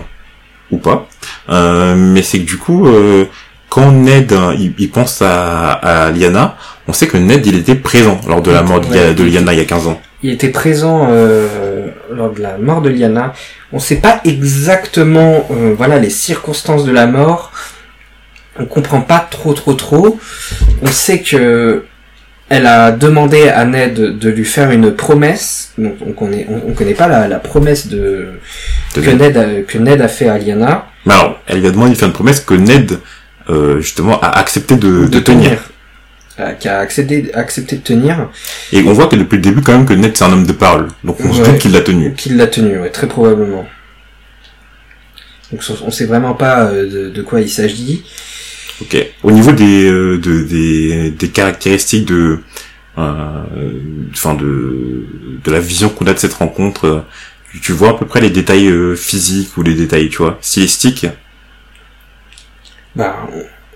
ou 0.70 0.79
pas. 0.79 1.09
Euh, 1.51 1.94
mais 1.96 2.22
c'est 2.22 2.38
que 2.38 2.44
du 2.46 2.57
coup 2.57 2.87
euh, 2.87 3.27
quand 3.68 3.90
Ned 3.92 4.33
hein, 4.33 4.55
il, 4.59 4.72
il 4.79 4.90
pense 4.90 5.20
à, 5.22 5.72
à 5.72 6.11
Lyanna, 6.11 6.57
on 6.88 6.92
sait 6.92 7.09
que 7.09 7.16
Ned 7.18 7.44
il 7.46 7.57
était 7.57 7.75
présent 7.75 8.20
lors 8.29 8.42
de 8.42 8.51
la 8.51 8.62
mort 8.62 8.81
de, 8.81 9.22
Lyanna 9.25 9.53
il 9.53 9.59
y 9.59 9.62
a 9.62 9.64
15 9.66 9.88
ans. 9.88 10.01
Il 10.22 10.30
était 10.30 10.50
présent 10.50 11.08
euh, 11.11 11.88
lors 12.11 12.32
de 12.32 12.40
la 12.40 12.56
mort 12.58 12.80
de 12.80 12.88
Lyanna. 12.88 13.32
On 13.72 13.78
sait 13.80 13.96
pas 13.96 14.20
exactement, 14.24 15.48
euh, 15.50 15.74
voilà, 15.76 15.98
les 15.98 16.11
circonstances 16.11 16.85
de 16.85 16.92
la 16.92 17.06
mort. 17.06 17.52
On 18.58 18.66
comprend 18.66 19.00
pas 19.00 19.26
trop, 19.30 19.52
trop, 19.54 19.74
trop. 19.74 20.20
On 20.82 20.87
sait 20.87 21.20
que 21.22 21.85
elle 22.48 22.66
a 22.66 22.92
demandé 22.92 23.48
à 23.48 23.64
Ned 23.64 24.18
de 24.18 24.28
lui 24.28 24.44
faire 24.44 24.70
une 24.70 24.94
promesse. 24.94 25.72
Donc 25.78 25.96
on 26.06 26.12
connaît, 26.12 26.46
on, 26.50 26.70
on 26.70 26.74
connaît 26.74 26.92
pas 26.94 27.08
la, 27.08 27.26
la 27.26 27.38
promesse 27.38 27.87
de 27.88 28.28
De 28.94 29.00
que 29.00 29.11
Ned 29.11 29.37
a, 29.38 29.62
que 29.62 29.78
Ned 29.78 30.02
a 30.02 30.08
fait 30.08 30.28
à 30.28 30.37
Lyanna 30.37 30.87
Mais 31.06 31.14
alors, 31.14 31.40
elle 31.46 31.61
lui 31.61 31.66
a 31.66 31.70
demandé 31.70 31.92
de 31.92 31.96
faire 31.96 32.08
une 32.08 32.14
promesse 32.14 32.40
que 32.40 32.52
Ned, 32.54 32.98
euh, 33.48 33.80
justement, 33.80 34.20
a 34.20 34.38
accepté 34.38 34.76
de, 34.76 35.06
de 35.06 35.18
tenir. 35.18 35.71
Qui 36.59 36.68
a 36.68 36.78
accepté, 36.81 37.33
accepté 37.35 37.76
de 37.76 37.83
tenir, 37.83 38.28
Et 38.72 38.83
on 38.83 38.92
voit 38.92 39.07
que 39.07 39.16
depuis 39.16 39.37
le 39.37 39.42
début, 39.42 39.61
quand 39.62 39.72
même, 39.72 39.87
que 39.87 39.94
Ned, 39.94 40.16
c'est 40.16 40.24
un 40.24 40.33
homme 40.33 40.46
de 40.46 40.52
parole. 40.52 40.88
Donc 41.05 41.18
on 41.20 41.33
se 41.33 41.40
Ouais. 41.40 41.46
doute 41.48 41.59
qu'il 41.59 41.72
l'a 41.72 41.81
tenu. 41.81 42.12
qu'il 42.14 42.37
l'a 42.37 42.46
tenu, 42.46 42.78
ouais, 42.78 42.90
très 42.90 43.07
probablement. 43.09 43.66
Donc 45.50 45.62
on 45.85 45.90
sait 45.90 46.07
vraiment 46.07 46.35
pas 46.35 46.64
euh, 46.70 46.88
de, 46.90 47.11
de 47.11 47.22
quoi 47.22 47.40
il 47.40 47.48
s'agit. 47.50 48.02
Ok. 48.81 48.96
Au 49.22 49.31
niveau 49.31 49.52
des, 49.52 49.85
euh, 49.90 50.18
de, 50.18 50.42
des, 50.42 51.11
des 51.11 51.28
caractéristiques 51.28 52.07
de, 52.07 52.38
euh, 52.98 53.42
enfin 54.12 54.35
de, 54.35 55.07
de 55.44 55.50
la 55.50 55.61
vision 55.61 55.88
qu'on 55.90 56.07
a 56.07 56.14
de 56.14 56.18
cette 56.18 56.33
rencontre, 56.35 56.87
euh, 56.87 57.00
tu- 57.62 57.72
vois 57.72 57.90
à 57.90 57.94
peu 57.94 58.07
près 58.07 58.20
les 58.20 58.31
détails 58.31 58.72
physiques 58.96 59.57
ou 59.59 59.62
les 59.62 59.74
détails, 59.74 60.09
tu 60.09 60.18
vois, 60.18 60.38
stylistiques? 60.40 61.07
Bah, 62.96 63.28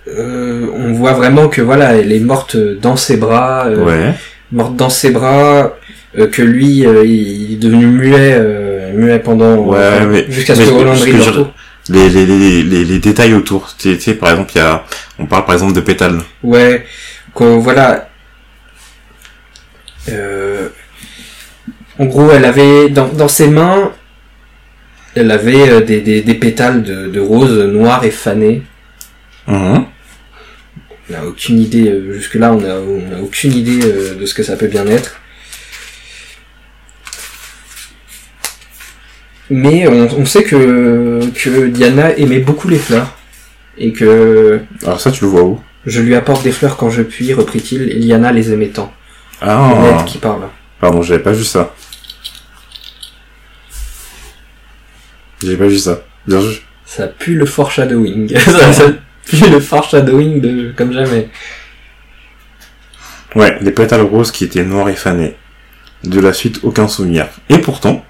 euh, 0.07 0.67
on 0.73 0.93
voit 0.93 1.13
vraiment 1.13 1.47
que 1.49 1.61
voilà, 1.61 1.95
elle 1.95 2.11
est 2.11 2.19
morte 2.19 2.55
dans 2.57 2.95
ses 2.95 3.17
bras, 3.17 3.65
euh, 3.67 3.83
Ouais. 3.85 4.13
morte 4.51 4.75
dans 4.75 4.89
ses 4.89 5.11
bras, 5.11 5.73
euh, 6.17 6.27
que 6.27 6.41
lui, 6.41 6.85
euh, 6.85 7.05
il 7.05 7.53
est 7.53 7.57
devenu 7.57 7.85
muet, 7.87 8.33
euh, 8.33 8.93
muet 8.93 9.19
pendant 9.19 9.55
Ouais, 9.57 9.77
euh, 9.77 10.23
jusqu'à 10.29 10.55
ce 10.55 10.61
que 10.61 10.69
Roland 10.69 10.93
je-. 10.95 11.45
Les, 11.89 12.09
les, 12.09 12.25
les, 12.25 12.63
les, 12.63 12.83
les 12.85 12.99
détails 12.99 13.33
autour. 13.33 13.73
Tu 13.77 13.97
sais, 13.99 14.13
par 14.15 14.31
exemple, 14.31 14.51
il 14.55 14.57
y 14.57 14.61
a, 14.61 14.83
on 15.19 15.25
parle 15.25 15.45
par 15.45 15.53
exemple 15.55 15.73
de 15.73 15.79
pétales. 15.81 16.19
Ouais, 16.43 16.85
qu'on 17.33 17.59
voilà. 17.59 18.09
Euh, 20.09 20.69
en 21.99 22.05
gros, 22.05 22.29
elle 22.31 22.45
avait 22.45 22.89
dans, 22.89 23.07
dans 23.07 23.27
ses 23.27 23.47
mains, 23.47 23.91
elle 25.15 25.31
avait 25.31 25.69
euh, 25.69 25.81
des, 25.81 26.01
des, 26.01 26.21
des 26.21 26.33
pétales 26.35 26.83
de, 26.83 27.07
de 27.07 27.19
roses 27.19 27.57
noires 27.57 28.03
et 28.03 28.11
fanées. 28.11 28.63
Mhm. 29.47 29.85
On 31.09 31.13
n'a 31.13 31.25
aucune 31.25 31.59
idée, 31.59 31.89
euh, 31.89 32.13
jusque-là, 32.13 32.53
on 32.53 32.61
n'a 32.61 33.21
aucune 33.21 33.53
idée 33.53 33.79
euh, 33.85 34.15
de 34.15 34.25
ce 34.25 34.33
que 34.33 34.43
ça 34.43 34.57
peut 34.57 34.67
bien 34.67 34.87
être. 34.87 35.19
Mais 39.49 39.87
on, 39.87 40.19
on 40.19 40.25
sait 40.25 40.43
que, 40.43 41.21
que 41.33 41.67
Diana 41.67 42.15
aimait 42.17 42.39
beaucoup 42.39 42.67
les 42.67 42.77
fleurs. 42.77 43.15
Et 43.77 43.93
que 43.93 44.61
Alors 44.83 44.99
ça, 44.99 45.11
tu 45.11 45.23
le 45.23 45.29
vois 45.29 45.43
où? 45.43 45.61
je 45.87 46.01
lui 46.01 46.15
apporte 46.15 46.43
des 46.43 46.51
fleurs 46.51 46.75
quand 46.75 46.89
je 46.89 47.01
puis, 47.01 47.33
reprit-il, 47.33 47.89
et 47.89 47.95
Liana 47.95 48.31
les 48.33 48.51
aimait 48.51 48.67
tant. 48.67 48.93
Ah. 49.41 50.03
Qui 50.05 50.17
parle. 50.17 50.49
Pardon, 50.81 51.01
j'avais 51.01 51.23
pas 51.23 51.31
vu 51.31 51.45
ça. 51.45 51.73
J'avais 55.41 55.55
pas 55.55 55.67
vu 55.67 55.77
ça. 55.77 56.01
Bien 56.27 56.39
vu. 56.39 56.57
Ça 56.85 57.07
pue 57.07 57.35
le 57.35 57.45
foreshadowing. 57.45 58.37
ça, 58.37 58.73
ça 58.73 58.93
pue 59.27 59.49
le 59.49 59.59
foreshadowing 59.59 60.41
de, 60.41 60.71
comme 60.75 60.93
jamais. 60.93 61.29
Ouais, 63.35 63.57
les 63.61 63.71
pétales 63.71 64.01
roses 64.01 64.31
qui 64.31 64.45
étaient 64.45 64.63
noirs 64.63 64.89
et 64.89 64.95
fanés. 64.95 65.35
De 66.03 66.19
la 66.19 66.33
suite, 66.33 66.59
aucun 66.63 66.87
souvenir. 66.87 67.27
Et 67.49 67.57
pourtant, 67.57 68.05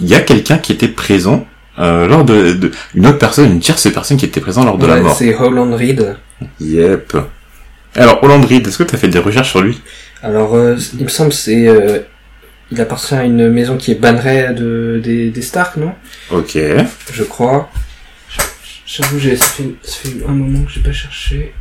il 0.00 0.06
y 0.08 0.14
a 0.14 0.20
quelqu'un 0.20 0.58
qui 0.58 0.72
était 0.72 0.88
présent 0.88 1.46
euh, 1.78 2.06
lors 2.06 2.24
de, 2.24 2.52
de- 2.52 2.70
une 2.94 3.06
autre 3.06 3.18
personne, 3.18 3.50
une 3.52 3.60
tierce 3.60 3.90
personne 3.92 4.16
qui 4.16 4.24
était 4.26 4.40
présente 4.40 4.66
lors 4.66 4.78
de 4.78 4.86
la 4.86 4.96
mort. 4.96 5.16
C'est 5.16 5.34
Holland 5.34 5.72
Reed. 5.74 6.16
Yep. 6.60 7.16
Alors, 7.94 8.22
Holland 8.22 8.44
Reed, 8.44 8.66
est-ce 8.66 8.78
que 8.78 8.82
tu 8.84 8.94
as 8.94 8.98
fait 8.98 9.08
des 9.08 9.18
recherches 9.18 9.50
sur 9.50 9.62
lui? 9.62 9.80
Alors, 10.22 10.54
euh, 10.54 10.76
il 10.98 11.04
me 11.04 11.08
semble 11.08 11.32
c'est 11.32 11.68
euh, 11.68 12.00
il 12.70 12.80
appartient 12.80 13.14
à 13.14 13.24
une 13.24 13.48
maison 13.50 13.76
qui 13.76 13.92
est 13.92 13.94
banneret 13.94 14.52
de 14.52 15.00
des, 15.02 15.30
des 15.30 15.42
Stark, 15.42 15.76
non? 15.76 15.92
Ok. 16.30 16.58
Je 17.12 17.22
crois. 17.24 17.70
J'avoue, 18.90 19.18
j'ai 19.18 19.36
ça 19.36 19.44
fait, 19.44 19.64
ça 19.82 19.96
fait 19.98 20.24
un 20.26 20.32
moment 20.32 20.64
que 20.64 20.70
j'ai 20.72 20.80
pas 20.80 20.92
cherché. 20.92 21.52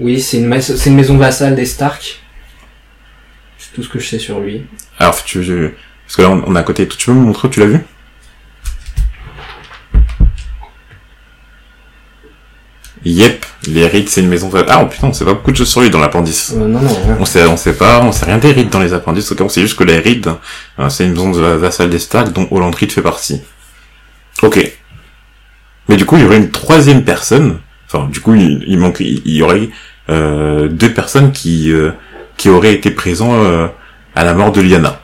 Oui, 0.00 0.20
c'est 0.20 0.38
une, 0.38 0.46
mais- 0.48 0.60
c'est 0.60 0.90
une 0.90 0.96
maison 0.96 1.16
vassale 1.16 1.54
des 1.54 1.66
Stark. 1.66 2.20
C'est 3.58 3.72
tout 3.72 3.82
ce 3.84 3.88
que 3.88 4.00
je 4.00 4.08
sais 4.08 4.18
sur 4.18 4.40
lui. 4.40 4.66
Alors, 4.98 5.22
tu 5.22 5.44
je- 5.44 5.70
parce 6.04 6.16
que 6.16 6.22
là, 6.22 6.30
on, 6.30 6.42
on 6.48 6.56
est 6.56 6.58
à 6.58 6.64
côté. 6.64 6.88
Tu 6.88 7.06
peux 7.06 7.12
me 7.12 7.20
montrer 7.20 7.46
où 7.46 7.50
tu 7.50 7.60
l'as 7.60 7.66
vu? 7.66 7.78
Yep, 13.04 13.44
les 13.66 13.86
Reed, 13.86 14.08
c'est 14.08 14.22
une 14.22 14.28
maison... 14.28 14.48
va- 14.48 14.64
Ah, 14.68 14.80
oh, 14.82 14.86
putain, 14.86 15.08
on 15.08 15.12
sait 15.12 15.24
pas 15.26 15.34
beaucoup 15.34 15.52
de 15.52 15.56
choses 15.56 15.68
sur 15.68 15.82
lui 15.82 15.90
dans 15.90 16.00
l'appendice. 16.00 16.52
Euh, 16.56 16.60
non, 16.66 16.80
non, 16.80 16.88
rien. 16.88 17.16
On 17.20 17.24
sait, 17.26 17.44
on 17.46 17.56
sait 17.56 17.74
pas, 17.74 18.00
on 18.02 18.12
sait 18.12 18.24
rien 18.24 18.38
des 18.38 18.50
Reed 18.52 18.70
dans 18.70 18.80
les 18.80 18.94
appendices, 18.94 19.30
ok, 19.30 19.42
on 19.42 19.48
sait 19.48 19.60
juste 19.60 19.76
que 19.76 19.84
les 19.84 19.98
Reed, 19.98 20.26
euh, 20.78 20.88
c'est 20.88 21.04
une 21.04 21.10
maison 21.10 21.30
de 21.30 21.40
vassal 21.40 21.90
des 21.90 21.98
Stark 21.98 22.32
dont 22.32 22.48
Holland 22.50 22.74
Reed 22.74 22.90
fait 22.92 23.02
partie. 23.02 23.42
Ok. 24.42 24.58
Mais 25.88 25.96
du 25.96 26.04
coup, 26.06 26.16
il 26.16 26.22
y 26.22 26.24
aurait 26.24 26.38
une 26.38 26.50
troisième 26.50 27.04
personne, 27.04 27.58
enfin, 27.86 28.08
du 28.08 28.20
coup, 28.20 28.34
il, 28.34 28.64
il 28.66 28.78
manque, 28.78 29.00
il, 29.00 29.34
y 29.34 29.42
aurait 29.42 29.68
euh, 30.08 30.68
deux 30.68 30.92
personnes 30.92 31.32
qui 31.32 31.72
euh, 31.72 31.90
qui 32.36 32.48
auraient 32.48 32.74
été 32.74 32.90
présents 32.90 33.34
euh, 33.34 33.66
à 34.14 34.24
la 34.24 34.34
mort 34.34 34.52
de 34.52 34.60
Lyanna. 34.60 35.00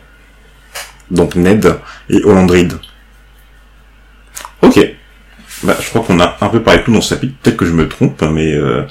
Donc 1.10 1.34
Ned 1.34 1.76
et 2.08 2.22
Holland 2.24 2.50
Reed. 2.50 2.72
Ok. 4.62 4.78
Bah, 5.62 5.76
je 5.80 5.88
crois 5.90 6.02
qu'on 6.02 6.20
a 6.20 6.38
un 6.40 6.48
peu 6.48 6.62
parlé 6.62 6.80
de 6.80 6.84
tout 6.84 6.92
dans 6.92 7.00
ce 7.00 7.14
chapitre. 7.14 7.34
Peut-être 7.42 7.56
que 7.56 7.66
je 7.66 7.72
me 7.72 7.88
trompe, 7.88 8.22
mais 8.22 8.54
euh, 8.54 8.82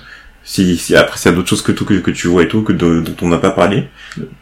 si, 0.44 0.78
si 0.78 0.96
après 0.96 1.18
s'il 1.18 1.32
y 1.32 1.34
a 1.34 1.38
d'autres 1.38 1.50
choses 1.50 1.62
que 1.62 1.72
tout 1.72 1.86
que, 1.86 2.12
tu 2.12 2.28
vois 2.28 2.44
et 2.44 2.48
tout 2.48 2.62
que 2.62 2.74
dont 2.74 3.16
on 3.22 3.30
n'a 3.30 3.38
pas 3.38 3.52
parlé. 3.52 3.86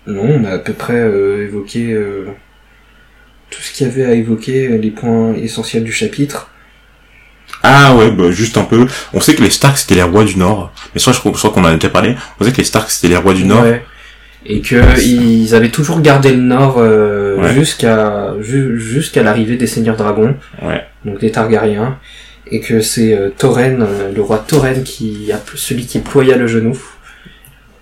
Non, 0.08 0.24
on 0.24 0.44
a 0.44 0.52
à 0.52 0.60
peu 0.60 0.74
près 0.74 0.96
euh, 0.96 1.44
évoqué 1.44 1.94
euh, 1.94 2.26
tout 3.50 3.62
ce 3.62 3.72
qu'il 3.72 3.88
y 3.88 3.90
avait 3.90 4.06
à 4.06 4.14
évoquer, 4.14 4.78
les 4.78 4.92
points 4.92 5.34
essentiels 5.36 5.84
du 5.84 5.94
chapitre. 5.94 6.50
Ah 7.70 7.96
ouais, 7.96 8.12
bah, 8.12 8.32
juste 8.32 8.58
un 8.58 8.64
peu. 8.64 8.88
On 9.14 9.20
sait 9.20 9.36
que 9.36 9.44
les 9.44 9.50
Stark 9.50 9.78
c'était 9.78 9.96
les 9.96 10.04
rois 10.04 10.24
du 10.24 10.38
Nord. 10.38 10.72
Mais 10.94 11.00
ça, 11.02 11.12
je 11.12 11.20
crois, 11.20 11.32
qu'on 11.52 11.62
en 11.62 11.66
a 11.66 11.74
déjà 11.74 11.90
parlé. 11.90 12.16
On 12.40 12.46
sait 12.46 12.52
que 12.52 12.58
les 12.58 12.64
Stark 12.64 12.90
c'était 12.90 13.10
les 13.10 13.18
rois 13.18 13.34
du 13.34 13.44
Nord. 13.46 13.64
Ouais. 13.64 13.84
Et 14.46 14.62
que 14.62 14.98
ils 15.02 15.54
avaient 15.56 15.70
toujours 15.72 16.00
gardé 16.00 16.32
le 16.32 16.38
nord 16.42 16.76
euh, 16.78 17.36
Ouais. 17.38 17.54
jusqu'à 17.54 18.34
ju- 18.40 18.80
jusqu'à 18.80 19.22
l'arrivée 19.22 19.58
des 19.58 19.68
seigneurs 19.68 19.98
dragons, 19.98 20.36
donc 21.04 21.20
des 21.20 21.32
Targaryens, 21.32 21.98
et 22.50 22.62
que 22.62 22.80
c'est 22.80 23.14
euh, 23.14 23.30
Tauren, 23.38 23.82
euh, 23.82 24.12
le 24.16 24.22
roi 24.22 24.38
Tauren 24.48 24.84
qui 24.84 25.32
a 25.34 25.42
celui 25.56 25.86
qui 25.86 26.00
ploya 26.00 26.38
le 26.38 26.48
genou. 26.48 26.80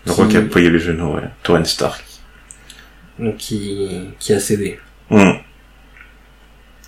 Le 0.08 0.12
roi 0.14 0.26
qui 0.28 0.38
a 0.38 0.42
ployé 0.42 0.70
les 0.72 0.80
genoux, 0.80 1.14
ouais. 1.16 1.22
Torren 1.44 1.66
Stark. 1.66 2.04
Donc 3.20 3.38
qui, 3.38 3.88
qui 4.20 4.34
a 4.34 4.40
cédé. 4.40 4.80
Hmm. 5.12 5.34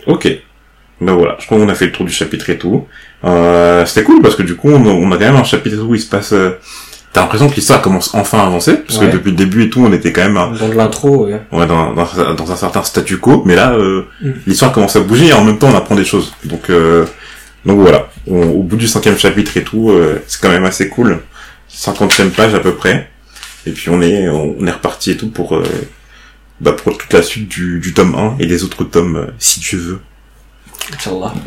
Ok. 0.08 0.28
Ben 1.02 1.14
voilà, 1.14 1.36
je 1.40 1.46
crois 1.46 1.58
qu'on 1.60 1.70
a 1.70 1.76
fait 1.76 1.86
le 1.86 1.92
tour 1.92 2.06
du 2.06 2.12
chapitre 2.12 2.50
et 2.50 2.58
tout. 2.58 2.86
Euh, 3.24 3.86
c'était 3.86 4.04
cool 4.04 4.22
parce 4.22 4.36
que 4.36 4.44
du 4.44 4.56
coup, 4.56 4.70
on 4.72 4.86
a, 4.86 4.90
on 4.90 5.12
a 5.12 5.16
quand 5.18 5.26
même 5.26 5.36
un 5.36 5.44
chapitre 5.44 5.84
où 5.84 5.94
il 5.96 6.02
se 6.02 6.10
passe... 6.10 6.34
euh, 6.34 6.52
T'as 7.14 7.22
l'impression 7.22 7.50
que 7.50 7.56
l'histoire 7.56 7.82
commence 7.82 8.14
enfin 8.14 8.40
à 8.40 8.46
avancer, 8.46 8.76
parce 8.76 9.00
Ouais. 9.00 9.08
que 9.08 9.14
depuis 9.14 9.32
le 9.32 9.38
début 9.38 9.64
et 9.64 9.70
tout, 9.70 9.80
on 9.84 9.92
était 9.94 10.12
quand 10.12 10.22
même 10.24 10.38
euh, 10.38 10.58
Dans 10.60 10.70
de 10.70 10.74
l'intro, 10.74 11.26
ouais. 11.26 11.42
ouais, 11.52 11.66
dans, 11.66 11.94
dans, 11.94 12.34
dans 12.36 12.52
un 12.52 12.56
certain 12.56 12.84
statu 12.84 13.18
quo, 13.18 13.42
mais 13.46 13.56
là, 13.56 13.74
euh, 13.74 14.04
Mm. 14.22 14.32
l'histoire 14.46 14.72
commence 14.72 14.96
à 14.96 15.00
bouger 15.00 15.28
et 15.28 15.34
en 15.34 15.44
même 15.44 15.58
temps, 15.58 15.70
on 15.72 15.76
apprend 15.78 15.96
des 15.96 16.04
choses. 16.06 16.34
Donc, 16.44 16.70
euh, 16.70 17.06
donc 17.66 17.80
voilà, 17.80 18.10
On- 18.30 18.42
au 18.50 18.62
bout 18.64 18.76
du 18.76 18.88
cinquième 18.88 19.18
chapitre 19.18 19.56
et 19.58 19.64
tout, 19.64 19.90
euh, 19.90 20.22
c'est 20.28 20.42
quand 20.42 20.50
même 20.50 20.66
assez 20.66 20.90
cool. 20.90 21.20
50e 21.70 22.30
page 22.32 22.54
à 22.54 22.60
peu 22.60 22.74
près. 22.74 23.10
Et 23.66 23.72
puis 23.72 23.90
on 23.90 24.02
est, 24.02 24.28
on 24.30 24.66
est 24.68 24.72
reparti 24.72 25.12
et 25.12 25.18
tout 25.18 25.30
pour, 25.30 25.60
bah, 26.62 26.74
pour 26.74 26.98
toute 26.98 27.14
la 27.14 27.22
suite 27.22 27.48
du, 27.48 27.80
du 27.80 27.94
tome 27.94 28.16
1 28.16 28.36
et 28.40 28.46
des 28.46 28.64
autres 28.64 28.84
tomes, 28.84 29.28
si 29.40 29.60
tu 29.60 29.76
veux. 29.78 30.00
Inch'Allah. 30.94 31.34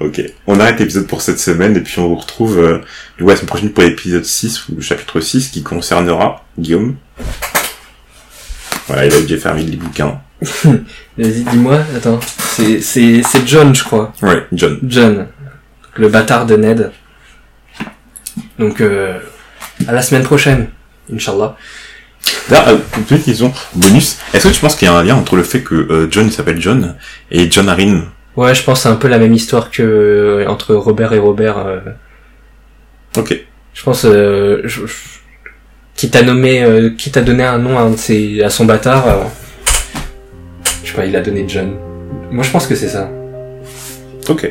Ok, 0.00 0.20
on 0.48 0.58
arrête 0.58 0.80
l'épisode 0.80 1.06
pour 1.06 1.22
cette 1.22 1.38
semaine 1.38 1.76
et 1.76 1.80
puis 1.80 2.00
on 2.00 2.08
vous 2.08 2.16
retrouve 2.16 2.58
euh, 2.58 2.80
la 3.20 3.36
semaine 3.36 3.46
prochaine 3.46 3.70
pour 3.70 3.84
l'épisode 3.84 4.24
6 4.24 4.68
ou 4.68 4.74
le 4.76 4.80
chapitre 4.80 5.20
6 5.20 5.50
qui 5.50 5.62
concernera 5.62 6.44
Guillaume. 6.58 6.96
Voilà, 8.88 9.06
il 9.06 9.14
a 9.14 9.20
déjà 9.20 9.36
fermé 9.36 9.62
les 9.62 9.76
bouquins. 9.76 10.20
Vas-y, 10.64 11.44
dis-moi, 11.44 11.78
attends. 11.96 12.18
C'est, 12.38 12.80
c'est, 12.80 13.22
c'est 13.22 13.46
John, 13.46 13.72
je 13.74 13.84
crois. 13.84 14.12
Ouais, 14.22 14.44
John. 14.52 14.80
John. 14.82 15.28
Le 15.94 16.08
bâtard 16.08 16.46
de 16.46 16.56
Ned. 16.56 16.90
Donc, 18.58 18.80
euh, 18.80 19.20
à 19.86 19.92
la 19.92 20.02
semaine 20.02 20.24
prochaine. 20.24 20.68
Inch'Allah. 21.12 21.56
D'ailleurs, 22.48 22.68
euh, 22.68 22.76
une 23.10 23.18
question 23.20 23.52
bonus. 23.74 24.18
Est-ce 24.34 24.48
que 24.48 24.52
tu 24.52 24.60
penses 24.60 24.74
qu'il 24.76 24.86
y 24.86 24.90
a 24.90 24.94
un 24.94 25.02
lien 25.02 25.14
entre 25.16 25.36
le 25.36 25.42
fait 25.42 25.60
que 25.62 25.74
euh, 25.74 26.08
John 26.10 26.30
s'appelle 26.30 26.60
John 26.60 26.96
et 27.30 27.50
John 27.50 27.68
Arryn 27.68 28.04
Ouais, 28.36 28.54
je 28.54 28.62
pense 28.62 28.78
que 28.78 28.82
c'est 28.84 28.88
un 28.88 28.96
peu 28.96 29.08
la 29.08 29.18
même 29.18 29.34
histoire 29.34 29.70
que 29.70 29.82
euh, 29.82 30.46
entre 30.48 30.74
Robert 30.74 31.12
et 31.12 31.18
Robert. 31.18 31.58
euh, 31.58 31.80
Ok. 33.16 33.38
je 33.74 33.82
pense, 33.82 34.02
je- 34.04 34.60
je- 34.64 34.86
qui 35.94 36.10
t'a 36.10 36.22
nommé, 36.22 36.62
euh, 36.64 36.90
qui 36.96 37.10
t'a 37.10 37.20
donné 37.20 37.44
un 37.44 37.58
nom 37.58 37.78
à, 37.78 37.82
un 37.82 37.90
de 37.90 37.96
ses, 37.96 38.42
à 38.42 38.48
son 38.50 38.64
bâtard. 38.64 39.04
je 40.82 40.88
sais 40.90 40.96
pas, 40.96 41.04
il 41.06 41.14
a 41.14 41.20
donné 41.20 41.44
John. 41.46 41.74
Moi, 42.30 42.42
je 42.42 42.50
pense 42.50 42.66
que 42.66 42.74
c'est 42.74 42.88
ça. 42.88 43.10
Ok. 44.28 44.50